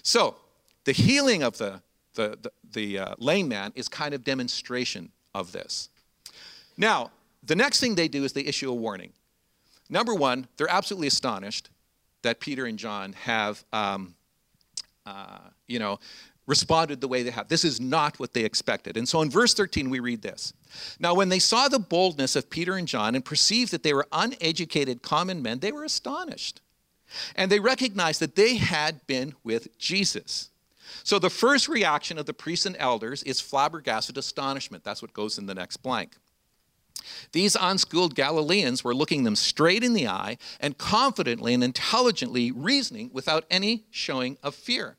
So, 0.02 0.36
the 0.84 0.92
healing 0.92 1.42
of 1.42 1.56
the, 1.56 1.80
the, 2.12 2.38
the, 2.42 2.52
the 2.74 2.98
uh, 2.98 3.14
lame 3.16 3.48
man 3.48 3.72
is 3.74 3.88
kind 3.88 4.12
of 4.12 4.22
demonstration 4.22 5.10
of 5.34 5.50
this. 5.50 5.88
Now, 6.76 7.10
the 7.42 7.56
next 7.56 7.80
thing 7.80 7.94
they 7.94 8.08
do 8.08 8.22
is 8.24 8.34
they 8.34 8.44
issue 8.44 8.70
a 8.70 8.74
warning. 8.74 9.12
Number 9.88 10.14
one, 10.14 10.46
they're 10.56 10.70
absolutely 10.70 11.08
astonished 11.08 11.70
that 12.22 12.40
Peter 12.40 12.66
and 12.66 12.78
John 12.78 13.12
have, 13.12 13.64
um, 13.72 14.14
uh, 15.04 15.38
you 15.68 15.78
know, 15.78 15.98
responded 16.46 17.00
the 17.00 17.08
way 17.08 17.22
they 17.22 17.30
have. 17.30 17.48
This 17.48 17.64
is 17.64 17.80
not 17.80 18.18
what 18.18 18.32
they 18.32 18.44
expected. 18.44 18.96
And 18.96 19.08
so 19.08 19.20
in 19.22 19.30
verse 19.30 19.54
13, 19.54 19.90
we 19.90 20.00
read 20.00 20.22
this 20.22 20.52
Now, 20.98 21.14
when 21.14 21.28
they 21.28 21.38
saw 21.38 21.68
the 21.68 21.78
boldness 21.78 22.36
of 22.36 22.50
Peter 22.50 22.74
and 22.76 22.88
John 22.88 23.14
and 23.14 23.24
perceived 23.24 23.72
that 23.72 23.82
they 23.82 23.94
were 23.94 24.06
uneducated 24.12 25.02
common 25.02 25.42
men, 25.42 25.58
they 25.60 25.72
were 25.72 25.84
astonished. 25.84 26.60
And 27.36 27.50
they 27.50 27.60
recognized 27.60 28.20
that 28.20 28.34
they 28.34 28.56
had 28.56 29.06
been 29.06 29.34
with 29.44 29.76
Jesus. 29.78 30.50
So 31.04 31.18
the 31.18 31.30
first 31.30 31.68
reaction 31.68 32.18
of 32.18 32.26
the 32.26 32.34
priests 32.34 32.66
and 32.66 32.76
elders 32.78 33.22
is 33.22 33.40
flabbergasted 33.40 34.18
astonishment. 34.18 34.82
That's 34.82 35.02
what 35.02 35.12
goes 35.12 35.38
in 35.38 35.46
the 35.46 35.54
next 35.54 35.78
blank. 35.78 36.16
These 37.32 37.56
unschooled 37.60 38.14
Galileans 38.14 38.82
were 38.82 38.94
looking 38.94 39.24
them 39.24 39.36
straight 39.36 39.84
in 39.84 39.92
the 39.92 40.08
eye 40.08 40.38
and 40.60 40.78
confidently 40.78 41.54
and 41.54 41.62
intelligently 41.64 42.50
reasoning 42.50 43.10
without 43.12 43.44
any 43.50 43.84
showing 43.90 44.38
of 44.42 44.54
fear. 44.54 44.96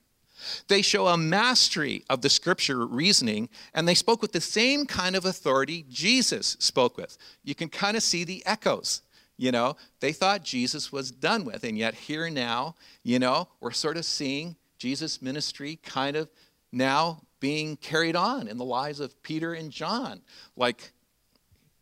They 0.67 0.81
show 0.81 1.07
a 1.07 1.17
mastery 1.17 2.03
of 2.09 2.21
the 2.21 2.29
scripture 2.29 2.85
reasoning, 2.85 3.49
and 3.73 3.87
they 3.87 3.95
spoke 3.95 4.21
with 4.21 4.31
the 4.31 4.41
same 4.41 4.85
kind 4.85 5.15
of 5.15 5.25
authority 5.25 5.85
Jesus 5.89 6.57
spoke 6.59 6.97
with. 6.97 7.17
You 7.43 7.55
can 7.55 7.69
kind 7.69 7.97
of 7.97 8.03
see 8.03 8.23
the 8.23 8.45
echoes. 8.45 9.01
You 9.37 9.51
know, 9.51 9.77
they 9.99 10.13
thought 10.13 10.43
Jesus 10.43 10.91
was 10.91 11.11
done 11.11 11.45
with, 11.45 11.63
and 11.63 11.77
yet 11.77 11.93
here 11.93 12.29
now, 12.29 12.75
you 13.03 13.19
know, 13.19 13.47
we're 13.59 13.71
sort 13.71 13.97
of 13.97 14.05
seeing 14.05 14.55
Jesus' 14.79 15.21
ministry 15.21 15.79
kind 15.83 16.15
of 16.15 16.29
now 16.71 17.21
being 17.39 17.77
carried 17.77 18.15
on 18.15 18.47
in 18.47 18.57
the 18.57 18.65
lives 18.65 18.99
of 18.99 19.21
Peter 19.21 19.53
and 19.53 19.71
John. 19.71 20.21
Like, 20.55 20.91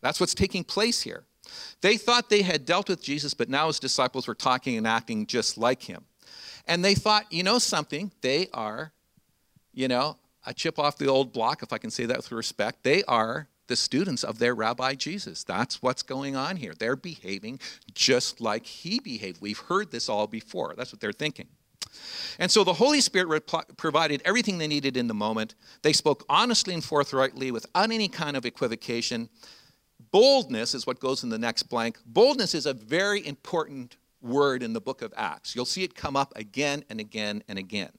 that's 0.06 0.20
what's 0.20 0.36
taking 0.36 0.64
place 0.64 1.02
here. 1.02 1.24
They 1.82 1.98
thought 1.98 2.30
they 2.30 2.42
had 2.42 2.66
dealt 2.66 2.90
with 2.90 3.02
Jesus, 3.02 3.34
but 3.34 3.50
now 3.50 3.68
his 3.68 3.80
disciples 3.80 4.28
were 4.28 4.36
talking 4.36 4.78
and 4.78 4.88
acting 4.88 5.26
just 5.26 5.58
like 5.58 5.82
him. 5.82 6.04
And 6.68 6.84
they 6.84 6.96
thought, 6.96 7.32
you 7.32 7.44
know 7.44 7.60
something? 7.60 8.12
They 8.22 8.48
are, 8.54 8.92
you 9.74 9.88
know, 9.88 10.18
a 10.46 10.54
chip 10.54 10.80
off 10.80 10.98
the 10.98 11.08
old 11.08 11.34
block, 11.34 11.64
if 11.64 11.74
I 11.74 11.78
can 11.78 11.92
say 11.92 12.06
that 12.06 12.18
with 12.18 12.32
respect. 12.32 12.84
They 12.84 13.04
are 13.04 13.48
the 13.68 13.76
students 13.76 14.24
of 14.24 14.38
their 14.38 14.54
rabbi 14.54 14.94
Jesus. 14.94 15.44
That's 15.44 15.82
what's 15.82 16.04
going 16.04 16.36
on 16.36 16.58
here. 16.58 16.74
They're 16.78 16.96
behaving 16.96 17.60
just 17.94 18.42
like 18.42 18.66
he 18.66 19.00
behaved. 19.00 19.42
We've 19.42 19.58
heard 19.58 19.92
this 19.92 20.08
all 20.08 20.28
before. 20.28 20.76
That's 20.78 20.92
what 20.92 21.02
they're 21.02 21.12
thinking. 21.12 21.48
And 22.40 22.52
so 22.52 22.64
the 22.64 22.74
Holy 22.74 23.02
Spirit 23.02 23.44
provided 23.78 24.22
everything 24.26 24.58
they 24.58 24.68
needed 24.68 24.98
in 24.98 25.08
the 25.08 25.14
moment. 25.14 25.56
They 25.82 25.94
spoke 25.94 26.26
honestly 26.30 26.74
and 26.74 26.84
forthrightly 26.84 27.52
without 27.52 27.92
any 27.92 28.08
kind 28.08 28.36
of 28.36 28.46
equivocation. 28.46 29.30
Boldness 30.12 30.74
is 30.74 30.88
what 30.88 31.00
goes 31.00 31.24
in 31.24 31.30
the 31.30 31.38
next 31.38 31.64
blank. 31.64 31.98
Boldness 32.06 32.54
is 32.54 32.66
a 32.66 32.74
very 32.74 33.26
important 33.26 33.98
word 34.22 34.64
in 34.64 34.74
the 34.74 34.82
book 34.82 35.02
of 35.02 35.14
Acts. 35.16 35.56
You'll 35.56 35.66
see 35.66 35.84
it 35.84 35.96
come 35.96 36.16
up 36.16 36.34
again 36.36 36.84
and 36.90 37.00
again 37.00 37.44
and 37.48 37.60
again. 37.60 37.92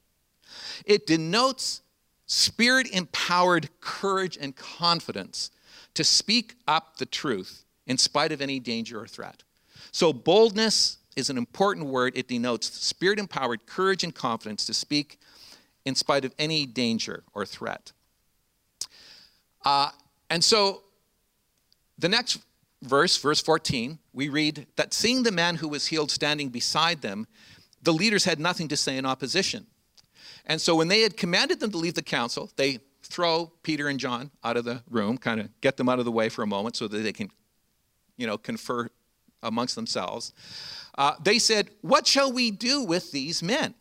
It 0.85 1.07
denotes 1.07 1.83
spirit 2.27 2.89
empowered 2.93 3.69
courage 3.81 4.37
and 4.41 4.55
confidence 4.55 5.51
to 5.95 6.05
speak 6.05 6.57
up 6.67 6.97
the 6.99 7.07
truth 7.07 7.65
in 7.87 7.99
spite 7.99 8.33
of 8.33 8.41
any 8.41 8.61
danger 8.61 9.01
or 9.01 9.07
threat. 9.07 9.43
So, 9.93 10.13
boldness 10.13 10.99
is 11.17 11.31
an 11.31 11.39
important 11.39 11.87
word. 11.87 12.13
It 12.17 12.29
denotes 12.29 12.73
spirit 12.73 13.19
empowered 13.19 13.67
courage 13.67 14.05
and 14.05 14.15
confidence 14.15 14.67
to 14.67 14.75
speak 14.75 15.19
in 15.85 15.95
spite 15.95 16.25
of 16.25 16.35
any 16.39 16.67
danger 16.67 17.23
or 17.33 17.47
threat. 17.47 17.93
Uh, 19.65 19.91
and 20.29 20.43
so, 20.43 20.83
the 21.99 22.09
next 22.09 22.39
verse, 22.83 23.17
verse 23.17 23.41
14, 23.41 23.99
we 24.13 24.29
read 24.29 24.67
that 24.77 24.93
seeing 24.93 25.23
the 25.23 25.33
man 25.33 25.57
who 25.57 25.69
was 25.69 25.87
healed 25.87 26.11
standing 26.11 26.49
beside 26.49 27.03
them, 27.03 27.27
the 27.83 27.93
leaders 27.93 28.25
had 28.25 28.39
nothing 28.39 28.69
to 28.69 28.77
say 28.77 28.97
in 28.97 29.07
opposition. 29.07 29.67
And 30.47 30.61
so 30.61 30.75
when 30.75 30.89
they 30.89 31.01
had 31.01 31.17
commanded 31.17 31.61
them 31.61 31.71
to 31.73 31.79
leave 31.79 31.95
the 31.95 32.03
council, 32.03 32.51
they 32.57 32.79
throw 33.03 33.53
Peter 33.63 33.89
and 33.89 33.99
John 33.99 34.31
out 34.45 34.57
of 34.57 34.65
the 34.65 34.83
room, 34.91 35.19
kind 35.19 35.41
of 35.41 35.49
get 35.61 35.77
them 35.77 35.89
out 35.89 35.99
of 35.99 36.05
the 36.05 36.13
way 36.13 36.29
for 36.29 36.43
a 36.43 36.47
moment 36.47 36.77
so 36.77 36.89
that 36.89 36.99
they 36.99 37.13
can, 37.13 37.31
you 38.17 38.27
know, 38.27 38.39
confer 38.39 38.89
amongst 39.43 39.75
themselves. 39.75 40.33
Uh, 40.97 41.15
they 41.23 41.39
said, 41.39 41.71
What 41.83 42.07
shall 42.07 42.33
we 42.33 42.51
do 42.51 42.83
with 42.83 43.13
these 43.13 43.43
men? 43.43 43.75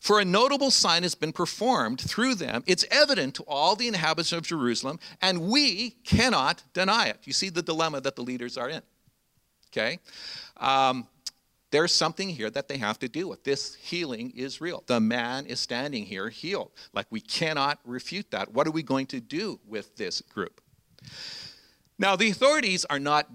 For 0.00 0.20
a 0.20 0.24
notable 0.24 0.70
sign 0.70 1.02
has 1.02 1.14
been 1.14 1.32
performed 1.32 2.00
through 2.00 2.36
them. 2.36 2.62
It's 2.66 2.84
evident 2.90 3.34
to 3.36 3.44
all 3.44 3.76
the 3.76 3.88
inhabitants 3.88 4.32
of 4.32 4.42
Jerusalem, 4.42 4.98
and 5.20 5.48
we 5.48 5.90
cannot 6.04 6.62
deny 6.72 7.06
it. 7.06 7.18
You 7.24 7.32
see 7.32 7.48
the 7.48 7.62
dilemma 7.62 8.00
that 8.00 8.16
the 8.16 8.22
leaders 8.22 8.56
are 8.56 8.68
in. 8.68 8.82
Okay? 9.70 9.98
Um, 10.56 11.06
there's 11.70 11.92
something 11.92 12.28
here 12.28 12.50
that 12.50 12.68
they 12.68 12.78
have 12.78 12.98
to 13.00 13.08
deal 13.08 13.28
with. 13.28 13.44
This 13.44 13.74
healing 13.74 14.32
is 14.34 14.60
real. 14.60 14.82
The 14.86 15.00
man 15.00 15.44
is 15.46 15.60
standing 15.60 16.04
here 16.06 16.30
healed. 16.30 16.70
Like 16.94 17.06
we 17.10 17.20
cannot 17.20 17.78
refute 17.84 18.30
that. 18.30 18.52
What 18.52 18.66
are 18.66 18.70
we 18.70 18.82
going 18.82 19.06
to 19.06 19.20
do 19.20 19.60
with 19.66 19.94
this 19.96 20.22
group? 20.22 20.62
Now, 21.98 22.16
the 22.16 22.30
authorities 22.30 22.84
are 22.86 22.98
not 22.98 23.28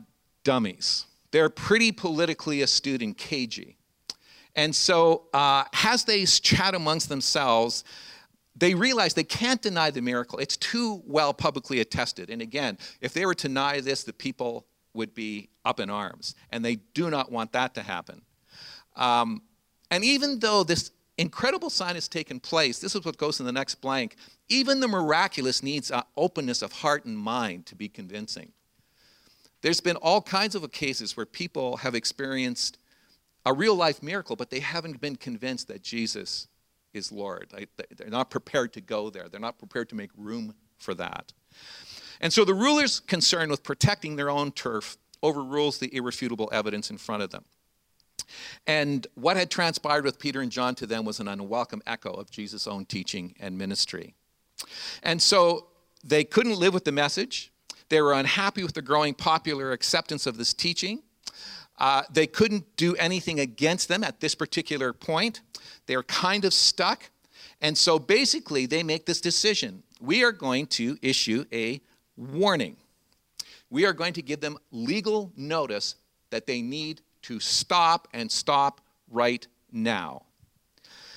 dummies, 0.44 1.06
they're 1.32 1.50
pretty 1.50 1.92
politically 1.92 2.62
astute 2.62 3.02
and 3.02 3.18
cagey. 3.18 3.78
And 4.56 4.76
so, 4.76 5.28
uh, 5.34 5.64
as 5.84 6.04
they 6.04 6.26
chat 6.26 6.76
amongst 6.76 7.10
themselves, 7.10 7.84
they 8.56 8.76
realize 8.76 9.14
they 9.14 9.24
can't 9.24 9.62
deny 9.62 9.90
the 9.90 10.02
miracle. 10.02 10.38
It's 10.40 10.58
too 10.58 11.02
well 11.06 11.34
publicly 11.34 11.80
attested. 11.80 12.30
And 12.30 12.42
again, 12.42 12.78
if 13.02 13.14
they 13.14 13.26
were 13.26 13.34
to 13.34 13.48
deny 13.48 13.82
this, 13.82 14.04
the 14.04 14.14
people 14.14 14.68
would 14.94 15.16
be 15.16 15.50
up 15.66 15.80
in 15.80 15.90
arms. 15.90 16.36
And 16.52 16.64
they 16.64 16.76
do 16.76 17.10
not 17.10 17.32
want 17.32 17.52
that 17.54 17.74
to 17.76 17.82
happen. 17.82 18.22
Um, 18.96 19.42
and 19.90 20.04
even 20.04 20.40
though 20.40 20.64
this 20.64 20.92
incredible 21.18 21.70
sign 21.70 21.96
has 21.96 22.08
taken 22.08 22.40
place, 22.40 22.80
this 22.80 22.96
is 22.96 23.04
what 23.04 23.18
goes 23.18 23.40
in 23.40 23.46
the 23.46 23.52
next 23.52 23.76
blank, 23.76 24.16
even 24.50 24.80
the 24.80 24.88
miraculous 24.88 25.64
needs 25.64 25.92
openness 26.16 26.62
of 26.62 26.72
heart 26.72 27.06
and 27.06 27.18
mind 27.18 27.66
to 27.68 27.76
be 27.76 27.90
convincing. 27.90 28.52
There's 29.62 29.82
been 29.82 29.96
all 29.98 30.22
kinds 30.22 30.56
of 30.56 30.70
cases 30.72 31.16
where 31.16 31.26
people 31.26 31.78
have 31.78 31.96
experienced 31.96 32.78
a 33.46 33.54
real 33.54 33.76
life 33.76 34.02
miracle, 34.02 34.36
but 34.36 34.50
they 34.50 34.60
haven't 34.60 35.02
been 35.02 35.16
convinced 35.16 35.68
that 35.68 35.82
Jesus 35.82 36.48
is 36.94 37.12
Lord. 37.12 37.52
They're 37.98 38.10
not 38.10 38.30
prepared 38.30 38.74
to 38.74 38.82
go 38.82 39.10
there, 39.10 39.28
they're 39.30 39.40
not 39.40 39.58
prepared 39.58 39.90
to 39.90 39.96
make 39.96 40.12
room 40.18 40.56
for 40.78 40.94
that. 40.96 41.34
And 42.22 42.32
so 42.32 42.46
the 42.46 42.54
rulers 42.54 43.00
concerned 43.00 43.52
with 43.52 43.64
protecting 43.64 44.16
their 44.16 44.30
own 44.30 44.52
turf 44.52 44.98
overrules 45.22 45.80
the 45.80 45.94
irrefutable 45.96 46.50
evidence 46.52 46.90
in 46.90 46.98
front 46.98 47.24
of 47.24 47.32
them. 47.32 47.46
And 48.68 49.06
what 49.16 49.38
had 49.38 49.50
transpired 49.52 50.06
with 50.06 50.20
Peter 50.20 50.42
and 50.42 50.52
John 50.52 50.76
to 50.76 50.88
them 50.88 51.06
was 51.06 51.20
an 51.20 51.28
unwelcome 51.28 51.82
echo 51.86 52.12
of 52.12 52.32
Jesus' 52.32 52.68
own 52.68 52.86
teaching 52.86 53.36
and 53.40 53.58
ministry. 53.58 54.14
And 55.02 55.22
so 55.22 55.68
they 56.04 56.24
couldn't 56.24 56.58
live 56.58 56.74
with 56.74 56.86
the 56.86 56.92
message. 56.92 57.52
They 57.90 58.02
were 58.02 58.14
unhappy 58.14 58.64
with 58.64 58.74
the 58.74 58.82
growing 58.82 59.14
popular 59.14 59.72
acceptance 59.72 60.26
of 60.26 60.38
this 60.38 60.54
teaching. 60.54 61.04
Uh, 61.80 62.04
they 62.12 62.28
couldn't 62.28 62.76
do 62.78 62.96
anything 62.96 63.40
against 63.40 63.88
them 63.88 64.04
at 64.04 64.20
this 64.20 64.36
particular 64.36 64.94
point. 64.94 65.42
They 65.88 65.96
are 65.96 66.04
kind 66.04 66.46
of 66.46 66.54
stuck. 66.54 67.10
And 67.62 67.78
so 67.78 67.98
basically, 67.98 68.66
they 68.66 68.84
make 68.84 69.06
this 69.06 69.22
decision 69.22 69.84
we 70.04 70.24
are 70.24 70.34
going 70.34 70.68
to 70.68 70.98
issue 71.02 71.46
a 71.54 71.82
warning. 72.18 72.76
we 73.70 73.86
are 73.86 73.94
going 73.94 74.14
to 74.14 74.22
give 74.22 74.40
them 74.40 74.58
legal 74.72 75.32
notice 75.36 75.96
that 76.30 76.46
they 76.46 76.62
need 76.62 77.02
to 77.24 77.40
stop 77.40 78.08
and 78.14 78.32
stop 78.32 78.82
right 79.10 79.48
now. 79.72 80.24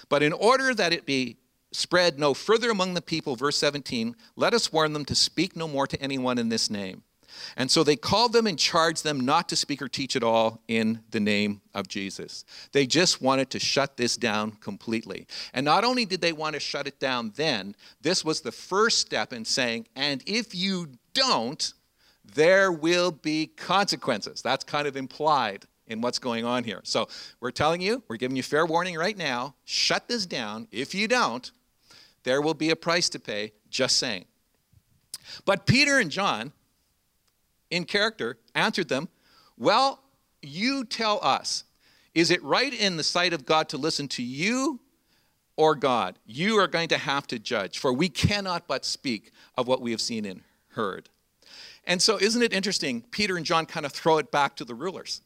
But 0.08 0.22
in 0.22 0.32
order 0.32 0.72
that 0.74 0.92
it 0.92 1.04
be 1.04 1.36
spread 1.72 2.18
no 2.18 2.32
further 2.32 2.70
among 2.70 2.94
the 2.94 3.02
people, 3.02 3.36
verse 3.36 3.58
17, 3.58 4.16
let 4.36 4.54
us 4.54 4.72
warn 4.72 4.94
them 4.94 5.04
to 5.04 5.14
speak 5.14 5.54
no 5.54 5.68
more 5.68 5.86
to 5.86 6.00
anyone 6.00 6.38
in 6.38 6.48
this 6.48 6.70
name. 6.70 7.02
And 7.56 7.70
so 7.70 7.82
they 7.84 7.96
called 7.96 8.32
them 8.32 8.46
and 8.46 8.58
charged 8.58 9.04
them 9.04 9.20
not 9.20 9.48
to 9.48 9.56
speak 9.56 9.82
or 9.82 9.88
teach 9.88 10.16
at 10.16 10.22
all 10.22 10.62
in 10.68 11.00
the 11.10 11.20
name 11.20 11.60
of 11.74 11.88
Jesus. 11.88 12.44
They 12.72 12.86
just 12.86 13.22
wanted 13.22 13.50
to 13.50 13.58
shut 13.58 13.96
this 13.96 14.16
down 14.16 14.52
completely. 14.52 15.26
And 15.54 15.64
not 15.64 15.84
only 15.84 16.04
did 16.04 16.20
they 16.20 16.32
want 16.32 16.54
to 16.54 16.60
shut 16.60 16.86
it 16.86 16.98
down 16.98 17.32
then, 17.36 17.74
this 18.00 18.24
was 18.24 18.40
the 18.40 18.52
first 18.52 18.98
step 18.98 19.32
in 19.32 19.44
saying, 19.44 19.86
and 19.96 20.22
if 20.26 20.54
you 20.54 20.88
don't, 21.14 21.72
there 22.34 22.72
will 22.72 23.12
be 23.12 23.46
consequences. 23.46 24.42
That's 24.42 24.64
kind 24.64 24.88
of 24.88 24.96
implied 24.96 25.64
in 25.86 26.00
what's 26.00 26.18
going 26.18 26.44
on 26.44 26.64
here. 26.64 26.80
So 26.84 27.08
we're 27.40 27.52
telling 27.52 27.80
you, 27.80 28.02
we're 28.08 28.16
giving 28.16 28.36
you 28.36 28.42
fair 28.42 28.66
warning 28.66 28.96
right 28.96 29.16
now 29.16 29.54
shut 29.64 30.08
this 30.08 30.26
down. 30.26 30.68
If 30.72 30.94
you 30.94 31.08
don't, 31.08 31.50
there 32.24 32.42
will 32.42 32.54
be 32.54 32.70
a 32.70 32.76
price 32.76 33.08
to 33.10 33.20
pay, 33.20 33.52
just 33.70 33.98
saying. 33.98 34.24
But 35.44 35.66
Peter 35.66 35.98
and 35.98 36.10
John, 36.10 36.52
in 37.70 37.84
character, 37.84 38.38
answered 38.54 38.88
them, 38.88 39.08
Well, 39.56 40.00
you 40.42 40.84
tell 40.84 41.18
us, 41.22 41.64
is 42.14 42.30
it 42.30 42.42
right 42.42 42.72
in 42.72 42.96
the 42.96 43.02
sight 43.02 43.32
of 43.32 43.44
God 43.44 43.68
to 43.70 43.76
listen 43.76 44.08
to 44.08 44.22
you 44.22 44.80
or 45.56 45.74
God? 45.74 46.18
You 46.24 46.58
are 46.58 46.68
going 46.68 46.88
to 46.88 46.98
have 46.98 47.26
to 47.28 47.38
judge, 47.38 47.78
for 47.78 47.92
we 47.92 48.08
cannot 48.08 48.66
but 48.66 48.84
speak 48.84 49.32
of 49.56 49.68
what 49.68 49.80
we 49.80 49.90
have 49.90 50.00
seen 50.00 50.24
and 50.24 50.42
heard. 50.68 51.08
And 51.84 52.02
so, 52.02 52.18
isn't 52.18 52.42
it 52.42 52.52
interesting? 52.52 53.02
Peter 53.10 53.36
and 53.36 53.46
John 53.46 53.66
kind 53.66 53.86
of 53.86 53.92
throw 53.92 54.18
it 54.18 54.30
back 54.30 54.56
to 54.56 54.64
the 54.64 54.74
rulers. 54.74 55.20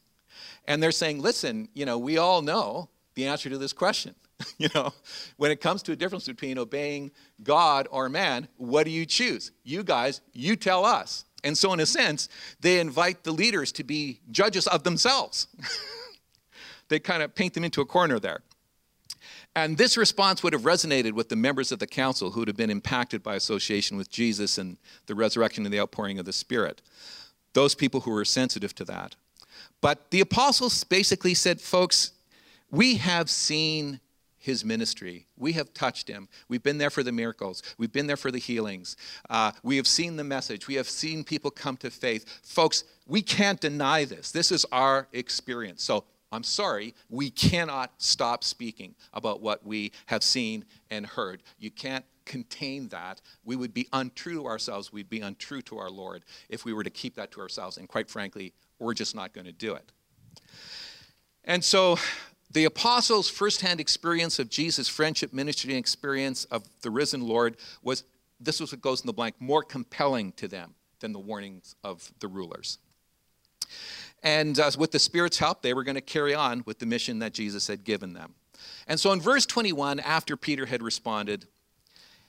And 0.65 0.81
they're 0.81 0.91
saying, 0.91 1.21
listen, 1.21 1.69
you 1.73 1.85
know, 1.85 1.97
we 1.97 2.17
all 2.17 2.41
know 2.41 2.89
the 3.15 3.25
answer 3.25 3.49
to 3.49 3.57
this 3.57 3.73
question. 3.73 4.15
you 4.57 4.69
know, 4.75 4.93
when 5.37 5.51
it 5.51 5.61
comes 5.61 5.83
to 5.83 5.91
a 5.91 5.95
difference 5.95 6.27
between 6.27 6.57
obeying 6.57 7.11
God 7.43 7.87
or 7.91 8.09
man, 8.09 8.47
what 8.57 8.83
do 8.83 8.91
you 8.91 9.05
choose? 9.05 9.51
You 9.63 9.83
guys, 9.83 10.21
you 10.33 10.55
tell 10.55 10.85
us. 10.85 11.25
And 11.43 11.57
so, 11.57 11.73
in 11.73 11.79
a 11.79 11.85
sense, 11.85 12.29
they 12.59 12.79
invite 12.79 13.23
the 13.23 13.31
leaders 13.31 13.71
to 13.73 13.83
be 13.83 14.19
judges 14.31 14.67
of 14.67 14.83
themselves. 14.83 15.47
they 16.89 16.99
kind 16.99 17.23
of 17.23 17.33
paint 17.33 17.53
them 17.53 17.63
into 17.63 17.81
a 17.81 17.85
corner 17.85 18.19
there. 18.19 18.41
And 19.55 19.77
this 19.77 19.97
response 19.97 20.43
would 20.43 20.53
have 20.53 20.61
resonated 20.61 21.11
with 21.11 21.29
the 21.29 21.35
members 21.35 21.71
of 21.71 21.79
the 21.79 21.87
council 21.87 22.31
who 22.31 22.41
would 22.41 22.47
have 22.47 22.57
been 22.57 22.69
impacted 22.69 23.21
by 23.21 23.35
association 23.35 23.97
with 23.97 24.09
Jesus 24.09 24.57
and 24.57 24.77
the 25.07 25.15
resurrection 25.15 25.65
and 25.65 25.73
the 25.73 25.79
outpouring 25.79 26.19
of 26.19 26.25
the 26.25 26.33
Spirit. 26.33 26.81
Those 27.53 27.75
people 27.75 28.01
who 28.01 28.11
were 28.11 28.23
sensitive 28.23 28.73
to 28.75 28.85
that. 28.85 29.15
But 29.81 30.11
the 30.11 30.21
apostles 30.21 30.83
basically 30.83 31.33
said, 31.33 31.59
folks, 31.59 32.11
we 32.69 32.95
have 32.95 33.29
seen 33.29 33.99
his 34.41 34.65
ministry. 34.65 35.27
We 35.37 35.53
have 35.53 35.73
touched 35.73 36.07
him. 36.07 36.27
We've 36.49 36.63
been 36.63 36.79
there 36.79 36.89
for 36.89 37.03
the 37.03 37.11
miracles. 37.11 37.61
We've 37.77 37.93
been 37.93 38.07
there 38.07 38.17
for 38.17 38.31
the 38.31 38.39
healings. 38.39 38.97
Uh, 39.29 39.51
we 39.63 39.77
have 39.77 39.87
seen 39.87 40.17
the 40.17 40.23
message. 40.23 40.67
We 40.67 40.75
have 40.75 40.89
seen 40.89 41.23
people 41.23 41.51
come 41.51 41.77
to 41.77 41.91
faith. 41.91 42.25
Folks, 42.43 42.83
we 43.07 43.21
can't 43.21 43.61
deny 43.61 44.03
this. 44.03 44.31
This 44.31 44.51
is 44.51 44.65
our 44.71 45.07
experience. 45.13 45.83
So 45.83 46.05
I'm 46.31 46.43
sorry, 46.43 46.95
we 47.09 47.29
cannot 47.29 47.91
stop 47.97 48.43
speaking 48.43 48.95
about 49.13 49.41
what 49.41 49.65
we 49.65 49.91
have 50.07 50.23
seen 50.23 50.65
and 50.89 51.05
heard. 51.05 51.43
You 51.59 51.69
can't 51.69 52.05
contain 52.25 52.87
that. 52.89 53.21
We 53.43 53.55
would 53.55 53.73
be 53.73 53.87
untrue 53.93 54.35
to 54.35 54.47
ourselves. 54.47 54.91
We'd 54.91 55.09
be 55.09 55.21
untrue 55.21 55.61
to 55.63 55.77
our 55.77 55.89
Lord 55.89 56.23
if 56.49 56.65
we 56.65 56.73
were 56.73 56.83
to 56.83 56.89
keep 56.89 57.15
that 57.15 57.31
to 57.31 57.41
ourselves. 57.41 57.77
And 57.77 57.87
quite 57.87 58.09
frankly, 58.09 58.53
we're 58.79 58.93
just 58.93 59.15
not 59.15 59.33
going 59.33 59.45
to 59.45 59.51
do 59.51 59.75
it. 59.75 59.91
And 61.43 61.63
so 61.63 61.97
the 62.53 62.65
apostles' 62.65 63.29
firsthand 63.29 63.79
experience 63.79 64.39
of 64.39 64.49
Jesus' 64.49 64.87
friendship, 64.87 65.33
ministry, 65.33 65.71
and 65.71 65.79
experience 65.79 66.45
of 66.45 66.63
the 66.81 66.89
risen 66.89 67.21
Lord 67.21 67.57
was, 67.81 68.03
this 68.39 68.59
was 68.59 68.71
what 68.71 68.81
goes 68.81 69.01
in 69.01 69.07
the 69.07 69.13
blank, 69.13 69.35
more 69.39 69.63
compelling 69.63 70.31
to 70.33 70.47
them 70.47 70.75
than 70.99 71.13
the 71.13 71.19
warnings 71.19 71.75
of 71.83 72.11
the 72.19 72.27
rulers. 72.27 72.79
And 74.23 74.59
uh, 74.59 74.71
with 74.77 74.91
the 74.91 74.99
Spirit's 74.99 75.39
help, 75.39 75.61
they 75.61 75.73
were 75.73 75.83
going 75.83 75.95
to 75.95 76.01
carry 76.01 76.33
on 76.33 76.63
with 76.65 76.79
the 76.79 76.85
mission 76.85 77.19
that 77.19 77.33
Jesus 77.33 77.67
had 77.67 77.83
given 77.83 78.13
them. 78.13 78.35
And 78.87 78.99
so 78.99 79.11
in 79.11 79.21
verse 79.21 79.45
21, 79.45 79.99
after 79.99 80.35
Peter 80.35 80.65
had 80.65 80.83
responded, 80.83 81.47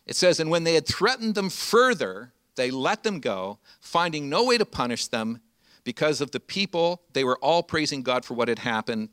it 0.07 0.16
says, 0.16 0.41
And 0.41 0.51
when 0.51 0.64
they 0.64 0.75
had 0.75 0.87
threatened 0.87 1.35
them 1.35 1.51
further, 1.51 2.33
they 2.55 2.70
let 2.70 3.03
them 3.03 3.20
go, 3.20 3.59
finding 3.81 4.29
no 4.29 4.45
way 4.45 4.57
to 4.57 4.64
punish 4.64 5.09
them 5.09 5.41
because 5.85 6.20
of 6.20 6.31
the 6.31 6.41
people. 6.41 7.03
They 7.12 7.25
were 7.25 7.39
all 7.39 7.62
praising 7.62 8.03
God 8.03 8.25
for 8.25 8.35
what 8.35 8.49
had 8.49 8.61
happened 8.61 9.11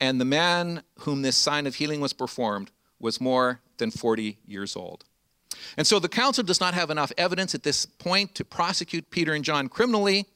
and 0.00 0.20
the 0.20 0.24
man 0.24 0.82
whom 1.00 1.22
this 1.22 1.36
sign 1.36 1.66
of 1.66 1.76
healing 1.76 2.00
was 2.00 2.12
performed 2.12 2.70
was 3.00 3.20
more 3.20 3.60
than 3.78 3.90
40 3.90 4.38
years 4.46 4.76
old. 4.76 5.04
And 5.76 5.86
so 5.86 5.98
the 5.98 6.08
council 6.08 6.44
does 6.44 6.60
not 6.60 6.74
have 6.74 6.90
enough 6.90 7.12
evidence 7.16 7.54
at 7.54 7.62
this 7.62 7.86
point 7.86 8.34
to 8.34 8.44
prosecute 8.44 9.10
Peter 9.10 9.32
and 9.32 9.44
John 9.44 9.68
criminally. 9.68 10.26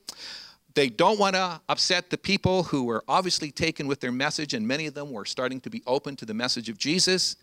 They 0.74 0.88
don't 0.88 1.18
want 1.18 1.34
to 1.34 1.60
upset 1.68 2.10
the 2.10 2.18
people 2.18 2.64
who 2.64 2.84
were 2.84 3.02
obviously 3.08 3.50
taken 3.50 3.86
with 3.86 4.00
their 4.00 4.12
message, 4.12 4.54
and 4.54 4.66
many 4.66 4.86
of 4.86 4.94
them 4.94 5.10
were 5.10 5.24
starting 5.24 5.60
to 5.62 5.70
be 5.70 5.82
open 5.86 6.16
to 6.16 6.24
the 6.24 6.34
message 6.34 6.68
of 6.68 6.78
Jesus. 6.78 7.36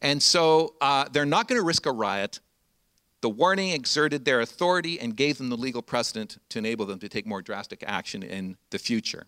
And 0.00 0.22
so 0.22 0.74
uh, 0.80 1.08
they're 1.10 1.24
not 1.24 1.48
going 1.48 1.60
to 1.60 1.64
risk 1.64 1.86
a 1.86 1.92
riot. 1.92 2.40
The 3.20 3.30
warning 3.30 3.70
exerted 3.70 4.24
their 4.24 4.40
authority 4.40 4.98
and 4.98 5.16
gave 5.16 5.38
them 5.38 5.48
the 5.48 5.56
legal 5.56 5.80
precedent 5.80 6.38
to 6.48 6.58
enable 6.58 6.86
them 6.86 6.98
to 6.98 7.08
take 7.08 7.24
more 7.24 7.40
drastic 7.40 7.84
action 7.86 8.24
in 8.24 8.56
the 8.70 8.78
future. 8.78 9.26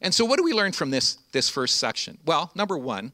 And 0.00 0.12
so, 0.14 0.24
what 0.24 0.36
do 0.36 0.44
we 0.44 0.52
learn 0.52 0.72
from 0.72 0.90
this, 0.90 1.18
this 1.32 1.48
first 1.48 1.76
section? 1.76 2.18
Well, 2.24 2.50
number 2.54 2.78
one, 2.78 3.12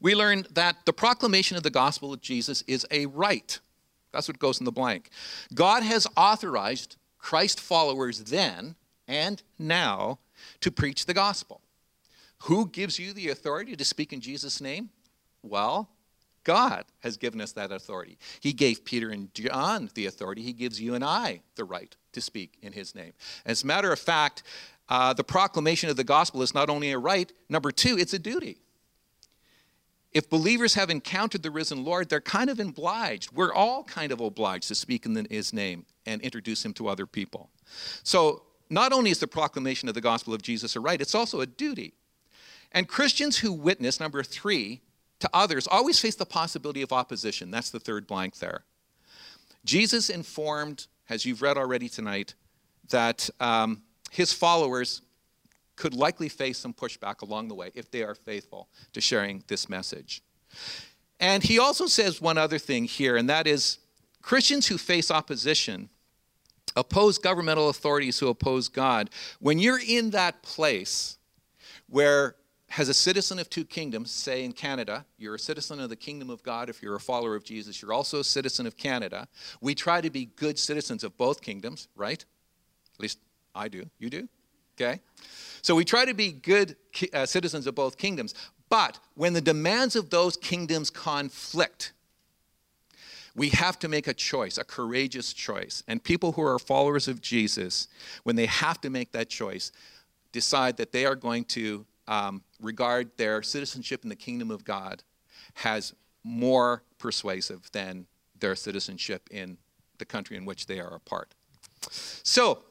we 0.00 0.14
learned 0.14 0.48
that 0.52 0.76
the 0.84 0.92
proclamation 0.92 1.56
of 1.56 1.62
the 1.62 1.70
gospel 1.70 2.12
of 2.12 2.20
Jesus 2.20 2.62
is 2.66 2.86
a 2.90 3.06
right. 3.06 3.58
That's 4.12 4.28
what 4.28 4.38
goes 4.38 4.58
in 4.58 4.64
the 4.64 4.72
blank. 4.72 5.10
God 5.54 5.82
has 5.82 6.06
authorized 6.16 6.96
Christ 7.18 7.60
followers 7.60 8.20
then 8.24 8.76
and 9.08 9.42
now 9.58 10.18
to 10.60 10.70
preach 10.70 11.06
the 11.06 11.14
gospel. 11.14 11.60
Who 12.42 12.66
gives 12.68 12.98
you 12.98 13.12
the 13.12 13.28
authority 13.28 13.76
to 13.76 13.84
speak 13.84 14.12
in 14.12 14.20
Jesus' 14.20 14.60
name? 14.60 14.90
Well, 15.42 15.88
God 16.44 16.84
has 17.00 17.16
given 17.16 17.40
us 17.40 17.52
that 17.52 17.70
authority. 17.70 18.18
He 18.40 18.52
gave 18.52 18.84
Peter 18.84 19.10
and 19.10 19.32
John 19.32 19.90
the 19.94 20.06
authority. 20.06 20.42
He 20.42 20.52
gives 20.52 20.80
you 20.80 20.94
and 20.94 21.04
I 21.04 21.40
the 21.54 21.64
right 21.64 21.94
to 22.12 22.20
speak 22.20 22.58
in 22.62 22.72
his 22.72 22.94
name. 22.94 23.12
As 23.46 23.62
a 23.62 23.66
matter 23.66 23.92
of 23.92 23.98
fact, 23.98 24.42
uh, 24.92 25.14
the 25.14 25.24
proclamation 25.24 25.88
of 25.88 25.96
the 25.96 26.04
gospel 26.04 26.42
is 26.42 26.52
not 26.52 26.68
only 26.68 26.92
a 26.92 26.98
right, 26.98 27.32
number 27.48 27.70
two, 27.70 27.96
it's 27.96 28.12
a 28.12 28.18
duty. 28.18 28.58
If 30.12 30.28
believers 30.28 30.74
have 30.74 30.90
encountered 30.90 31.42
the 31.42 31.50
risen 31.50 31.82
Lord, 31.82 32.10
they're 32.10 32.20
kind 32.20 32.50
of 32.50 32.60
obliged. 32.60 33.32
We're 33.32 33.54
all 33.54 33.84
kind 33.84 34.12
of 34.12 34.20
obliged 34.20 34.68
to 34.68 34.74
speak 34.74 35.06
in 35.06 35.26
his 35.30 35.54
name 35.54 35.86
and 36.04 36.20
introduce 36.20 36.62
him 36.62 36.74
to 36.74 36.88
other 36.88 37.06
people. 37.06 37.48
So, 38.02 38.42
not 38.68 38.92
only 38.92 39.10
is 39.10 39.18
the 39.18 39.26
proclamation 39.26 39.88
of 39.88 39.94
the 39.94 40.02
gospel 40.02 40.34
of 40.34 40.42
Jesus 40.42 40.76
a 40.76 40.80
right, 40.80 41.00
it's 41.00 41.14
also 41.14 41.40
a 41.40 41.46
duty. 41.46 41.94
And 42.72 42.86
Christians 42.86 43.38
who 43.38 43.50
witness, 43.50 43.98
number 43.98 44.22
three, 44.22 44.82
to 45.20 45.30
others 45.32 45.66
always 45.66 46.00
face 46.00 46.16
the 46.16 46.26
possibility 46.26 46.82
of 46.82 46.92
opposition. 46.92 47.50
That's 47.50 47.70
the 47.70 47.80
third 47.80 48.06
blank 48.06 48.40
there. 48.40 48.64
Jesus 49.64 50.10
informed, 50.10 50.86
as 51.08 51.24
you've 51.24 51.40
read 51.40 51.56
already 51.56 51.88
tonight, 51.88 52.34
that 52.90 53.30
um, 53.40 53.80
his 54.12 54.30
followers 54.30 55.00
could 55.74 55.94
likely 55.94 56.28
face 56.28 56.58
some 56.58 56.74
pushback 56.74 57.22
along 57.22 57.48
the 57.48 57.54
way 57.54 57.70
if 57.74 57.90
they 57.90 58.02
are 58.02 58.14
faithful 58.14 58.68
to 58.92 59.00
sharing 59.00 59.42
this 59.46 59.70
message. 59.70 60.20
And 61.18 61.42
he 61.42 61.58
also 61.58 61.86
says 61.86 62.20
one 62.20 62.36
other 62.36 62.58
thing 62.58 62.84
here, 62.84 63.16
and 63.16 63.26
that 63.30 63.46
is 63.46 63.78
Christians 64.20 64.66
who 64.66 64.76
face 64.76 65.10
opposition 65.10 65.88
oppose 66.76 67.16
governmental 67.16 67.70
authorities 67.70 68.18
who 68.18 68.28
oppose 68.28 68.68
God. 68.68 69.08
When 69.40 69.58
you're 69.58 69.80
in 69.80 70.10
that 70.10 70.42
place 70.42 71.16
where 71.88 72.36
as 72.76 72.90
a 72.90 72.94
citizen 72.94 73.38
of 73.38 73.48
two 73.48 73.64
kingdoms, 73.64 74.10
say 74.10 74.44
in 74.44 74.52
Canada, 74.52 75.06
you're 75.16 75.36
a 75.36 75.38
citizen 75.38 75.80
of 75.80 75.88
the 75.88 75.96
kingdom 75.96 76.28
of 76.28 76.42
God. 76.42 76.68
If 76.68 76.82
you're 76.82 76.96
a 76.96 77.00
follower 77.00 77.34
of 77.34 77.44
Jesus, 77.44 77.80
you're 77.80 77.92
also 77.94 78.20
a 78.20 78.24
citizen 78.24 78.66
of 78.66 78.76
Canada. 78.76 79.26
We 79.62 79.74
try 79.74 80.02
to 80.02 80.10
be 80.10 80.26
good 80.36 80.58
citizens 80.58 81.02
of 81.02 81.16
both 81.16 81.40
kingdoms, 81.40 81.88
right? 81.96 82.24
At 82.94 83.00
least 83.00 83.18
I 83.54 83.68
do. 83.68 83.84
You 83.98 84.10
do? 84.10 84.28
Okay? 84.80 85.00
So 85.62 85.74
we 85.74 85.84
try 85.84 86.04
to 86.04 86.14
be 86.14 86.32
good 86.32 86.76
uh, 87.12 87.26
citizens 87.26 87.66
of 87.66 87.74
both 87.74 87.96
kingdoms. 87.96 88.34
But 88.68 88.98
when 89.14 89.32
the 89.32 89.40
demands 89.40 89.96
of 89.96 90.10
those 90.10 90.36
kingdoms 90.36 90.90
conflict, 90.90 91.92
we 93.34 93.50
have 93.50 93.78
to 93.80 93.88
make 93.88 94.08
a 94.08 94.14
choice, 94.14 94.58
a 94.58 94.64
courageous 94.64 95.32
choice. 95.32 95.82
And 95.88 96.02
people 96.02 96.32
who 96.32 96.42
are 96.42 96.58
followers 96.58 97.08
of 97.08 97.20
Jesus, 97.20 97.88
when 98.24 98.36
they 98.36 98.46
have 98.46 98.80
to 98.82 98.90
make 98.90 99.12
that 99.12 99.28
choice, 99.28 99.72
decide 100.32 100.76
that 100.78 100.92
they 100.92 101.06
are 101.06 101.14
going 101.14 101.44
to 101.44 101.84
um, 102.08 102.42
regard 102.60 103.10
their 103.16 103.42
citizenship 103.42 104.02
in 104.02 104.08
the 104.08 104.16
kingdom 104.16 104.50
of 104.50 104.64
God 104.64 105.02
as 105.64 105.94
more 106.24 106.82
persuasive 106.98 107.70
than 107.72 108.06
their 108.38 108.56
citizenship 108.56 109.28
in 109.30 109.56
the 109.98 110.04
country 110.04 110.36
in 110.36 110.44
which 110.44 110.66
they 110.66 110.80
are 110.80 110.94
a 110.94 111.00
part. 111.00 111.34
So, 112.22 112.62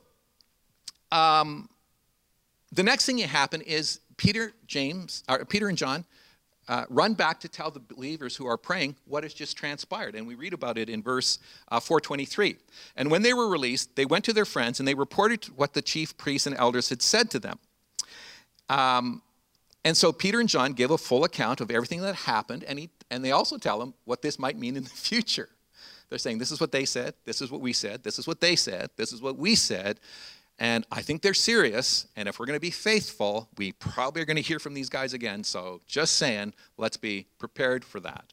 um, 1.11 1.69
the 2.71 2.83
next 2.83 3.05
thing 3.05 3.17
that 3.17 3.27
happened 3.27 3.63
is 3.63 3.99
Peter, 4.17 4.53
James, 4.67 5.23
or 5.27 5.45
Peter 5.45 5.67
and 5.67 5.77
John 5.77 6.05
uh, 6.67 6.85
run 6.89 7.13
back 7.13 7.39
to 7.41 7.49
tell 7.49 7.71
the 7.71 7.79
believers 7.79 8.35
who 8.35 8.45
are 8.45 8.57
praying 8.57 8.95
what 9.05 9.23
has 9.23 9.33
just 9.33 9.57
transpired. 9.57 10.15
And 10.15 10.25
we 10.25 10.35
read 10.35 10.53
about 10.53 10.77
it 10.77 10.89
in 10.89 11.01
verse 11.01 11.39
uh, 11.69 11.79
423. 11.79 12.55
And 12.95 13.11
when 13.11 13.23
they 13.23 13.33
were 13.33 13.49
released, 13.49 13.95
they 13.95 14.05
went 14.05 14.23
to 14.25 14.33
their 14.33 14.45
friends 14.45 14.79
and 14.79 14.87
they 14.87 14.93
reported 14.93 15.45
what 15.55 15.73
the 15.73 15.81
chief 15.81 16.15
priests 16.17 16.47
and 16.47 16.55
elders 16.55 16.89
had 16.89 17.01
said 17.01 17.29
to 17.31 17.39
them. 17.39 17.59
Um, 18.69 19.21
and 19.83 19.97
so 19.97 20.13
Peter 20.13 20.39
and 20.39 20.47
John 20.47 20.73
give 20.73 20.91
a 20.91 20.97
full 20.97 21.23
account 21.23 21.59
of 21.59 21.71
everything 21.71 22.01
that 22.01 22.15
happened, 22.15 22.63
and, 22.63 22.77
he, 22.77 22.89
and 23.09 23.25
they 23.25 23.31
also 23.31 23.57
tell 23.57 23.79
them 23.79 23.93
what 24.05 24.21
this 24.21 24.37
might 24.37 24.57
mean 24.57 24.77
in 24.77 24.83
the 24.83 24.89
future. 25.09 25.49
They're 26.09 26.19
saying, 26.19 26.37
This 26.37 26.51
is 26.51 26.61
what 26.61 26.71
they 26.71 26.85
said, 26.85 27.15
this 27.25 27.41
is 27.41 27.49
what 27.49 27.61
we 27.61 27.73
said, 27.73 28.03
this 28.03 28.19
is 28.19 28.27
what 28.27 28.39
they 28.39 28.55
said, 28.55 28.91
this 28.97 29.11
is 29.11 29.21
what 29.21 29.37
we 29.37 29.55
said. 29.55 29.99
And 30.61 30.85
I 30.91 31.01
think 31.01 31.23
they're 31.23 31.33
serious. 31.33 32.05
And 32.15 32.29
if 32.29 32.39
we're 32.39 32.45
going 32.45 32.55
to 32.55 32.61
be 32.61 32.69
faithful, 32.69 33.49
we 33.57 33.71
probably 33.71 34.21
are 34.21 34.25
going 34.25 34.35
to 34.35 34.43
hear 34.43 34.59
from 34.59 34.75
these 34.75 34.89
guys 34.89 35.11
again. 35.11 35.43
So 35.43 35.81
just 35.87 36.17
saying, 36.17 36.53
let's 36.77 36.97
be 36.97 37.25
prepared 37.39 37.83
for 37.83 37.99
that. 38.01 38.25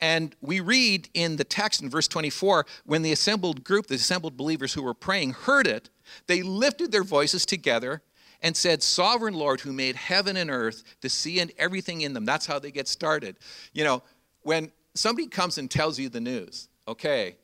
And 0.00 0.34
we 0.40 0.60
read 0.60 1.10
in 1.12 1.36
the 1.36 1.44
text 1.44 1.82
in 1.82 1.90
verse 1.90 2.08
24 2.08 2.64
when 2.86 3.02
the 3.02 3.12
assembled 3.12 3.62
group, 3.62 3.88
the 3.88 3.96
assembled 3.96 4.38
believers 4.38 4.72
who 4.72 4.82
were 4.82 4.94
praying, 4.94 5.32
heard 5.34 5.66
it, 5.66 5.90
they 6.28 6.40
lifted 6.40 6.92
their 6.92 7.04
voices 7.04 7.44
together 7.44 8.00
and 8.40 8.56
said, 8.56 8.82
Sovereign 8.82 9.34
Lord, 9.34 9.60
who 9.60 9.74
made 9.74 9.96
heaven 9.96 10.38
and 10.38 10.50
earth, 10.50 10.82
the 11.02 11.10
sea 11.10 11.40
and 11.40 11.52
everything 11.58 12.00
in 12.00 12.14
them. 12.14 12.24
That's 12.24 12.46
how 12.46 12.58
they 12.58 12.70
get 12.70 12.88
started. 12.88 13.36
You 13.74 13.84
know, 13.84 14.02
when 14.44 14.72
somebody 14.94 15.28
comes 15.28 15.58
and 15.58 15.70
tells 15.70 15.98
you 15.98 16.08
the 16.08 16.22
news, 16.22 16.70
okay, 16.88 17.36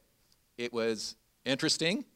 it 0.57 0.73
was 0.73 1.17
interesting, 1.45 2.07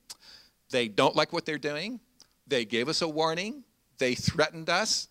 they 0.71 0.89
don't 0.89 1.16
like 1.16 1.33
what 1.33 1.45
they're 1.45 1.59
doing. 1.59 2.01
They 2.47 2.64
gave 2.64 2.89
us 2.89 3.03
a 3.03 3.09
warning. 3.09 3.64
They 3.99 4.14
threatened 4.14 4.71
us. 4.71 5.09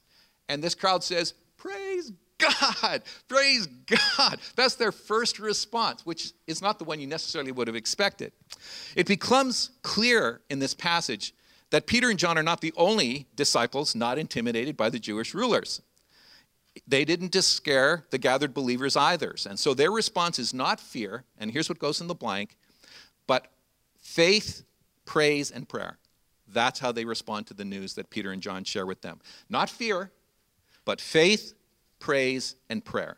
And 0.47 0.64
this 0.64 0.76
crowd 0.76 1.03
says, 1.03 1.34
Praise 1.57 2.12
God! 2.38 3.03
Praise 3.28 3.68
God! 3.68 4.39
That's 4.55 4.76
their 4.76 4.91
first 4.91 5.39
response, 5.39 6.05
which 6.05 6.34
is 6.47 6.62
not 6.62 6.80
the 6.80 6.86
one 6.86 6.99
you 6.99 7.07
necessarily 7.07 7.51
would 7.51 7.68
have 7.68 7.76
expected. 7.76 8.32
It 8.95 9.07
becomes 9.07 9.72
clear 9.84 10.41
in 10.49 10.60
this 10.60 10.74
passage 10.74 11.34
that 11.70 11.86
Peter 11.86 12.10
and 12.10 12.18
John 12.18 12.38
are 12.38 12.43
not 12.43 12.62
the 12.62 12.74
only 12.76 13.28
disciples 13.36 13.95
not 13.95 14.18
intimidated 14.18 14.76
by 14.76 14.89
the 14.89 14.99
Jewish 14.99 15.34
rulers. 15.34 15.82
They 16.88 17.05
didn't 17.05 17.34
just 17.34 17.53
scare 17.53 18.05
the 18.10 18.18
gathered 18.18 18.53
believers 18.53 18.95
either. 18.95 19.36
And 19.47 19.60
so 19.60 19.74
their 19.74 19.91
response 19.91 20.39
is 20.39 20.53
not 20.53 20.80
fear, 20.80 21.26
and 21.38 21.51
here's 21.51 21.70
what 21.70 21.78
goes 21.78 22.01
in 22.01 22.07
the 22.07 22.16
blank, 22.16 22.57
but 23.28 23.47
faith 24.01 24.64
praise, 25.10 25.49
and 25.49 25.68
prayer. 25.68 25.97
That's 26.47 26.80
how 26.80 26.91
they 26.91 27.03
respond 27.03 27.47
to 27.47 27.55
the 27.55 27.66
news 27.66 27.95
that 27.95 28.12
Peter 28.12 28.32
and 28.32 28.43
John 28.43 28.64
share 28.64 28.86
with 28.86 29.01
them. 29.01 29.20
Not 29.49 29.68
fear, 29.68 30.12
but 30.86 31.01
faith, 31.01 31.55
praise, 31.97 32.55
and 32.70 32.86
prayer. 32.86 33.18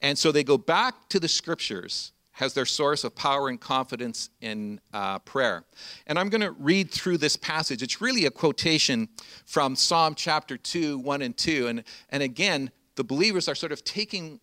And 0.00 0.16
so 0.16 0.30
they 0.30 0.44
go 0.44 0.56
back 0.56 1.08
to 1.08 1.18
the 1.18 1.26
scriptures 1.26 2.12
as 2.38 2.54
their 2.54 2.66
source 2.66 3.02
of 3.02 3.16
power 3.16 3.48
and 3.48 3.60
confidence 3.60 4.30
in 4.40 4.80
uh, 4.92 5.18
prayer. 5.18 5.64
And 6.06 6.20
I'm 6.20 6.28
going 6.28 6.40
to 6.40 6.52
read 6.52 6.92
through 6.92 7.18
this 7.18 7.34
passage. 7.34 7.82
It's 7.82 8.00
really 8.00 8.26
a 8.26 8.30
quotation 8.30 9.08
from 9.44 9.74
Psalm 9.74 10.14
chapter 10.14 10.56
2, 10.56 10.98
1 10.98 11.22
and 11.22 11.36
2. 11.36 11.66
And, 11.66 11.82
and 12.10 12.22
again, 12.22 12.70
the 12.94 13.02
believers 13.02 13.48
are 13.48 13.56
sort 13.56 13.72
of 13.72 13.82
taking 13.82 14.38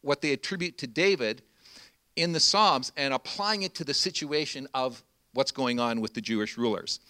what 0.00 0.22
they 0.22 0.32
attribute 0.32 0.78
to 0.78 0.86
David 0.86 1.42
in 2.16 2.32
the 2.32 2.40
Psalms 2.40 2.92
and 2.96 3.12
applying 3.12 3.62
it 3.62 3.74
to 3.74 3.84
the 3.84 3.92
situation 3.92 4.66
of 4.72 5.02
what's 5.34 5.52
going 5.52 5.78
on 5.78 6.00
with 6.00 6.14
the 6.14 6.20
Jewish 6.20 6.56
rulers. 6.56 7.00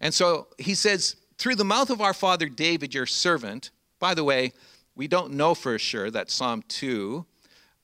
And 0.00 0.12
so 0.12 0.48
he 0.58 0.74
says, 0.74 1.16
Through 1.38 1.56
the 1.56 1.64
mouth 1.64 1.90
of 1.90 2.00
our 2.00 2.14
father 2.14 2.48
David, 2.48 2.94
your 2.94 3.06
servant, 3.06 3.70
by 3.98 4.14
the 4.14 4.24
way, 4.24 4.52
we 4.96 5.08
don't 5.08 5.32
know 5.32 5.54
for 5.54 5.78
sure 5.78 6.10
that 6.10 6.30
Psalm 6.30 6.62
2 6.68 7.26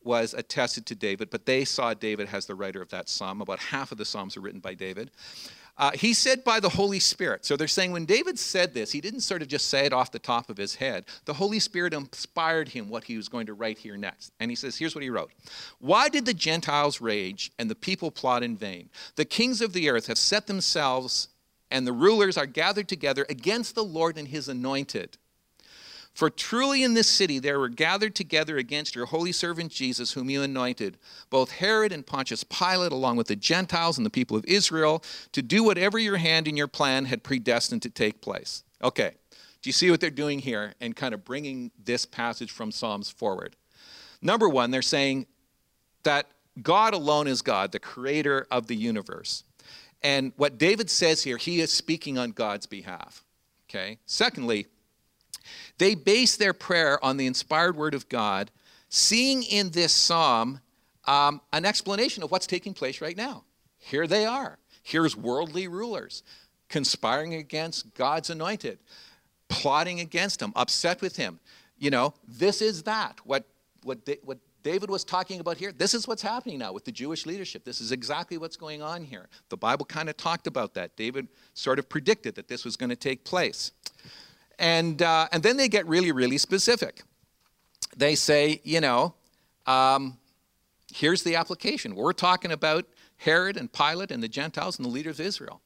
was 0.03 0.33
attested 0.33 0.87
to 0.87 0.95
David, 0.95 1.31
but 1.31 1.45
they 1.45 1.65
saw 1.65 1.93
David 1.93 2.29
as 2.33 2.47
the 2.47 2.55
writer 2.55 2.81
of 2.81 2.89
that 2.91 3.09
psalm. 3.09 3.41
About 3.41 3.59
half 3.59 3.93
of 3.93 3.99
the 3.99 4.05
psalms 4.05 4.37
are 4.37 4.41
written 4.41 4.61
by 4.61 4.75
David. 4.75 5.11
Uh, 5.81 5.91
he 5.93 6.13
said 6.13 6.45
by 6.45 6.61
the 6.61 6.69
Holy 6.69 7.01
Spirit. 7.01 7.47
So 7.47 7.57
they're 7.57 7.67
saying 7.67 7.93
when 7.93 8.05
David 8.05 8.39
said 8.39 8.75
this, 8.75 8.93
he 8.93 9.01
didn't 9.01 9.23
sort 9.23 9.41
of 9.41 9.49
just 9.49 9.69
say 9.69 9.87
it 9.87 9.95
off 9.95 10.13
the 10.13 10.19
top 10.19 10.51
of 10.51 10.59
his 10.59 10.75
head. 10.75 11.07
The 11.25 11.33
Holy 11.33 11.59
Spirit 11.59 11.95
inspired 11.95 12.69
him 12.69 12.91
what 12.91 13.03
he 13.03 13.17
was 13.17 13.31
going 13.31 13.47
to 13.47 13.55
write 13.55 13.79
here 13.79 13.97
next. 13.97 14.35
And 14.41 14.51
he 14.51 14.55
says, 14.55 14.77
here's 14.77 14.95
what 14.95 15.03
he 15.03 15.09
wrote 15.09 15.31
Why 15.79 16.11
did 16.11 16.27
the 16.27 16.35
Gentiles 16.35 17.01
rage 17.01 17.51
and 17.59 17.71
the 17.71 17.75
people 17.75 18.11
plot 18.11 18.43
in 18.43 18.59
vain? 18.59 18.91
The 19.17 19.25
kings 19.25 19.63
of 19.63 19.73
the 19.73 19.89
earth 19.89 20.07
have 20.09 20.19
set 20.19 20.47
themselves, 20.47 21.29
and 21.71 21.87
the 21.87 21.95
rulers 21.95 22.37
are 22.37 22.45
gathered 22.45 22.87
together 22.87 23.25
against 23.31 23.75
the 23.75 23.85
Lord 23.85 24.19
and 24.19 24.29
his 24.29 24.51
anointed. 24.51 25.17
For 26.15 26.29
truly 26.29 26.83
in 26.83 26.95
this 26.95 27.07
city 27.07 27.39
there 27.39 27.59
were 27.59 27.69
gathered 27.69 28.15
together 28.15 28.59
against 28.59 28.95
your 28.95 29.07
holy 29.07 29.33
servant 29.33 29.73
Jesus, 29.73 30.13
whom 30.13 30.29
you 30.29 30.43
anointed, 30.43 30.99
both 31.31 31.51
Herod 31.53 31.93
and 31.93 32.07
Pontius 32.07 32.45
Pilate, 32.45 32.93
along 32.93 33.17
with 33.17 33.29
the 33.29 33.37
Gentiles 33.37 33.97
and 33.97 34.05
the 34.05 34.11
people 34.11 34.37
of 34.37 34.45
Israel, 34.45 35.03
to 35.33 35.43
do 35.43 35.63
whatever 35.63 35.99
your 35.99 36.17
hand 36.17 36.49
and 36.49 36.59
your 36.59 36.69
plan 36.69 37.07
had 37.07 37.23
predestined 37.23 37.83
to 37.83 37.91
take 37.91 38.21
place. 38.21 38.65
Okay, 38.83 39.13
do 39.63 39.69
you 39.69 39.73
see 39.73 39.91
what 39.91 40.01
they're 40.01 40.11
doing 40.11 40.39
here 40.39 40.75
and 40.81 40.97
kind 40.97 41.15
of 41.15 41.25
bringing 41.25 41.71
this 41.83 42.07
passage 42.07 42.51
from 42.51 42.73
Psalms 42.73 43.11
forward? 43.11 43.57
Number 44.23 44.49
one, 44.49 44.71
they're 44.71 44.83
saying 44.83 45.27
that 46.03 46.27
God 46.63 46.95
alone 46.95 47.27
is 47.27 47.43
God, 47.43 47.73
the 47.73 47.79
creator 47.79 48.47
of 48.51 48.67
the 48.67 48.77
universe. 48.77 49.45
And 50.03 50.33
what 50.37 50.59
David 50.59 50.91
says 50.91 51.23
here, 51.23 51.37
he 51.37 51.61
is 51.61 51.73
speaking 51.73 52.19
on 52.19 52.33
God's 52.33 52.67
behalf. 52.67 53.25
Okay? 53.69 53.99
Secondly, 54.07 54.67
they 55.81 55.95
base 55.95 56.37
their 56.37 56.53
prayer 56.53 57.03
on 57.03 57.17
the 57.17 57.27
inspired 57.27 57.75
word 57.75 57.95
of 57.95 58.07
God, 58.11 58.51
seeing 58.91 59.43
in 59.43 59.71
this 59.71 59.95
psalm 59.95 60.61
um, 61.07 61.41
an 61.55 61.65
explanation 61.65 62.23
of 62.23 62.31
what's 62.31 62.47
taking 62.47 62.75
place 62.75 63.01
right 63.01 63.17
now. 63.17 63.45
Here 63.79 64.07
they 64.07 64.27
are. 64.27 64.59
Here's 64.83 65.17
worldly 65.17 65.69
rulers 65.69 66.23
conspiring 66.69 67.33
against 67.35 67.95
God's 67.95 68.29
anointed, 68.29 68.79
plotting 69.49 70.01
against 70.01 70.43
him, 70.43 70.53
upset 70.55 71.01
with 71.01 71.17
him. 71.17 71.41
You 71.79 71.89
know, 71.89 72.13
this 72.29 72.61
is 72.61 72.83
that. 72.83 73.19
What, 73.25 73.45
what, 73.83 74.07
what 74.23 74.37
David 74.63 74.91
was 74.91 75.03
talking 75.03 75.41
about 75.41 75.57
here, 75.57 75.73
this 75.73 75.95
is 75.95 76.07
what's 76.07 76.21
happening 76.21 76.59
now 76.59 76.75
with 76.75 76.85
the 76.85 76.93
Jewish 76.93 77.25
leadership. 77.25 77.65
This 77.65 77.81
is 77.81 77.91
exactly 77.91 78.37
what's 78.37 78.59
going 78.59 78.83
on 78.83 79.03
here. 79.03 79.31
The 79.49 79.57
Bible 79.57 79.87
kind 79.87 80.11
of 80.11 80.19
talked 80.19 80.47
about 80.47 80.75
that. 80.75 80.95
David 80.97 81.27
sort 81.55 81.79
of 81.79 81.89
predicted 81.89 82.35
that 82.35 82.49
this 82.49 82.67
was 82.67 82.77
going 82.77 82.91
to 82.91 82.97
take 82.97 83.25
place. 83.25 83.73
And, 84.61 85.01
uh, 85.01 85.27
and 85.33 85.43
then 85.43 85.57
they 85.57 85.69
get 85.69 85.87
really, 85.89 86.13
really 86.13 86.39
specific. 86.39 87.03
They 87.97 88.15
say, 88.15 88.61
you 88.63 88.81
know, 88.81 89.15
um, 89.67 90.19
here's 90.93 91.23
the 91.23 91.35
application. 91.35 91.97
We're 91.97 92.13
talking 92.13 92.53
about 92.53 92.85
Herod 93.17 93.57
and 93.57 93.73
Pilate 93.73 94.11
and 94.11 94.23
the 94.23 94.29
Gentiles 94.29 94.79
and 94.79 94.85
the 94.85 94.91
leaders 94.91 95.19
of 95.19 95.27
Israel. 95.27 95.61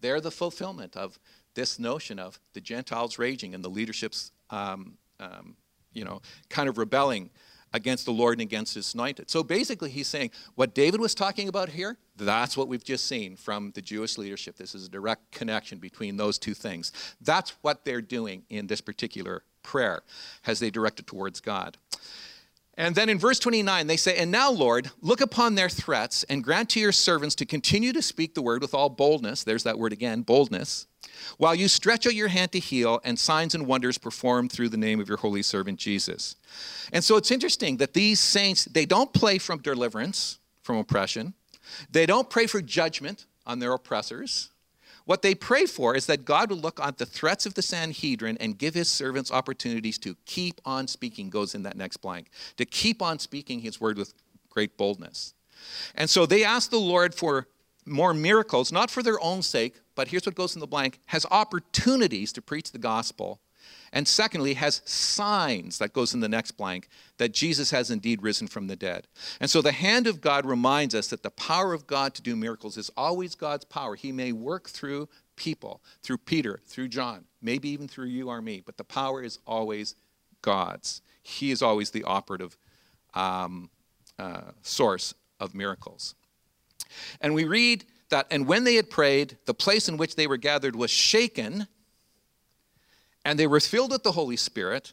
They're 0.00 0.20
the 0.20 0.30
fulfillment 0.30 0.96
of 0.96 1.18
this 1.54 1.78
notion 1.78 2.18
of 2.18 2.38
the 2.52 2.60
Gentiles 2.60 3.18
raging 3.18 3.54
and 3.54 3.64
the 3.64 3.68
leadership's, 3.68 4.32
um, 4.50 4.94
um, 5.20 5.56
you 5.92 6.04
know, 6.04 6.20
kind 6.48 6.68
of 6.68 6.76
rebelling 6.76 7.30
against 7.72 8.04
the 8.04 8.12
Lord 8.12 8.34
and 8.34 8.42
against 8.42 8.74
his 8.74 8.94
anointed. 8.94 9.30
So 9.30 9.42
basically, 9.42 9.90
he's 9.90 10.08
saying 10.08 10.30
what 10.54 10.74
David 10.74 11.00
was 11.00 11.14
talking 11.14 11.48
about 11.48 11.68
here, 11.68 11.98
that's 12.16 12.56
what 12.56 12.68
we've 12.68 12.84
just 12.84 13.06
seen 13.06 13.36
from 13.36 13.72
the 13.72 13.82
Jewish 13.82 14.18
leadership. 14.18 14.56
This 14.56 14.74
is 14.74 14.86
a 14.86 14.90
direct 14.90 15.30
connection 15.30 15.78
between 15.78 16.16
those 16.16 16.38
two 16.38 16.54
things. 16.54 16.92
That's 17.20 17.50
what 17.62 17.84
they're 17.84 18.02
doing 18.02 18.42
in 18.50 18.66
this 18.66 18.80
particular 18.80 19.42
prayer 19.62 20.02
as 20.46 20.60
they 20.60 20.70
direct 20.70 21.00
it 21.00 21.06
towards 21.06 21.40
God. 21.40 21.76
And 22.74 22.94
then 22.94 23.08
in 23.08 23.18
verse 23.18 23.38
29, 23.38 23.86
they 23.86 23.96
say, 23.96 24.16
And 24.16 24.30
now, 24.30 24.50
Lord, 24.50 24.90
look 25.02 25.20
upon 25.20 25.54
their 25.54 25.68
threats 25.68 26.24
and 26.24 26.42
grant 26.42 26.70
to 26.70 26.80
your 26.80 26.92
servants 26.92 27.34
to 27.36 27.44
continue 27.44 27.92
to 27.92 28.00
speak 28.00 28.34
the 28.34 28.42
word 28.42 28.62
with 28.62 28.74
all 28.74 28.88
boldness. 28.88 29.44
There's 29.44 29.64
that 29.64 29.78
word 29.78 29.92
again, 29.92 30.22
boldness 30.22 30.86
while 31.38 31.54
you 31.54 31.68
stretch 31.68 32.06
out 32.06 32.14
your 32.14 32.28
hand 32.28 32.52
to 32.52 32.58
heal, 32.58 33.00
and 33.04 33.18
signs 33.18 33.54
and 33.54 33.66
wonders 33.66 33.98
performed 33.98 34.52
through 34.52 34.68
the 34.68 34.76
name 34.76 35.00
of 35.00 35.08
your 35.08 35.18
holy 35.18 35.42
servant 35.42 35.78
Jesus. 35.78 36.36
And 36.92 37.02
so 37.02 37.16
it's 37.16 37.30
interesting 37.30 37.76
that 37.78 37.94
these 37.94 38.20
saints, 38.20 38.64
they 38.66 38.86
don't 38.86 39.12
pray 39.12 39.38
from 39.38 39.60
deliverance 39.60 40.38
from 40.62 40.76
oppression, 40.76 41.34
they 41.90 42.06
don't 42.06 42.28
pray 42.28 42.46
for 42.46 42.60
judgment 42.60 43.26
on 43.46 43.58
their 43.58 43.72
oppressors. 43.72 44.50
What 45.06 45.22
they 45.22 45.34
pray 45.34 45.66
for 45.66 45.96
is 45.96 46.06
that 46.06 46.24
God 46.24 46.50
will 46.50 46.58
look 46.58 46.78
on 46.78 46.94
the 46.96 47.06
threats 47.06 47.46
of 47.46 47.54
the 47.54 47.62
Sanhedrin 47.62 48.36
and 48.38 48.56
give 48.56 48.74
his 48.74 48.88
servants 48.88 49.32
opportunities 49.32 49.98
to 49.98 50.16
keep 50.24 50.60
on 50.64 50.86
speaking, 50.86 51.30
goes 51.30 51.54
in 51.54 51.64
that 51.64 51.76
next 51.76 51.96
blank, 51.96 52.30
to 52.58 52.64
keep 52.64 53.02
on 53.02 53.18
speaking 53.18 53.60
his 53.60 53.80
word 53.80 53.98
with 53.98 54.14
great 54.50 54.76
boldness. 54.76 55.34
And 55.94 56.08
so 56.08 56.26
they 56.26 56.44
ask 56.44 56.70
the 56.70 56.78
Lord 56.78 57.14
for 57.14 57.48
more 57.86 58.14
miracles, 58.14 58.70
not 58.70 58.90
for 58.90 59.02
their 59.02 59.20
own 59.20 59.42
sake, 59.42 59.80
but 60.00 60.08
here's 60.08 60.24
what 60.24 60.34
goes 60.34 60.54
in 60.54 60.60
the 60.60 60.66
blank 60.66 60.98
has 61.08 61.26
opportunities 61.30 62.32
to 62.32 62.40
preach 62.40 62.72
the 62.72 62.78
gospel. 62.78 63.38
And 63.92 64.08
secondly, 64.08 64.54
has 64.54 64.80
signs, 64.86 65.76
that 65.76 65.92
goes 65.92 66.14
in 66.14 66.20
the 66.20 66.28
next 66.28 66.52
blank, 66.52 66.88
that 67.18 67.34
Jesus 67.34 67.70
has 67.70 67.90
indeed 67.90 68.22
risen 68.22 68.48
from 68.48 68.66
the 68.66 68.76
dead. 68.76 69.08
And 69.42 69.50
so 69.50 69.60
the 69.60 69.72
hand 69.72 70.06
of 70.06 70.22
God 70.22 70.46
reminds 70.46 70.94
us 70.94 71.08
that 71.08 71.22
the 71.22 71.30
power 71.30 71.74
of 71.74 71.86
God 71.86 72.14
to 72.14 72.22
do 72.22 72.34
miracles 72.34 72.78
is 72.78 72.90
always 72.96 73.34
God's 73.34 73.66
power. 73.66 73.94
He 73.94 74.10
may 74.10 74.32
work 74.32 74.70
through 74.70 75.10
people 75.36 75.82
through 76.02 76.16
Peter, 76.16 76.60
through 76.66 76.88
John, 76.88 77.26
maybe 77.42 77.68
even 77.68 77.86
through 77.86 78.06
you 78.06 78.30
or 78.30 78.40
me, 78.40 78.62
but 78.64 78.78
the 78.78 78.84
power 78.84 79.22
is 79.22 79.38
always 79.46 79.96
God's. 80.40 81.02
He 81.22 81.50
is 81.50 81.60
always 81.60 81.90
the 81.90 82.04
operative 82.04 82.56
um, 83.12 83.68
uh, 84.18 84.52
source 84.62 85.12
of 85.38 85.54
miracles. 85.54 86.14
And 87.20 87.34
we 87.34 87.44
read 87.44 87.84
that, 88.10 88.26
and 88.30 88.46
when 88.46 88.64
they 88.64 88.74
had 88.74 88.90
prayed, 88.90 89.36
the 89.46 89.54
place 89.54 89.88
in 89.88 89.96
which 89.96 90.16
they 90.16 90.26
were 90.26 90.36
gathered 90.36 90.76
was 90.76 90.90
shaken, 90.90 91.66
and 93.24 93.38
they 93.38 93.46
were 93.46 93.60
filled 93.60 93.92
with 93.92 94.02
the 94.02 94.12
Holy 94.12 94.36
Spirit, 94.36 94.92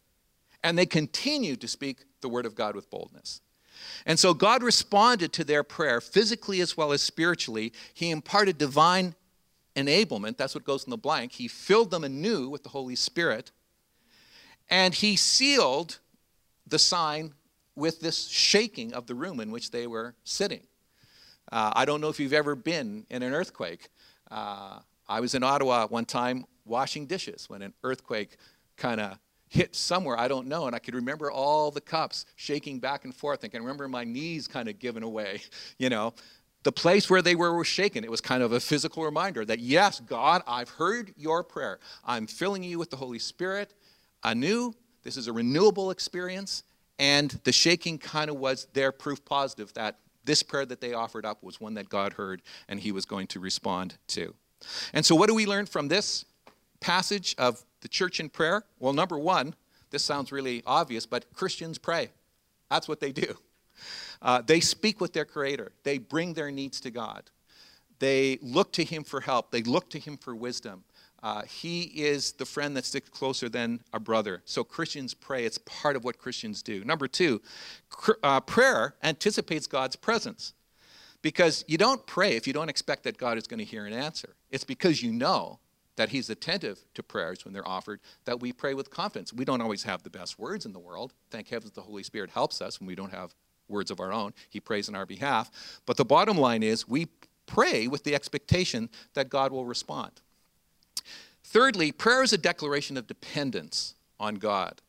and 0.63 0.77
they 0.77 0.85
continued 0.85 1.61
to 1.61 1.67
speak 1.67 2.05
the 2.21 2.29
word 2.29 2.45
of 2.45 2.55
God 2.55 2.75
with 2.75 2.89
boldness. 2.89 3.41
And 4.05 4.17
so 4.17 4.33
God 4.33 4.63
responded 4.63 5.33
to 5.33 5.43
their 5.43 5.63
prayer 5.63 6.01
physically 6.01 6.61
as 6.61 6.75
well 6.75 6.91
as 6.91 7.01
spiritually. 7.01 7.73
He 7.93 8.09
imparted 8.09 8.57
divine 8.57 9.15
enablement. 9.75 10.37
That's 10.37 10.55
what 10.55 10.63
goes 10.63 10.83
in 10.83 10.89
the 10.89 10.97
blank. 10.97 11.33
He 11.33 11.47
filled 11.47 11.91
them 11.91 12.03
anew 12.03 12.49
with 12.49 12.63
the 12.63 12.69
Holy 12.69 12.95
Spirit. 12.95 13.51
And 14.69 14.93
he 14.93 15.15
sealed 15.15 15.99
the 16.65 16.79
sign 16.79 17.33
with 17.75 17.99
this 17.99 18.27
shaking 18.27 18.93
of 18.93 19.05
the 19.05 19.15
room 19.15 19.39
in 19.39 19.51
which 19.51 19.71
they 19.71 19.87
were 19.87 20.15
sitting. 20.23 20.63
Uh, 21.51 21.71
I 21.75 21.85
don't 21.85 22.01
know 22.01 22.09
if 22.09 22.19
you've 22.19 22.33
ever 22.33 22.55
been 22.55 23.05
in 23.09 23.23
an 23.23 23.33
earthquake. 23.33 23.89
Uh, 24.29 24.79
I 25.07 25.19
was 25.19 25.35
in 25.35 25.43
Ottawa 25.43 25.87
one 25.87 26.05
time 26.05 26.45
washing 26.65 27.05
dishes 27.05 27.49
when 27.49 27.61
an 27.61 27.73
earthquake 27.83 28.37
kind 28.75 28.99
of 28.99 29.17
hit 29.49 29.75
somewhere, 29.75 30.19
I 30.19 30.27
don't 30.27 30.47
know. 30.47 30.67
And 30.67 30.75
I 30.75 30.79
could 30.79 30.95
remember 30.95 31.31
all 31.31 31.71
the 31.71 31.81
cups 31.81 32.25
shaking 32.35 32.79
back 32.79 33.05
and 33.05 33.15
forth. 33.15 33.43
I 33.43 33.47
can 33.47 33.61
remember 33.61 33.87
my 33.87 34.03
knees 34.03 34.47
kind 34.47 34.67
of 34.67 34.79
giving 34.79 35.03
away, 35.03 35.41
you 35.77 35.89
know. 35.89 36.13
The 36.63 36.71
place 36.71 37.09
where 37.09 37.21
they 37.21 37.35
were 37.35 37.55
was 37.55 37.67
shaken. 37.67 38.03
It 38.03 38.11
was 38.11 38.19
kind 38.19 38.43
of 38.43 38.51
a 38.51 38.59
physical 38.59 39.05
reminder 39.05 39.45
that, 39.45 39.59
yes, 39.59 40.01
God, 40.01 40.41
I've 40.45 40.69
heard 40.69 41.13
your 41.15 41.41
prayer. 41.43 41.79
I'm 42.03 42.27
filling 42.27 42.61
you 42.61 42.77
with 42.77 42.89
the 42.89 42.97
Holy 42.97 43.19
Spirit 43.19 43.73
anew. 44.23 44.73
This 45.03 45.15
is 45.15 45.27
a 45.27 45.33
renewable 45.33 45.91
experience. 45.91 46.63
And 46.99 47.29
the 47.45 47.53
shaking 47.53 47.99
kind 47.99 48.29
of 48.29 48.37
was 48.37 48.67
their 48.73 48.91
proof 48.91 49.23
positive 49.23 49.71
that 49.75 49.99
this 50.27 50.43
prayer 50.43 50.65
that 50.67 50.79
they 50.79 50.93
offered 50.93 51.25
up 51.25 51.41
was 51.41 51.59
one 51.59 51.73
that 51.73 51.89
God 51.89 52.13
heard 52.13 52.43
and 52.67 52.79
he 52.79 52.91
was 52.91 53.05
going 53.05 53.25
to 53.27 53.39
respond 53.39 53.97
to. 54.09 54.35
And 54.93 55.03
so, 55.03 55.15
what 55.15 55.27
do 55.27 55.33
we 55.33 55.47
learn 55.47 55.65
from 55.65 55.87
this 55.87 56.25
passage 56.79 57.33
of 57.39 57.63
the 57.81 57.87
church 57.87 58.19
in 58.19 58.29
prayer? 58.29 58.63
Well, 58.79 58.93
number 58.93 59.17
one, 59.17 59.55
this 59.89 60.03
sounds 60.03 60.31
really 60.31 60.61
obvious, 60.65 61.05
but 61.07 61.33
Christians 61.33 61.79
pray. 61.79 62.09
That's 62.69 62.87
what 62.87 62.99
they 62.99 63.11
do. 63.11 63.35
Uh, 64.21 64.41
they 64.41 64.59
speak 64.59 64.99
with 64.99 65.13
their 65.13 65.25
Creator, 65.25 65.71
they 65.83 65.97
bring 65.97 66.33
their 66.33 66.51
needs 66.51 66.79
to 66.81 66.91
God. 66.91 67.23
They 67.99 68.37
look 68.41 68.73
to 68.73 68.83
Him 68.83 69.03
for 69.03 69.21
help, 69.21 69.51
they 69.51 69.63
look 69.63 69.89
to 69.91 69.99
Him 69.99 70.17
for 70.17 70.35
wisdom. 70.35 70.83
Uh, 71.23 71.41
he 71.43 71.83
is 71.83 72.33
the 72.33 72.45
friend 72.45 72.77
that 72.77 72.85
sticks 72.85 73.09
closer 73.09 73.49
than 73.49 73.81
a 73.93 73.99
brother. 73.99 74.41
So 74.45 74.63
Christians 74.63 75.13
pray. 75.13 75.45
It's 75.45 75.57
part 75.59 75.95
of 75.95 76.03
what 76.03 76.17
Christians 76.17 76.61
do. 76.61 76.83
Number 76.83 77.07
two, 77.07 77.41
uh, 78.23 78.39
prayer 78.41 78.95
anticipates 79.03 79.67
God's 79.67 79.95
presence. 79.95 80.53
Because 81.23 81.65
you 81.67 81.77
don't 81.77 82.05
pray 82.05 82.35
if 82.35 82.45
you 82.45 82.53
don't 82.53 82.69
expect 82.69 83.03
that 83.03 83.17
God 83.17 83.37
is 83.37 83.47
going 83.47 83.57
to 83.57 83.65
hear 83.65 83.85
an 83.85 83.93
answer. 83.93 84.35
It's 84.51 84.63
because 84.63 85.01
you 85.01 85.11
know 85.11 85.59
that 85.95 86.09
He's 86.09 86.29
attentive 86.29 86.79
to 86.93 87.01
prayers 87.01 87.43
when 87.43 87.53
they're 87.53 87.67
offered, 87.67 87.99
that 88.25 88.39
we 88.39 88.53
pray 88.53 88.75
with 88.75 88.91
confidence. 88.91 89.33
We 89.33 89.43
don't 89.43 89.61
always 89.61 89.83
have 89.83 90.03
the 90.03 90.11
best 90.11 90.37
words 90.37 90.65
in 90.65 90.73
the 90.73 90.79
world. 90.79 91.13
Thank 91.31 91.49
heavens 91.49 91.71
the 91.71 91.81
Holy 91.81 92.03
Spirit 92.03 92.29
helps 92.29 92.61
us 92.61 92.79
when 92.79 92.87
we 92.87 92.95
don't 92.95 93.11
have 93.11 93.33
words 93.67 93.89
of 93.89 93.99
our 93.99 94.13
own. 94.13 94.33
He 94.49 94.59
prays 94.59 94.87
on 94.87 94.95
our 94.95 95.07
behalf. 95.07 95.51
But 95.85 95.97
the 95.97 96.05
bottom 96.05 96.37
line 96.37 96.61
is 96.61 96.87
we 96.87 97.07
pray 97.47 97.87
with 97.87 98.03
the 98.03 98.13
expectation 98.13 98.89
that 99.15 99.29
God 99.29 99.51
will 99.51 99.65
respond. 99.65 100.21
Thirdly, 101.49 101.93
prayer 101.93 102.23
is 102.23 102.33
a 102.33 102.37
declaration 102.37 102.97
of 102.97 103.07
dependence 103.07 103.95
on 104.19 104.35
God. 104.35 104.81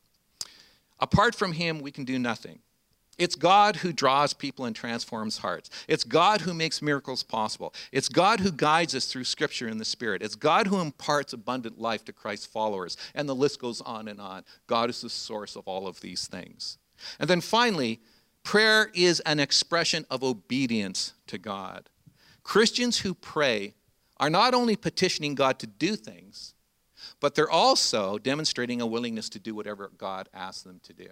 Apart 0.98 1.36
from 1.36 1.52
Him, 1.52 1.78
we 1.78 1.92
can 1.92 2.04
do 2.04 2.18
nothing. 2.18 2.58
It's 3.16 3.36
God 3.36 3.76
who 3.76 3.92
draws 3.92 4.32
people 4.34 4.64
and 4.64 4.74
transforms 4.74 5.38
hearts. 5.38 5.70
It's 5.86 6.02
God 6.02 6.40
who 6.40 6.52
makes 6.52 6.82
miracles 6.82 7.22
possible. 7.22 7.72
It's 7.92 8.08
God 8.08 8.40
who 8.40 8.50
guides 8.50 8.96
us 8.96 9.06
through 9.06 9.24
Scripture 9.24 9.68
and 9.68 9.80
the 9.80 9.84
Spirit. 9.84 10.20
It's 10.20 10.34
God 10.34 10.66
who 10.66 10.80
imparts 10.80 11.32
abundant 11.32 11.80
life 11.80 12.04
to 12.06 12.12
Christ's 12.12 12.46
followers. 12.46 12.96
And 13.14 13.28
the 13.28 13.36
list 13.36 13.60
goes 13.60 13.80
on 13.80 14.08
and 14.08 14.20
on. 14.20 14.42
God 14.66 14.90
is 14.90 15.00
the 15.00 15.10
source 15.10 15.54
of 15.54 15.68
all 15.68 15.86
of 15.86 16.00
these 16.00 16.26
things. 16.26 16.78
And 17.20 17.30
then 17.30 17.40
finally, 17.40 18.00
prayer 18.42 18.90
is 18.94 19.20
an 19.20 19.38
expression 19.38 20.06
of 20.10 20.24
obedience 20.24 21.12
to 21.28 21.38
God. 21.38 21.88
Christians 22.42 22.98
who 22.98 23.14
pray 23.14 23.74
are 24.20 24.30
not 24.30 24.54
only 24.54 24.76
petitioning 24.76 25.34
God 25.34 25.58
to 25.60 25.66
do 25.66 25.96
things, 25.96 26.54
but 27.20 27.34
they're 27.34 27.50
also 27.50 28.18
demonstrating 28.18 28.80
a 28.80 28.86
willingness 28.86 29.28
to 29.30 29.38
do 29.38 29.54
whatever 29.54 29.90
God 29.96 30.28
asks 30.34 30.62
them 30.62 30.80
to 30.84 30.92
do. 30.92 31.08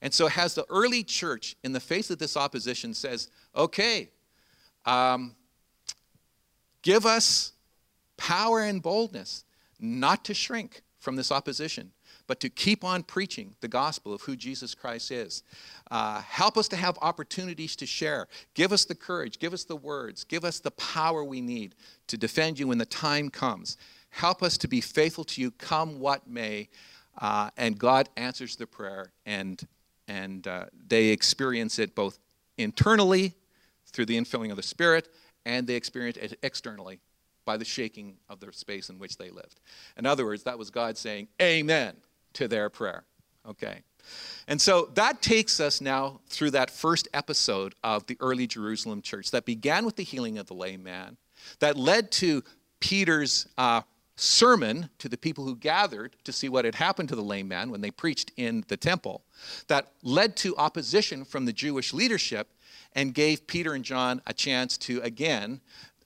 And 0.00 0.12
so, 0.12 0.28
has 0.28 0.54
the 0.54 0.64
early 0.68 1.02
church, 1.02 1.56
in 1.64 1.72
the 1.72 1.80
face 1.80 2.10
of 2.10 2.18
this 2.18 2.36
opposition, 2.36 2.94
says, 2.94 3.28
okay, 3.54 4.10
um, 4.84 5.34
give 6.82 7.06
us 7.06 7.52
power 8.16 8.60
and 8.60 8.82
boldness 8.82 9.44
not 9.80 10.24
to 10.26 10.34
shrink 10.34 10.82
from 10.98 11.16
this 11.16 11.32
opposition, 11.32 11.92
but 12.26 12.40
to 12.40 12.48
keep 12.48 12.84
on 12.84 13.02
preaching 13.02 13.54
the 13.60 13.68
gospel 13.68 14.12
of 14.12 14.22
who 14.22 14.36
Jesus 14.36 14.74
Christ 14.74 15.10
is. 15.10 15.42
Uh, 15.90 16.20
help 16.22 16.56
us 16.56 16.68
to 16.68 16.76
have 16.76 16.98
opportunities 17.02 17.76
to 17.76 17.86
share. 17.86 18.28
Give 18.54 18.72
us 18.72 18.84
the 18.84 18.94
courage, 18.94 19.38
give 19.38 19.52
us 19.52 19.64
the 19.64 19.76
words, 19.76 20.24
give 20.24 20.44
us 20.44 20.60
the 20.60 20.70
power 20.72 21.22
we 21.22 21.40
need 21.40 21.74
to 22.06 22.16
defend 22.16 22.58
you 22.58 22.68
when 22.68 22.78
the 22.78 22.86
time 22.86 23.28
comes. 23.28 23.76
Help 24.10 24.42
us 24.42 24.56
to 24.58 24.68
be 24.68 24.80
faithful 24.80 25.24
to 25.24 25.40
you, 25.40 25.50
come 25.50 26.00
what 26.00 26.26
may. 26.26 26.68
Uh, 27.20 27.50
and 27.56 27.78
God 27.78 28.08
answers 28.16 28.56
the 28.56 28.66
prayer, 28.66 29.12
and, 29.26 29.60
and 30.08 30.46
uh, 30.46 30.66
they 30.86 31.08
experience 31.08 31.78
it 31.78 31.94
both 31.94 32.18
internally 32.56 33.34
through 33.86 34.06
the 34.06 34.18
infilling 34.18 34.50
of 34.50 34.56
the 34.56 34.62
Spirit, 34.62 35.08
and 35.44 35.66
they 35.66 35.74
experience 35.74 36.16
it 36.16 36.38
externally 36.42 37.00
by 37.44 37.56
the 37.56 37.64
shaking 37.64 38.16
of 38.28 38.40
the 38.40 38.52
space 38.52 38.88
in 38.88 38.98
which 38.98 39.18
they 39.18 39.30
lived. 39.30 39.60
In 39.98 40.06
other 40.06 40.24
words, 40.24 40.44
that 40.44 40.58
was 40.58 40.70
God 40.70 40.96
saying, 40.96 41.28
Amen 41.40 41.94
to 42.34 42.48
their 42.48 42.68
prayer. 42.70 43.04
Okay. 43.48 43.82
And 44.46 44.60
so 44.60 44.90
that 44.94 45.22
takes 45.22 45.60
us 45.60 45.80
now 45.80 46.20
through 46.28 46.50
that 46.50 46.70
first 46.70 47.08
episode 47.14 47.74
of 47.82 48.06
the 48.06 48.16
early 48.20 48.46
Jerusalem 48.46 49.00
church 49.00 49.30
that 49.30 49.46
began 49.46 49.86
with 49.86 49.96
the 49.96 50.02
healing 50.02 50.38
of 50.38 50.46
the 50.46 50.54
lame 50.54 50.82
man, 50.82 51.16
that 51.60 51.76
led 51.76 52.10
to 52.12 52.42
Peter's 52.80 53.48
uh, 53.56 53.80
sermon 54.16 54.88
to 54.98 55.08
the 55.08 55.16
people 55.16 55.44
who 55.44 55.56
gathered 55.56 56.16
to 56.24 56.32
see 56.32 56.48
what 56.48 56.64
had 56.64 56.74
happened 56.74 57.08
to 57.08 57.16
the 57.16 57.22
lame 57.22 57.48
man 57.48 57.70
when 57.70 57.80
they 57.80 57.90
preached 57.90 58.30
in 58.36 58.64
the 58.68 58.76
temple 58.76 59.22
that 59.66 59.92
led 60.02 60.36
to 60.36 60.56
opposition 60.56 61.24
from 61.24 61.46
the 61.46 61.52
Jewish 61.52 61.92
leadership 61.92 62.48
and 62.94 63.12
gave 63.12 63.46
Peter 63.46 63.74
and 63.74 63.84
John 63.84 64.22
a 64.26 64.32
chance 64.32 64.78
to 64.78 65.00
again 65.02 65.60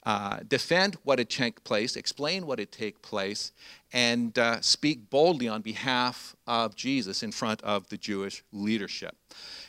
uh, 0.04 0.38
defend 0.48 0.96
what 1.02 1.18
had 1.18 1.28
taken 1.28 1.60
place, 1.64 1.96
explain 1.96 2.46
what 2.46 2.58
had 2.58 2.72
taken 2.72 2.98
place, 3.02 3.52
and 3.92 4.38
uh, 4.38 4.60
speak 4.60 5.10
boldly 5.10 5.48
on 5.48 5.62
behalf 5.62 6.36
of 6.46 6.76
Jesus 6.76 7.22
in 7.22 7.32
front 7.32 7.62
of 7.62 7.88
the 7.88 7.96
Jewish 7.96 8.44
leadership. 8.52 9.16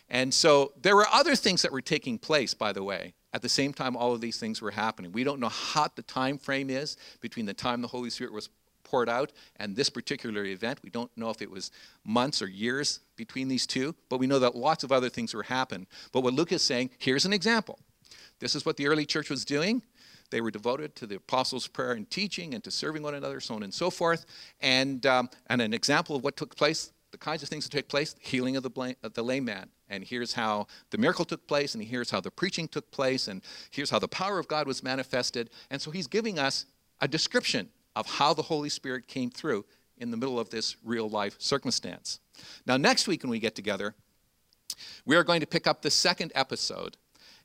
And 0.10 0.34
so 0.34 0.74
there 0.82 0.96
were 0.96 1.08
other 1.12 1.36
things 1.36 1.62
that 1.62 1.72
were 1.72 1.82
taking 1.82 2.18
place, 2.18 2.54
by 2.54 2.74
the 2.74 2.84
way, 2.84 3.14
at 3.34 3.42
the 3.42 3.50
same 3.50 3.74
time 3.74 3.96
all 3.96 4.14
of 4.14 4.22
these 4.22 4.38
things 4.38 4.62
were 4.62 4.72
happening. 4.72 5.12
We 5.12 5.24
don't 5.24 5.40
know 5.40 5.50
how 5.50 5.88
the 5.96 6.02
time 6.02 6.38
frame 6.38 6.70
is 6.70 6.98
between 7.22 7.46
the 7.46 7.54
time 7.54 7.82
the 7.82 7.88
Holy 7.88 8.10
Spirit 8.10 8.34
was 8.34 8.50
poured 8.84 9.08
out 9.08 9.32
and 9.58 9.76
this 9.76 9.90
particular 9.90 10.46
event. 10.46 10.80
We 10.84 10.90
don't 10.90 11.16
know 11.16 11.30
if 11.30 11.42
it 11.42 11.52
was 11.52 11.70
months 12.04 12.42
or 12.42 12.48
years 12.48 13.02
between 13.16 13.48
these 13.48 13.68
two, 13.68 13.96
but 14.10 14.20
we 14.20 14.26
know 14.26 14.40
that 14.40 14.56
lots 14.56 14.84
of 14.84 14.92
other 14.92 15.10
things 15.10 15.34
were 15.34 15.44
happening. 15.44 15.86
But 16.12 16.22
what 16.22 16.34
Luke 16.34 16.52
is 16.52 16.64
saying, 16.64 16.90
here's 16.98 17.26
an 17.26 17.34
example. 17.34 17.78
This 18.40 18.56
is 18.56 18.66
what 18.66 18.78
the 18.78 18.88
early 18.88 19.06
church 19.06 19.30
was 19.30 19.46
doing. 19.46 19.84
They 20.30 20.42
were 20.42 20.52
devoted 20.52 20.96
to 20.98 21.08
the 21.08 21.16
apostles' 21.16 21.68
prayer 21.68 21.94
and 21.94 22.10
teaching 22.10 22.54
and 22.54 22.64
to 22.64 22.72
serving 22.72 23.04
one 23.04 23.16
another, 23.16 23.40
so 23.40 23.56
on 23.56 23.64
and 23.64 23.74
so 23.74 23.90
forth. 23.90 24.26
And, 24.62 25.06
um, 25.06 25.30
and 25.48 25.62
an 25.62 25.74
example 25.74 26.16
of 26.16 26.24
what 26.24 26.38
took 26.38 26.56
place, 26.56 26.92
the 27.12 27.18
kinds 27.18 27.42
of 27.42 27.50
things 27.50 27.68
that 27.68 27.76
took 27.76 27.88
place, 27.88 28.16
healing 28.20 28.56
of 28.56 28.64
the, 28.64 28.96
of 29.04 29.14
the 29.14 29.24
lame 29.24 29.46
man, 29.46 29.70
and 29.90 30.04
here's 30.04 30.34
how 30.34 30.68
the 30.92 30.98
miracle 30.98 31.26
took 31.26 31.48
place, 31.48 31.74
and 31.74 31.84
here's 31.84 32.12
how 32.12 32.22
the 32.22 32.32
preaching 32.32 32.68
took 32.68 32.90
place, 32.92 33.28
and 33.28 33.42
here's 33.72 33.90
how 33.90 34.00
the 34.00 34.08
power 34.08 34.38
of 34.38 34.48
God 34.48 34.68
was 34.68 34.84
manifested. 34.84 35.50
And 35.72 35.82
so 35.82 35.90
he's 35.92 36.08
giving 36.08 36.38
us 36.38 36.66
a 37.02 37.08
description 37.08 37.70
of 37.96 38.06
how 38.06 38.34
the 38.34 38.44
Holy 38.44 38.70
Spirit 38.70 39.08
came 39.08 39.32
through 39.32 39.66
in 39.98 40.12
the 40.12 40.18
middle 40.18 40.40
of 40.40 40.50
this 40.50 40.78
real 40.84 41.10
life 41.10 41.36
circumstance. 41.40 42.20
Now, 42.66 42.78
next 42.78 43.08
week 43.08 43.24
when 43.24 43.32
we 43.32 43.40
get 43.40 43.56
together, 43.56 43.96
we 45.06 45.16
are 45.16 45.24
going 45.24 45.42
to 45.42 45.48
pick 45.48 45.68
up 45.68 45.82
the 45.82 45.92
second 45.92 46.32
episode, 46.36 46.96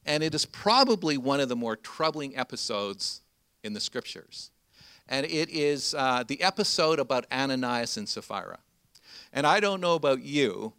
and 0.06 0.22
it 0.22 0.34
is 0.34 0.44
probably 0.44 1.16
one 1.16 1.40
of 1.40 1.48
the 1.48 1.56
more 1.56 1.76
troubling 1.76 2.36
episodes 2.36 3.22
in 3.62 3.72
the 3.72 3.80
scriptures. 3.80 4.50
And 5.08 5.26
it 5.26 5.50
is 5.50 5.94
uh, 5.96 6.24
the 6.26 6.42
episode 6.42 6.98
about 6.98 7.26
Ananias 7.30 7.96
and 7.96 8.08
Sapphira. 8.08 8.58
And 9.32 9.46
I 9.46 9.60
don't 9.60 9.80
know 9.80 9.94
about 9.94 10.22
you, 10.22 10.72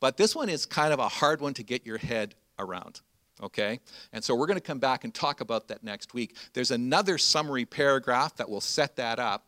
but 0.00 0.16
this 0.16 0.34
one 0.34 0.48
is 0.48 0.64
kind 0.64 0.92
of 0.92 0.98
a 0.98 1.08
hard 1.08 1.40
one 1.40 1.54
to 1.54 1.62
get 1.62 1.84
your 1.84 1.98
head 1.98 2.34
around. 2.58 3.00
Okay? 3.42 3.80
And 4.12 4.24
so 4.24 4.34
we're 4.34 4.46
going 4.46 4.58
to 4.58 4.62
come 4.62 4.78
back 4.78 5.04
and 5.04 5.12
talk 5.12 5.40
about 5.40 5.68
that 5.68 5.82
next 5.82 6.14
week. 6.14 6.36
There's 6.54 6.70
another 6.70 7.18
summary 7.18 7.66
paragraph 7.66 8.36
that 8.36 8.48
will 8.48 8.62
set 8.62 8.96
that 8.96 9.18
up 9.18 9.46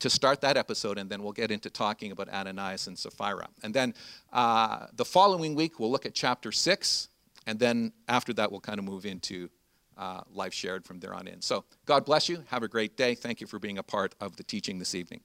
to 0.00 0.10
start 0.10 0.40
that 0.40 0.56
episode, 0.56 0.98
and 0.98 1.08
then 1.08 1.22
we'll 1.22 1.32
get 1.32 1.52
into 1.52 1.70
talking 1.70 2.10
about 2.10 2.28
Ananias 2.28 2.88
and 2.88 2.98
Sapphira. 2.98 3.48
And 3.62 3.72
then 3.72 3.94
uh, 4.32 4.86
the 4.94 5.04
following 5.04 5.54
week, 5.54 5.78
we'll 5.78 5.92
look 5.92 6.06
at 6.06 6.12
chapter 6.12 6.50
6, 6.50 7.08
and 7.46 7.58
then 7.58 7.92
after 8.08 8.32
that, 8.34 8.50
we'll 8.50 8.60
kind 8.60 8.78
of 8.78 8.84
move 8.84 9.06
into 9.06 9.48
uh, 9.96 10.20
life 10.32 10.54
shared 10.54 10.84
from 10.84 11.00
there 11.00 11.14
on 11.14 11.26
in. 11.26 11.40
So 11.42 11.64
God 11.86 12.04
bless 12.04 12.28
you. 12.28 12.44
Have 12.48 12.62
a 12.62 12.68
great 12.68 12.96
day. 12.96 13.14
Thank 13.14 13.40
you 13.40 13.46
for 13.46 13.58
being 13.58 13.78
a 13.78 13.82
part 13.82 14.14
of 14.20 14.36
the 14.36 14.42
teaching 14.42 14.78
this 14.78 14.94
evening. 14.94 15.20